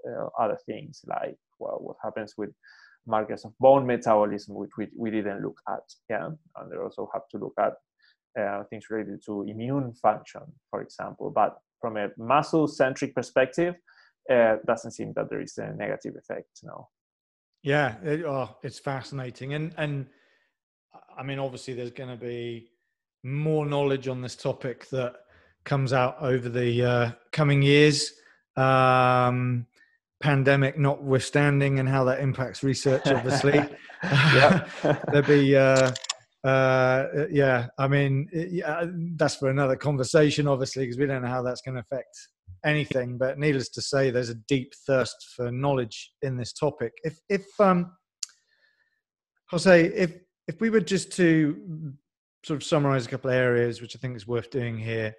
uh, 0.08 0.28
other 0.38 0.58
things 0.64 1.04
like 1.06 1.36
well 1.58 1.78
what 1.80 1.96
happens 2.02 2.34
with 2.38 2.50
markers 3.06 3.44
of 3.44 3.52
bone 3.60 3.86
metabolism 3.86 4.54
which 4.54 4.70
we, 4.78 4.88
we 4.96 5.10
didn't 5.10 5.42
look 5.42 5.60
at 5.68 5.84
yeah? 6.08 6.30
And 6.56 6.72
they 6.72 6.76
also 6.76 7.10
have 7.12 7.28
to 7.32 7.38
look 7.38 7.54
at 7.58 7.74
uh, 8.40 8.64
things 8.64 8.86
related 8.90 9.22
to 9.26 9.42
immune 9.42 9.92
function 9.92 10.42
for 10.70 10.80
example. 10.80 11.30
But 11.30 11.58
from 11.80 11.98
a 11.98 12.08
muscle 12.16 12.66
centric 12.66 13.14
perspective 13.14 13.74
uh, 14.30 14.56
doesn't 14.66 14.92
seem 14.92 15.12
that 15.16 15.28
there 15.28 15.42
is 15.42 15.58
a 15.58 15.74
negative 15.74 16.14
effect 16.16 16.48
no 16.62 16.88
yeah, 17.66 17.96
it, 18.04 18.24
oh, 18.24 18.56
it's 18.62 18.78
fascinating, 18.78 19.54
and 19.54 19.74
and 19.76 20.06
I 21.18 21.24
mean, 21.24 21.40
obviously, 21.40 21.74
there's 21.74 21.90
going 21.90 22.10
to 22.10 22.16
be 22.16 22.70
more 23.24 23.66
knowledge 23.66 24.06
on 24.06 24.22
this 24.22 24.36
topic 24.36 24.88
that 24.90 25.16
comes 25.64 25.92
out 25.92 26.16
over 26.20 26.48
the 26.48 26.84
uh, 26.84 27.10
coming 27.32 27.62
years. 27.62 28.12
Um, 28.56 29.66
pandemic 30.20 30.78
notwithstanding, 30.78 31.80
and 31.80 31.88
how 31.88 32.04
that 32.04 32.20
impacts 32.20 32.62
research, 32.62 33.02
obviously. 33.06 33.58
There'll 35.10 35.26
be. 35.26 35.56
Uh, 35.56 35.90
uh, 36.44 37.26
yeah, 37.32 37.66
I 37.76 37.88
mean, 37.88 38.28
yeah, 38.32 38.84
that's 39.16 39.34
for 39.34 39.50
another 39.50 39.74
conversation, 39.74 40.46
obviously, 40.46 40.84
because 40.84 40.98
we 41.00 41.06
don't 41.06 41.22
know 41.22 41.28
how 41.28 41.42
that's 41.42 41.62
going 41.62 41.74
to 41.74 41.80
affect 41.80 42.16
anything, 42.64 43.18
but 43.18 43.38
needless 43.38 43.68
to 43.70 43.82
say, 43.82 44.10
there's 44.10 44.30
a 44.30 44.34
deep 44.48 44.72
thirst 44.86 45.16
for 45.34 45.50
knowledge 45.50 46.12
in 46.22 46.36
this 46.36 46.52
topic. 46.52 46.92
If, 47.04 47.18
if 47.28 47.46
um, 47.60 47.92
Jose, 49.50 49.84
if 49.86 50.14
if 50.48 50.60
we 50.60 50.70
were 50.70 50.80
just 50.80 51.12
to 51.12 51.92
sort 52.44 52.56
of 52.56 52.64
summarize 52.64 53.06
a 53.06 53.08
couple 53.08 53.30
of 53.30 53.36
areas, 53.36 53.82
which 53.82 53.96
I 53.96 53.98
think 53.98 54.16
is 54.16 54.26
worth 54.26 54.50
doing 54.50 54.78
here, 54.78 55.12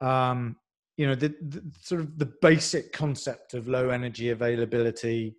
um, 0.00 0.56
you 0.96 1.06
know, 1.06 1.14
the, 1.14 1.34
the 1.40 1.62
sort 1.80 2.00
of 2.00 2.18
the 2.18 2.32
basic 2.40 2.92
concept 2.92 3.54
of 3.54 3.68
low 3.68 3.90
energy 3.90 4.30
availability, 4.30 5.36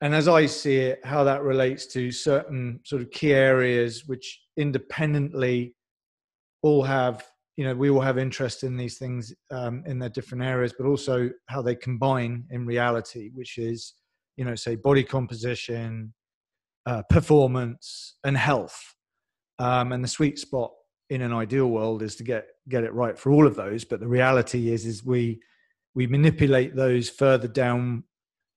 and 0.00 0.14
as 0.14 0.28
I 0.28 0.46
see 0.46 0.76
it, 0.76 1.00
how 1.04 1.24
that 1.24 1.42
relates 1.42 1.86
to 1.88 2.10
certain 2.10 2.80
sort 2.84 3.02
of 3.02 3.10
key 3.10 3.32
areas 3.32 4.04
which 4.06 4.40
independently 4.56 5.74
all 6.62 6.82
have 6.82 7.24
you 7.58 7.64
know 7.64 7.74
we 7.74 7.90
all 7.90 8.00
have 8.00 8.18
interest 8.18 8.62
in 8.62 8.76
these 8.76 8.98
things 8.98 9.34
um, 9.50 9.82
in 9.84 9.98
their 9.98 10.08
different 10.08 10.44
areas 10.44 10.72
but 10.78 10.86
also 10.86 11.28
how 11.46 11.60
they 11.60 11.74
combine 11.74 12.44
in 12.50 12.64
reality 12.64 13.30
which 13.34 13.58
is 13.58 13.94
you 14.36 14.44
know 14.44 14.54
say 14.54 14.76
body 14.76 15.02
composition 15.02 16.14
uh, 16.88 17.02
performance 17.10 18.14
and 18.24 18.36
health. 18.36 18.94
Um, 19.58 19.92
and 19.92 20.02
the 20.02 20.08
sweet 20.08 20.38
spot 20.38 20.70
in 21.10 21.20
an 21.20 21.34
ideal 21.34 21.66
world 21.66 22.02
is 22.02 22.16
to 22.16 22.24
get 22.24 22.46
get 22.68 22.84
it 22.84 22.94
right 22.94 23.18
for 23.18 23.32
all 23.32 23.46
of 23.46 23.56
those 23.56 23.82
but 23.82 23.98
the 23.98 24.06
reality 24.06 24.70
is 24.72 24.84
is 24.84 25.04
we 25.04 25.40
we 25.94 26.06
manipulate 26.06 26.76
those 26.76 27.08
further 27.08 27.48
down 27.48 28.04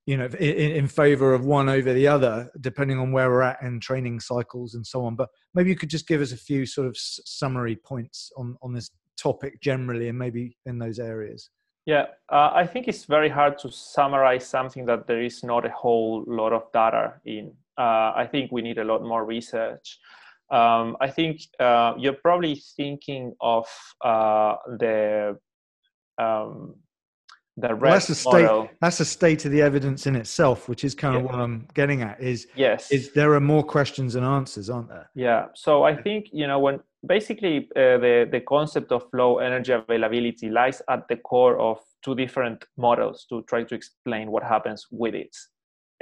you 0.06 0.18
know 0.18 0.26
in, 0.26 0.72
in 0.72 0.88
favor 0.88 1.34
of 1.34 1.46
one 1.46 1.70
over 1.70 1.94
the 1.94 2.08
other 2.08 2.50
depending 2.60 2.98
on 2.98 3.12
where 3.12 3.30
we're 3.30 3.42
at 3.42 3.62
in 3.62 3.80
training 3.80 4.20
cycles 4.20 4.76
and 4.76 4.86
so 4.86 5.06
on. 5.06 5.16
But 5.16 5.30
maybe 5.54 5.70
you 5.70 5.76
could 5.76 5.90
just 5.90 6.08
give 6.08 6.22
us 6.22 6.32
a 6.32 6.38
few 6.38 6.66
sort 6.66 6.88
of 6.88 6.98
summary 6.98 7.76
points 7.76 8.32
on 8.38 8.58
on 8.62 8.74
this 8.74 8.90
topic 9.18 9.62
generally 9.62 10.10
and 10.10 10.18
maybe 10.18 10.58
in 10.66 10.80
those 10.80 11.00
areas. 11.00 11.50
Yeah 11.86 12.06
uh, 12.30 12.52
i 12.54 12.66
think 12.66 12.88
it's 12.88 13.06
very 13.06 13.30
hard 13.30 13.58
to 13.60 13.72
summarize 13.72 14.46
something 14.48 14.86
that 14.86 15.08
there 15.08 15.22
is 15.22 15.44
not 15.44 15.66
a 15.66 15.70
whole 15.70 16.24
lot 16.28 16.54
of 16.54 16.72
data 16.72 17.14
in. 17.26 17.54
Uh, 17.78 18.12
i 18.16 18.28
think 18.30 18.52
we 18.52 18.62
need 18.62 18.78
a 18.78 18.84
lot 18.84 19.02
more 19.04 19.26
research. 19.26 20.00
Um, 20.50 20.98
i 21.00 21.10
think 21.10 21.42
uh, 21.60 21.94
you're 21.98 22.22
probably 22.22 22.56
thinking 22.78 23.34
of 23.40 23.68
uh, 24.04 24.56
the 24.80 25.38
um, 26.18 26.76
the 27.62 27.76
well, 27.76 27.92
that's 27.94 28.10
a 28.10 28.16
state 28.16 28.44
model. 28.46 28.70
that's 28.82 29.00
a 29.00 29.06
state 29.06 29.46
of 29.46 29.52
the 29.52 29.62
evidence 29.62 30.08
in 30.08 30.16
itself 30.16 30.68
which 30.68 30.84
is 30.84 30.94
kind 30.94 31.16
of 31.16 31.24
what 31.24 31.36
i'm 31.36 31.68
getting 31.74 32.02
at 32.02 32.20
is 32.22 32.48
yes. 32.56 32.92
is 32.92 33.12
there 33.14 33.34
are 33.34 33.40
more 33.40 33.64
questions 33.64 34.16
and 34.16 34.26
answers 34.26 34.70
aren't 34.70 34.90
there? 34.90 35.10
Yeah. 35.16 35.46
So 35.56 35.84
i 35.84 35.96
think 35.96 36.28
you 36.32 36.48
know 36.48 36.60
when 36.60 36.80
basically 37.06 37.70
uh, 37.76 37.98
the 37.98 38.28
the 38.32 38.42
concept 38.42 38.92
of 38.92 39.04
low 39.14 39.40
energy 39.40 39.72
availability 39.72 40.50
lies 40.50 40.82
at 40.90 41.08
the 41.08 41.18
core 41.18 41.58
of 41.60 41.80
two 42.04 42.16
different 42.16 42.66
models 42.78 43.26
to 43.30 43.44
try 43.44 43.64
to 43.64 43.76
explain 43.76 44.32
what 44.32 44.44
happens 44.44 44.88
with 44.92 45.16
it. 45.16 45.36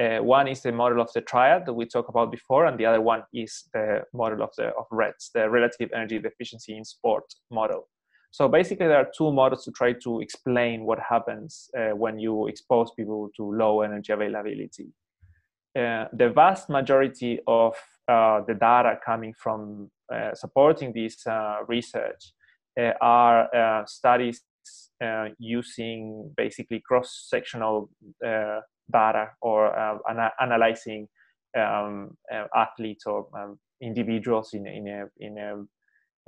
Uh, 0.01 0.23
one 0.23 0.47
is 0.47 0.61
the 0.61 0.71
model 0.71 1.01
of 1.01 1.11
the 1.13 1.21
triad 1.21 1.65
that 1.65 1.73
we 1.73 1.85
talked 1.85 2.09
about 2.09 2.31
before, 2.31 2.65
and 2.65 2.77
the 2.77 2.85
other 2.85 3.01
one 3.01 3.21
is 3.33 3.65
the 3.73 4.01
model 4.13 4.41
of 4.41 4.49
the 4.57 4.67
of 4.75 4.85
RED-S, 4.91 5.31
the 5.33 5.49
relative 5.49 5.89
energy 5.93 6.19
deficiency 6.19 6.77
in 6.77 6.85
sport 6.85 7.25
model. 7.51 7.87
So 8.31 8.47
basically, 8.47 8.87
there 8.87 8.97
are 8.97 9.11
two 9.15 9.31
models 9.31 9.65
to 9.65 9.71
try 9.71 9.93
to 10.03 10.21
explain 10.21 10.85
what 10.85 10.99
happens 10.99 11.69
uh, 11.77 11.95
when 11.95 12.19
you 12.19 12.47
expose 12.47 12.91
people 12.95 13.29
to 13.37 13.43
low 13.43 13.81
energy 13.81 14.13
availability. 14.13 14.93
Uh, 15.77 16.05
the 16.13 16.29
vast 16.29 16.69
majority 16.69 17.39
of 17.47 17.75
uh, 18.07 18.41
the 18.47 18.55
data 18.55 18.99
coming 19.05 19.33
from 19.37 19.89
uh, 20.13 20.33
supporting 20.33 20.91
this 20.93 21.25
uh, 21.27 21.57
research 21.67 22.33
uh, 22.79 22.91
are 23.01 23.83
studies 23.87 24.41
using 25.37 26.31
basically 26.35 26.81
cross-sectional 26.85 27.89
data 28.91 29.29
or 29.41 30.01
ana- 30.09 30.33
analyzing 30.41 31.07
um, 31.57 32.17
athletes 32.55 33.05
or 33.05 33.27
um, 33.37 33.59
individuals 33.81 34.53
in, 34.53 34.67
in 34.67 34.87
a, 34.87 35.05
in 35.19 35.37
a 35.37 35.63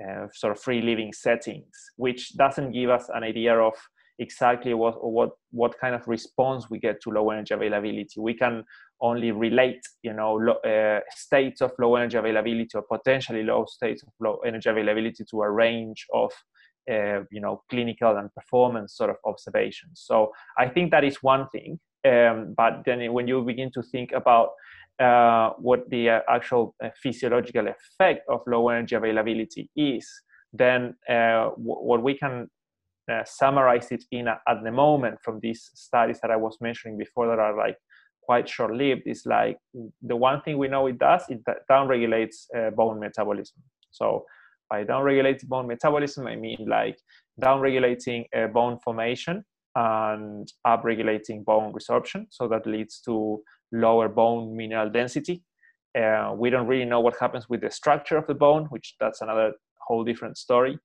uh, 0.04 0.28
sort 0.34 0.56
of 0.56 0.62
free 0.62 0.82
living 0.82 1.14
settings, 1.14 1.72
which 1.98 2.36
doesn't 2.36 2.72
give 2.72 2.90
us 2.90 3.10
an 3.14 3.24
idea 3.24 3.58
of 3.58 3.74
exactly 4.20 4.74
what 4.74 4.96
what 5.04 5.32
what 5.52 5.78
kind 5.80 5.96
of 5.96 6.08
response 6.08 6.70
we 6.70 6.80
get 6.80 7.02
to 7.02 7.10
low 7.10 7.30
energy 7.32 7.54
availability. 7.54 8.20
We 8.20 8.36
can 8.36 8.64
only 9.02 9.32
relate, 9.32 9.82
you 10.04 10.14
know, 10.14 10.34
lo, 10.34 10.54
uh, 10.54 11.00
states 11.16 11.62
of 11.62 11.72
low 11.80 11.96
energy 11.96 12.18
availability 12.18 12.70
or 12.76 12.84
potentially 12.84 13.44
low 13.44 13.66
states 13.68 14.04
of 14.04 14.10
low 14.20 14.38
energy 14.46 14.70
availability 14.70 15.26
to 15.32 15.42
a 15.42 15.50
range 15.50 16.06
of 16.14 16.32
uh, 16.90 17.22
you 17.32 17.42
know 17.42 17.64
clinical 17.70 18.18
and 18.18 18.34
performance 18.34 18.96
sort 18.96 19.10
of 19.10 19.18
observations. 19.26 20.04
So 20.06 20.32
I 20.58 20.68
think 20.68 20.92
that 20.92 21.04
is 21.04 21.18
one 21.22 21.48
thing. 21.50 21.80
Um, 22.04 22.56
but 22.58 22.84
then 22.86 23.14
when 23.14 23.28
you 23.28 23.44
begin 23.44 23.72
to 23.74 23.84
think 23.84 24.12
about 24.12 24.50
uh, 25.02 25.50
what 25.58 25.90
the 25.90 26.10
uh, 26.10 26.20
actual 26.30 26.76
uh, 26.84 26.90
physiological 27.02 27.68
effect 27.68 28.22
of 28.30 28.42
low 28.48 28.70
energy 28.70 28.96
availability 28.96 29.70
is, 29.76 30.08
then 30.54 30.96
uh, 31.10 31.50
w- 31.50 31.82
what 31.90 32.04
we 32.04 32.18
can 32.18 32.48
summarize 33.26 33.92
it 33.92 34.06
in 34.12 34.30
a, 34.30 34.40
at 34.48 34.64
the 34.64 34.72
moment 34.72 35.18
from 35.22 35.38
these 35.42 35.72
studies 35.74 36.20
that 36.22 36.32
I 36.32 36.38
was 36.38 36.58
mentioning 36.62 36.98
before 36.98 37.28
that 37.28 37.40
are 37.40 37.58
like 37.58 37.76
quite 38.22 38.48
short-lived 38.48 39.02
is 39.06 39.24
like 39.26 39.58
the 40.02 40.16
one 40.16 40.42
thing 40.44 40.58
we 40.58 40.70
know 40.70 40.88
it 40.88 40.98
does 40.98 41.24
it 41.28 41.42
downregulates 41.70 42.46
bone 42.74 43.02
metabolism. 43.02 43.58
So 43.90 44.24
by 44.70 44.86
downregulating 44.86 45.50
bone 45.50 45.68
metabolism, 45.68 46.26
I 46.28 46.38
mean 46.38 46.66
like 46.66 46.98
downregulating 47.42 48.26
uh, 48.34 48.48
bone 48.48 48.78
formation 48.82 49.44
and 49.76 50.48
upregulating 50.66 51.44
bone 51.44 51.74
resorption. 51.74 52.28
So 52.30 52.48
that 52.48 52.66
leads 52.66 53.02
to 53.02 53.42
lower 53.72 54.10
bone 54.10 54.56
mineral 54.56 54.90
density. 54.90 55.44
Uh, 55.98 56.34
we 56.36 56.50
don't 56.50 56.68
really 56.68 56.86
know 56.86 57.02
what 57.02 57.18
happens 57.20 57.50
with 57.50 57.62
the 57.62 57.72
structure 57.72 58.18
of 58.18 58.26
the 58.28 58.34
bone, 58.34 58.66
which 58.66 58.96
that's 59.00 59.22
another 59.22 59.54
whole 59.80 60.04
different 60.04 60.38
story. 60.38 60.78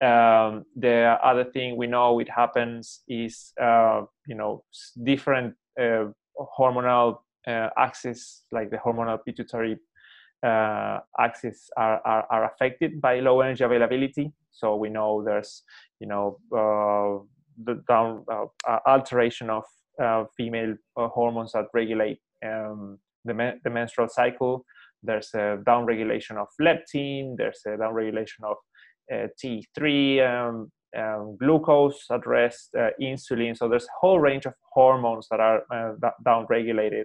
Um, 0.00 0.64
the 0.76 1.18
other 1.24 1.44
thing 1.44 1.76
we 1.76 1.86
know 1.88 2.20
it 2.20 2.30
happens 2.30 3.02
is 3.08 3.52
uh, 3.60 4.02
you 4.26 4.36
know 4.36 4.62
different 5.02 5.54
uh, 5.80 6.04
hormonal 6.58 7.18
uh, 7.46 7.68
axis, 7.76 8.44
like 8.52 8.70
the 8.70 8.76
hormonal 8.76 9.18
pituitary 9.24 9.76
uh, 10.44 10.98
axis, 11.18 11.68
are, 11.76 12.00
are, 12.04 12.26
are 12.30 12.44
affected 12.52 13.00
by 13.00 13.18
low 13.20 13.40
energy 13.40 13.64
availability. 13.64 14.32
So 14.52 14.76
we 14.76 14.88
know 14.88 15.24
there's 15.24 15.62
you 15.98 16.06
know 16.06 16.38
uh, 16.52 17.24
the 17.64 17.82
down 17.88 18.24
uh, 18.30 18.78
alteration 18.86 19.50
of 19.50 19.64
female 20.36 20.76
hormones 20.96 21.52
that 21.52 21.66
regulate 21.74 22.20
um, 22.44 22.98
the, 23.24 23.52
the 23.64 23.70
menstrual 23.70 24.08
cycle. 24.08 24.64
There's 25.02 25.30
a 25.34 25.58
downregulation 25.66 26.36
of 26.36 26.48
leptin. 26.60 27.36
There's 27.36 27.60
a 27.66 27.70
downregulation 27.70 28.44
of 28.44 28.56
uh, 29.12 29.28
T3, 29.42 30.48
um, 30.48 30.72
um, 30.96 31.36
glucose 31.38 32.04
at 32.10 32.26
rest, 32.26 32.70
uh, 32.78 32.90
insulin. 33.00 33.56
So 33.56 33.68
there's 33.68 33.84
a 33.84 33.98
whole 34.00 34.18
range 34.18 34.46
of 34.46 34.54
hormones 34.72 35.28
that 35.30 35.40
are 35.40 35.62
uh, 35.72 35.94
downregulated. 36.26 37.04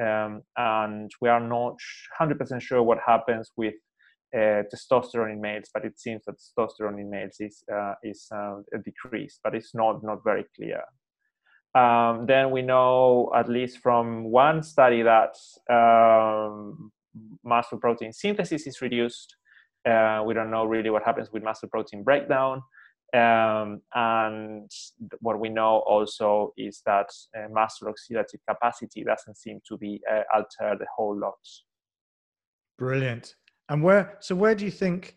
Um, 0.00 0.42
and 0.56 1.10
we 1.20 1.28
are 1.28 1.40
not 1.40 1.76
100% 2.20 2.60
sure 2.60 2.82
what 2.82 2.98
happens 3.06 3.50
with 3.56 3.74
uh, 4.34 4.62
testosterone 4.72 5.32
in 5.32 5.40
males, 5.40 5.70
but 5.74 5.84
it 5.84 5.98
seems 5.98 6.22
that 6.26 6.36
testosterone 6.36 7.00
in 7.00 7.10
males 7.10 7.36
is 7.40 7.64
uh, 7.72 7.94
is 8.02 8.28
uh, 8.34 8.56
decreased, 8.84 9.40
but 9.42 9.54
it's 9.54 9.74
not 9.74 10.02
not 10.04 10.22
very 10.24 10.44
clear. 10.54 10.82
Um, 11.74 12.26
then 12.26 12.50
we 12.50 12.62
know, 12.62 13.30
at 13.34 13.48
least 13.48 13.78
from 13.78 14.24
one 14.24 14.62
study, 14.62 15.02
that 15.02 15.36
um, 15.70 16.90
muscle 17.44 17.78
protein 17.78 18.12
synthesis 18.12 18.66
is 18.66 18.80
reduced. 18.80 19.36
Uh, 19.88 20.22
we 20.26 20.34
don't 20.34 20.50
know 20.50 20.64
really 20.64 20.90
what 20.90 21.02
happens 21.04 21.30
with 21.32 21.42
muscle 21.42 21.68
protein 21.68 22.02
breakdown. 22.02 22.62
Um, 23.12 23.82
and 23.94 24.70
what 25.20 25.40
we 25.40 25.48
know 25.48 25.82
also 25.86 26.52
is 26.56 26.82
that 26.86 27.08
uh, 27.36 27.48
muscle 27.50 27.92
oxidative 27.92 28.38
capacity 28.48 29.02
doesn't 29.02 29.36
seem 29.36 29.60
to 29.68 29.76
be 29.76 30.00
uh, 30.10 30.22
altered 30.34 30.80
a 30.80 30.86
whole 30.96 31.18
lot. 31.18 31.38
Brilliant. 32.78 33.34
And 33.68 33.82
where? 33.82 34.16
So 34.20 34.34
where 34.34 34.54
do 34.54 34.64
you 34.64 34.70
think? 34.70 35.16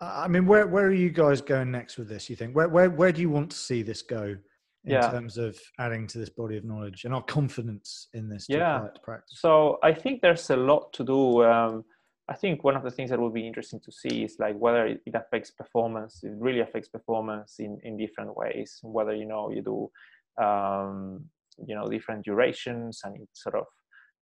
I 0.00 0.28
mean, 0.28 0.46
where 0.46 0.66
where 0.66 0.86
are 0.86 0.92
you 0.92 1.10
guys 1.10 1.40
going 1.40 1.70
next 1.70 1.96
with 1.96 2.08
this? 2.08 2.28
You 2.28 2.36
think 2.36 2.54
where 2.54 2.68
where 2.68 2.90
where 2.90 3.12
do 3.12 3.20
you 3.20 3.30
want 3.30 3.50
to 3.50 3.56
see 3.56 3.82
this 3.82 4.02
go? 4.02 4.36
In 4.84 4.92
yeah. 4.92 5.10
terms 5.10 5.38
of 5.38 5.58
adding 5.78 6.06
to 6.06 6.18
this 6.18 6.28
body 6.28 6.56
of 6.56 6.64
knowledge 6.64 7.04
and 7.04 7.14
our 7.14 7.22
confidence 7.22 8.08
in 8.12 8.28
this 8.28 8.46
yeah. 8.48 8.86
practice? 9.02 9.38
So 9.40 9.78
I 9.82 9.92
think 9.92 10.20
there's 10.20 10.50
a 10.50 10.56
lot 10.56 10.92
to 10.94 11.04
do. 11.04 11.44
Um, 11.44 11.84
I 12.28 12.34
think 12.34 12.64
one 12.64 12.76
of 12.76 12.82
the 12.82 12.90
things 12.90 13.10
that 13.10 13.18
will 13.18 13.30
be 13.30 13.46
interesting 13.46 13.80
to 13.84 13.92
see 13.92 14.24
is 14.24 14.36
like 14.38 14.56
whether 14.56 14.86
it, 14.86 15.00
affects 15.14 15.50
performance. 15.50 16.20
It 16.22 16.32
really 16.38 16.60
affects 16.60 16.88
performance 16.88 17.56
in, 17.58 17.78
in 17.82 17.96
different 17.96 18.36
ways. 18.36 18.78
Whether 18.82 19.14
you 19.14 19.26
know 19.26 19.50
you 19.50 19.62
do 19.62 20.44
um, 20.44 21.24
you 21.66 21.74
know 21.74 21.88
different 21.88 22.24
durations 22.24 23.00
and 23.04 23.26
sort 23.32 23.56
of 23.56 23.66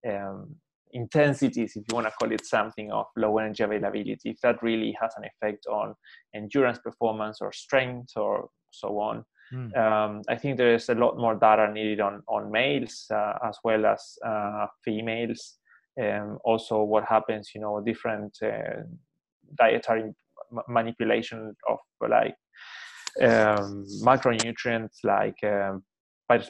um, 0.08 0.56
intensities, 0.92 1.76
if 1.76 1.84
you 1.88 1.94
want 1.94 2.06
to 2.06 2.12
call 2.12 2.30
it 2.32 2.44
something, 2.46 2.90
of 2.92 3.06
low 3.16 3.38
energy 3.38 3.64
availability. 3.64 4.30
If 4.30 4.40
that 4.42 4.62
really 4.62 4.96
has 5.00 5.12
an 5.16 5.24
effect 5.24 5.66
on 5.66 5.94
endurance 6.34 6.78
performance 6.78 7.38
or 7.40 7.52
strength 7.52 8.12
or 8.16 8.48
so 8.70 8.98
on. 8.98 9.24
Mm. 9.52 9.76
Um, 9.76 10.22
I 10.28 10.36
think 10.36 10.56
there 10.56 10.74
is 10.74 10.88
a 10.88 10.94
lot 10.94 11.18
more 11.18 11.34
data 11.34 11.70
needed 11.70 12.00
on 12.00 12.22
on 12.26 12.50
males 12.50 13.06
uh, 13.10 13.34
as 13.44 13.58
well 13.62 13.84
as 13.86 14.18
uh, 14.24 14.66
females. 14.84 15.58
Um, 16.00 16.38
also, 16.42 16.82
what 16.82 17.04
happens, 17.04 17.50
you 17.54 17.60
know, 17.60 17.80
different 17.80 18.36
uh, 18.42 18.82
dietary 19.58 20.12
manipulation 20.68 21.54
of 21.68 21.78
like 22.08 22.34
um, 23.20 23.84
macronutrients, 24.02 25.04
like 25.04 25.36
um, 25.44 25.82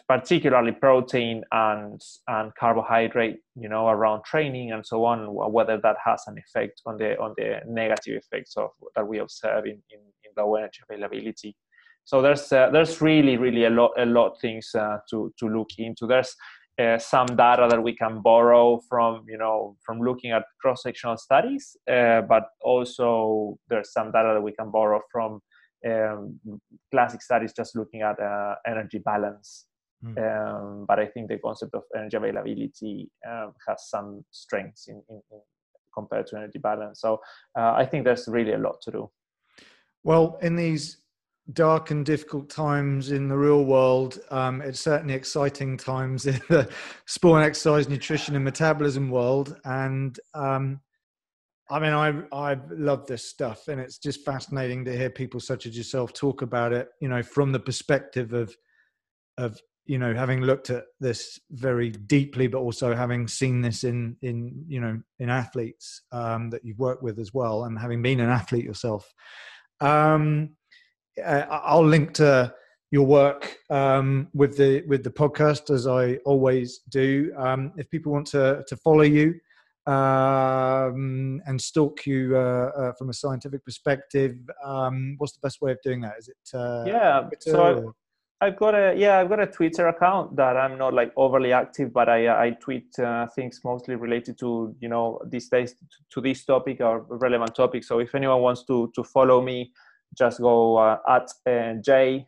particularly 0.08 0.70
protein 0.70 1.42
and 1.50 2.00
and 2.28 2.54
carbohydrate, 2.54 3.40
you 3.56 3.68
know, 3.68 3.88
around 3.88 4.22
training 4.24 4.70
and 4.70 4.86
so 4.86 5.04
on. 5.04 5.26
Whether 5.52 5.78
that 5.78 5.96
has 6.04 6.22
an 6.28 6.38
effect 6.38 6.80
on 6.86 6.98
the 6.98 7.18
on 7.18 7.34
the 7.36 7.62
negative 7.66 8.22
effects 8.22 8.56
of 8.56 8.70
that 8.94 9.08
we 9.08 9.18
observe 9.18 9.64
in 9.64 9.82
in, 9.90 10.00
in 10.22 10.30
low 10.36 10.54
energy 10.54 10.82
availability 10.88 11.56
so 12.04 12.20
there's 12.20 12.52
uh, 12.52 12.70
there's 12.70 13.00
really 13.00 13.36
really 13.36 13.64
a 13.64 13.70
lot 13.70 13.92
a 13.98 14.06
lot 14.06 14.40
things 14.40 14.70
uh, 14.74 14.98
to 15.10 15.32
to 15.38 15.48
look 15.48 15.70
into. 15.78 16.06
There's 16.06 16.34
uh, 16.78 16.98
some 16.98 17.26
data 17.26 17.66
that 17.68 17.82
we 17.82 17.94
can 17.94 18.20
borrow 18.22 18.80
from 18.88 19.24
you 19.28 19.38
know 19.38 19.76
from 19.84 20.00
looking 20.00 20.30
at 20.30 20.44
cross 20.60 20.82
sectional 20.82 21.16
studies 21.16 21.76
uh, 21.90 22.22
but 22.22 22.44
also 22.62 23.58
there's 23.68 23.92
some 23.92 24.10
data 24.10 24.32
that 24.34 24.40
we 24.40 24.52
can 24.52 24.70
borrow 24.70 25.00
from 25.10 25.40
um, 25.86 26.40
classic 26.90 27.20
studies 27.20 27.52
just 27.54 27.76
looking 27.76 28.02
at 28.02 28.18
uh, 28.20 28.54
energy 28.66 28.98
balance. 28.98 29.66
Mm. 30.04 30.18
um, 30.18 30.84
but 30.88 30.98
i 30.98 31.06
think 31.06 31.28
the 31.28 31.38
concept 31.38 31.72
of 31.74 31.84
energy 31.94 32.16
availability 32.16 33.08
um, 33.30 33.52
has 33.68 33.88
some 33.88 34.24
strengths 34.32 34.88
in, 34.88 35.00
in, 35.08 35.22
in, 35.30 35.40
compared 35.94 36.26
to 36.26 36.36
energy 36.36 36.58
balance. 36.58 37.00
So 37.00 37.20
uh, 37.56 37.74
i 37.76 37.86
think 37.86 38.04
there's 38.04 38.26
really 38.26 38.54
a 38.54 38.58
lot 38.58 38.80
to 38.82 38.90
do. 38.90 39.10
Well 40.02 40.38
in 40.42 40.56
these 40.56 41.01
dark 41.54 41.90
and 41.90 42.04
difficult 42.04 42.48
times 42.48 43.10
in 43.10 43.28
the 43.28 43.36
real 43.36 43.64
world. 43.64 44.18
Um, 44.30 44.62
it's 44.62 44.80
certainly 44.80 45.14
exciting 45.14 45.76
times 45.76 46.26
in 46.26 46.40
the 46.48 46.68
sport 47.06 47.42
exercise, 47.42 47.88
nutrition, 47.88 48.34
and 48.34 48.44
metabolism 48.44 49.10
world. 49.10 49.56
And 49.64 50.18
um, 50.34 50.80
I 51.70 51.78
mean, 51.78 51.92
I 51.92 52.22
I 52.32 52.58
love 52.70 53.06
this 53.06 53.28
stuff, 53.28 53.68
and 53.68 53.80
it's 53.80 53.98
just 53.98 54.24
fascinating 54.24 54.84
to 54.84 54.96
hear 54.96 55.10
people 55.10 55.40
such 55.40 55.66
as 55.66 55.76
yourself 55.76 56.12
talk 56.12 56.42
about 56.42 56.72
it. 56.72 56.88
You 57.00 57.08
know, 57.08 57.22
from 57.22 57.52
the 57.52 57.60
perspective 57.60 58.32
of 58.32 58.54
of 59.38 59.58
you 59.86 59.98
know 59.98 60.14
having 60.14 60.42
looked 60.42 60.70
at 60.70 60.84
this 61.00 61.38
very 61.50 61.90
deeply, 61.90 62.46
but 62.46 62.58
also 62.58 62.94
having 62.94 63.26
seen 63.26 63.62
this 63.62 63.84
in 63.84 64.16
in 64.22 64.64
you 64.68 64.80
know 64.80 65.00
in 65.18 65.30
athletes 65.30 66.02
um, 66.12 66.50
that 66.50 66.64
you've 66.64 66.78
worked 66.78 67.02
with 67.02 67.18
as 67.18 67.32
well, 67.32 67.64
and 67.64 67.78
having 67.78 68.02
been 68.02 68.20
an 68.20 68.30
athlete 68.30 68.64
yourself. 68.64 69.12
Um, 69.80 70.50
uh, 71.24 71.46
I'll 71.50 71.84
link 71.84 72.14
to 72.14 72.54
your 72.92 73.06
work 73.06 73.56
um, 73.70 74.28
with 74.34 74.56
the 74.56 74.82
with 74.86 75.02
the 75.02 75.10
podcast 75.10 75.74
as 75.74 75.86
I 75.86 76.16
always 76.24 76.80
do. 76.90 77.32
Um, 77.36 77.72
if 77.76 77.90
people 77.90 78.12
want 78.12 78.26
to 78.28 78.62
to 78.68 78.76
follow 78.76 79.02
you 79.02 79.34
um, 79.86 81.40
and 81.46 81.60
stalk 81.60 82.06
you 82.06 82.36
uh, 82.36 82.70
uh, 82.76 82.92
from 82.92 83.08
a 83.10 83.14
scientific 83.14 83.64
perspective, 83.64 84.36
um, 84.64 85.14
what's 85.18 85.32
the 85.32 85.40
best 85.42 85.60
way 85.62 85.72
of 85.72 85.78
doing 85.82 86.02
that? 86.02 86.14
Is 86.18 86.28
it 86.28 86.56
uh, 86.56 86.84
yeah? 86.86 87.28
so 87.40 87.94
I, 88.40 88.46
I've 88.46 88.56
got 88.56 88.74
a 88.74 88.94
yeah 88.94 89.18
I've 89.18 89.30
got 89.30 89.40
a 89.40 89.46
Twitter 89.46 89.88
account 89.88 90.36
that 90.36 90.58
I'm 90.58 90.76
not 90.76 90.92
like 90.92 91.12
overly 91.16 91.52
active, 91.52 91.94
but 91.94 92.10
I 92.10 92.46
I 92.46 92.50
tweet 92.50 92.98
uh, 92.98 93.26
things 93.28 93.60
mostly 93.64 93.94
related 93.94 94.38
to 94.40 94.76
you 94.80 94.88
know 94.88 95.18
these 95.26 95.48
days 95.48 95.72
to, 95.72 95.86
to 96.10 96.20
this 96.20 96.44
topic 96.44 96.82
or 96.82 97.06
relevant 97.08 97.54
topic. 97.54 97.84
So 97.84 98.00
if 98.00 98.14
anyone 98.14 98.42
wants 98.42 98.64
to 98.64 98.92
to 98.94 99.02
follow 99.02 99.40
me 99.40 99.72
just 100.16 100.40
go 100.40 100.76
uh, 100.76 100.98
at 101.08 101.28
uh, 101.46 101.74
J 101.80 102.26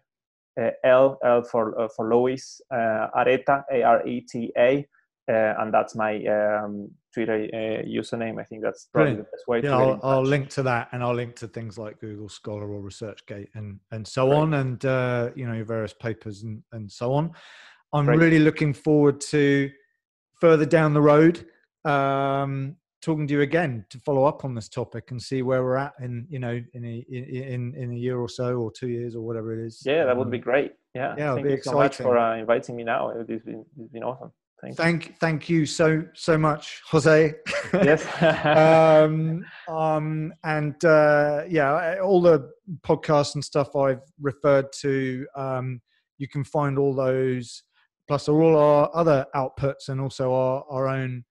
uh, 0.61 0.71
L 0.85 1.19
L 1.25 1.43
for 1.43 1.79
uh, 1.81 1.89
for 1.95 2.09
Louis 2.13 2.61
uh, 2.71 3.09
Areta 3.17 3.65
A 3.73 3.83
R 3.83 4.07
E 4.07 4.21
T 4.21 4.53
A, 4.57 4.87
uh, 5.31 5.55
and 5.59 5.73
that's 5.73 5.95
my 5.95 6.25
um, 6.27 6.91
Twitter 7.13 7.49
username. 7.87 8.41
I 8.41 8.45
think 8.45 8.63
that's 8.63 8.89
probably 8.93 9.15
Brilliant. 9.15 9.31
the 9.31 9.37
best 9.37 9.49
way. 9.49 9.63
Yeah, 9.63 9.77
I'll, 9.77 10.01
I'll, 10.03 10.23
link 10.23 10.49
to 10.51 10.63
that, 10.63 10.89
and 10.93 11.03
I'll 11.03 11.15
link 11.15 11.37
to 11.37 11.49
things 11.49 11.79
like 11.79 12.01
Google 12.01 12.29
Scholar 12.29 12.71
or 12.71 12.83
ResearchGate, 12.83 13.49
and 13.55 13.81
and 13.91 14.07
so 14.07 14.29
Great. 14.29 14.37
on, 14.39 14.55
and 14.55 14.85
you 15.37 15.47
know 15.47 15.55
your 15.55 15.65
various 15.65 15.95
papers 15.95 16.43
and 16.43 16.63
and 16.73 16.91
so 16.91 17.13
on. 17.13 17.33
I'm 17.93 18.09
really 18.09 18.41
looking 18.41 18.75
forward 18.75 19.21
to 19.21 19.71
further 20.41 20.67
down 20.67 20.95
the 20.95 21.01
road 21.01 21.47
um, 21.85 22.77
talking 23.05 23.27
to 23.27 23.35
you 23.35 23.43
again 23.43 23.85
to 23.91 23.99
follow 23.99 24.25
up 24.25 24.45
on 24.45 24.55
this 24.55 24.69
topic 24.69 25.11
and 25.11 25.21
see 25.23 25.43
where 25.43 25.63
we're 25.63 25.77
at 25.77 25.93
in 26.01 26.27
you 26.31 26.39
know 26.39 26.61
in 26.73 26.85
a 26.85 27.05
in 27.11 27.75
in 27.77 27.93
a 27.93 27.95
year 27.95 28.19
or 28.19 28.29
so 28.29 28.57
or 28.57 28.73
two 28.73 28.89
years 28.89 29.15
or 29.15 29.21
whatever 29.21 29.53
it 29.53 29.65
is. 29.65 29.83
Yeah, 29.85 30.07
that 30.07 30.17
would 30.17 30.31
be 30.31 30.39
um, 30.39 30.43
great. 30.43 30.73
Yeah, 30.95 31.15
yeah, 31.19 31.35
thank 31.35 31.47
you 31.47 31.53
exciting. 31.53 31.73
so 31.73 31.79
much 31.79 31.97
for 31.97 32.19
uh, 32.19 32.37
inviting 32.37 32.77
me. 32.77 32.85
Now 32.85 33.11
it's 33.11 33.45
been 33.45 33.65
it's 33.79 33.93
been 33.93 34.03
awesome. 34.03 34.33
Thank, 34.63 34.77
thank, 34.77 35.19
thank 35.19 35.49
you 35.51 35.67
so 35.67 36.05
so 36.15 36.39
much, 36.39 36.81
Jose. 36.89 37.35
Yes. 37.75 38.07
um, 39.05 39.45
um, 39.69 40.33
and 40.43 40.83
uh, 40.85 41.43
yeah, 41.47 41.97
all 42.03 42.23
the 42.23 42.51
podcasts 42.81 43.35
and 43.35 43.45
stuff 43.45 43.77
I've 43.77 44.01
referred 44.19 44.73
to, 44.81 45.27
um, 45.37 45.83
you 46.17 46.29
can 46.29 46.45
find 46.45 46.79
all 46.79 46.95
those, 46.95 47.63
plus 48.09 48.29
all 48.29 48.57
our 48.57 48.91
other 48.95 49.27
outputs, 49.35 49.89
and 49.89 50.01
also 50.01 50.33
our 50.33 50.65
our 50.71 50.89
own 50.89 51.25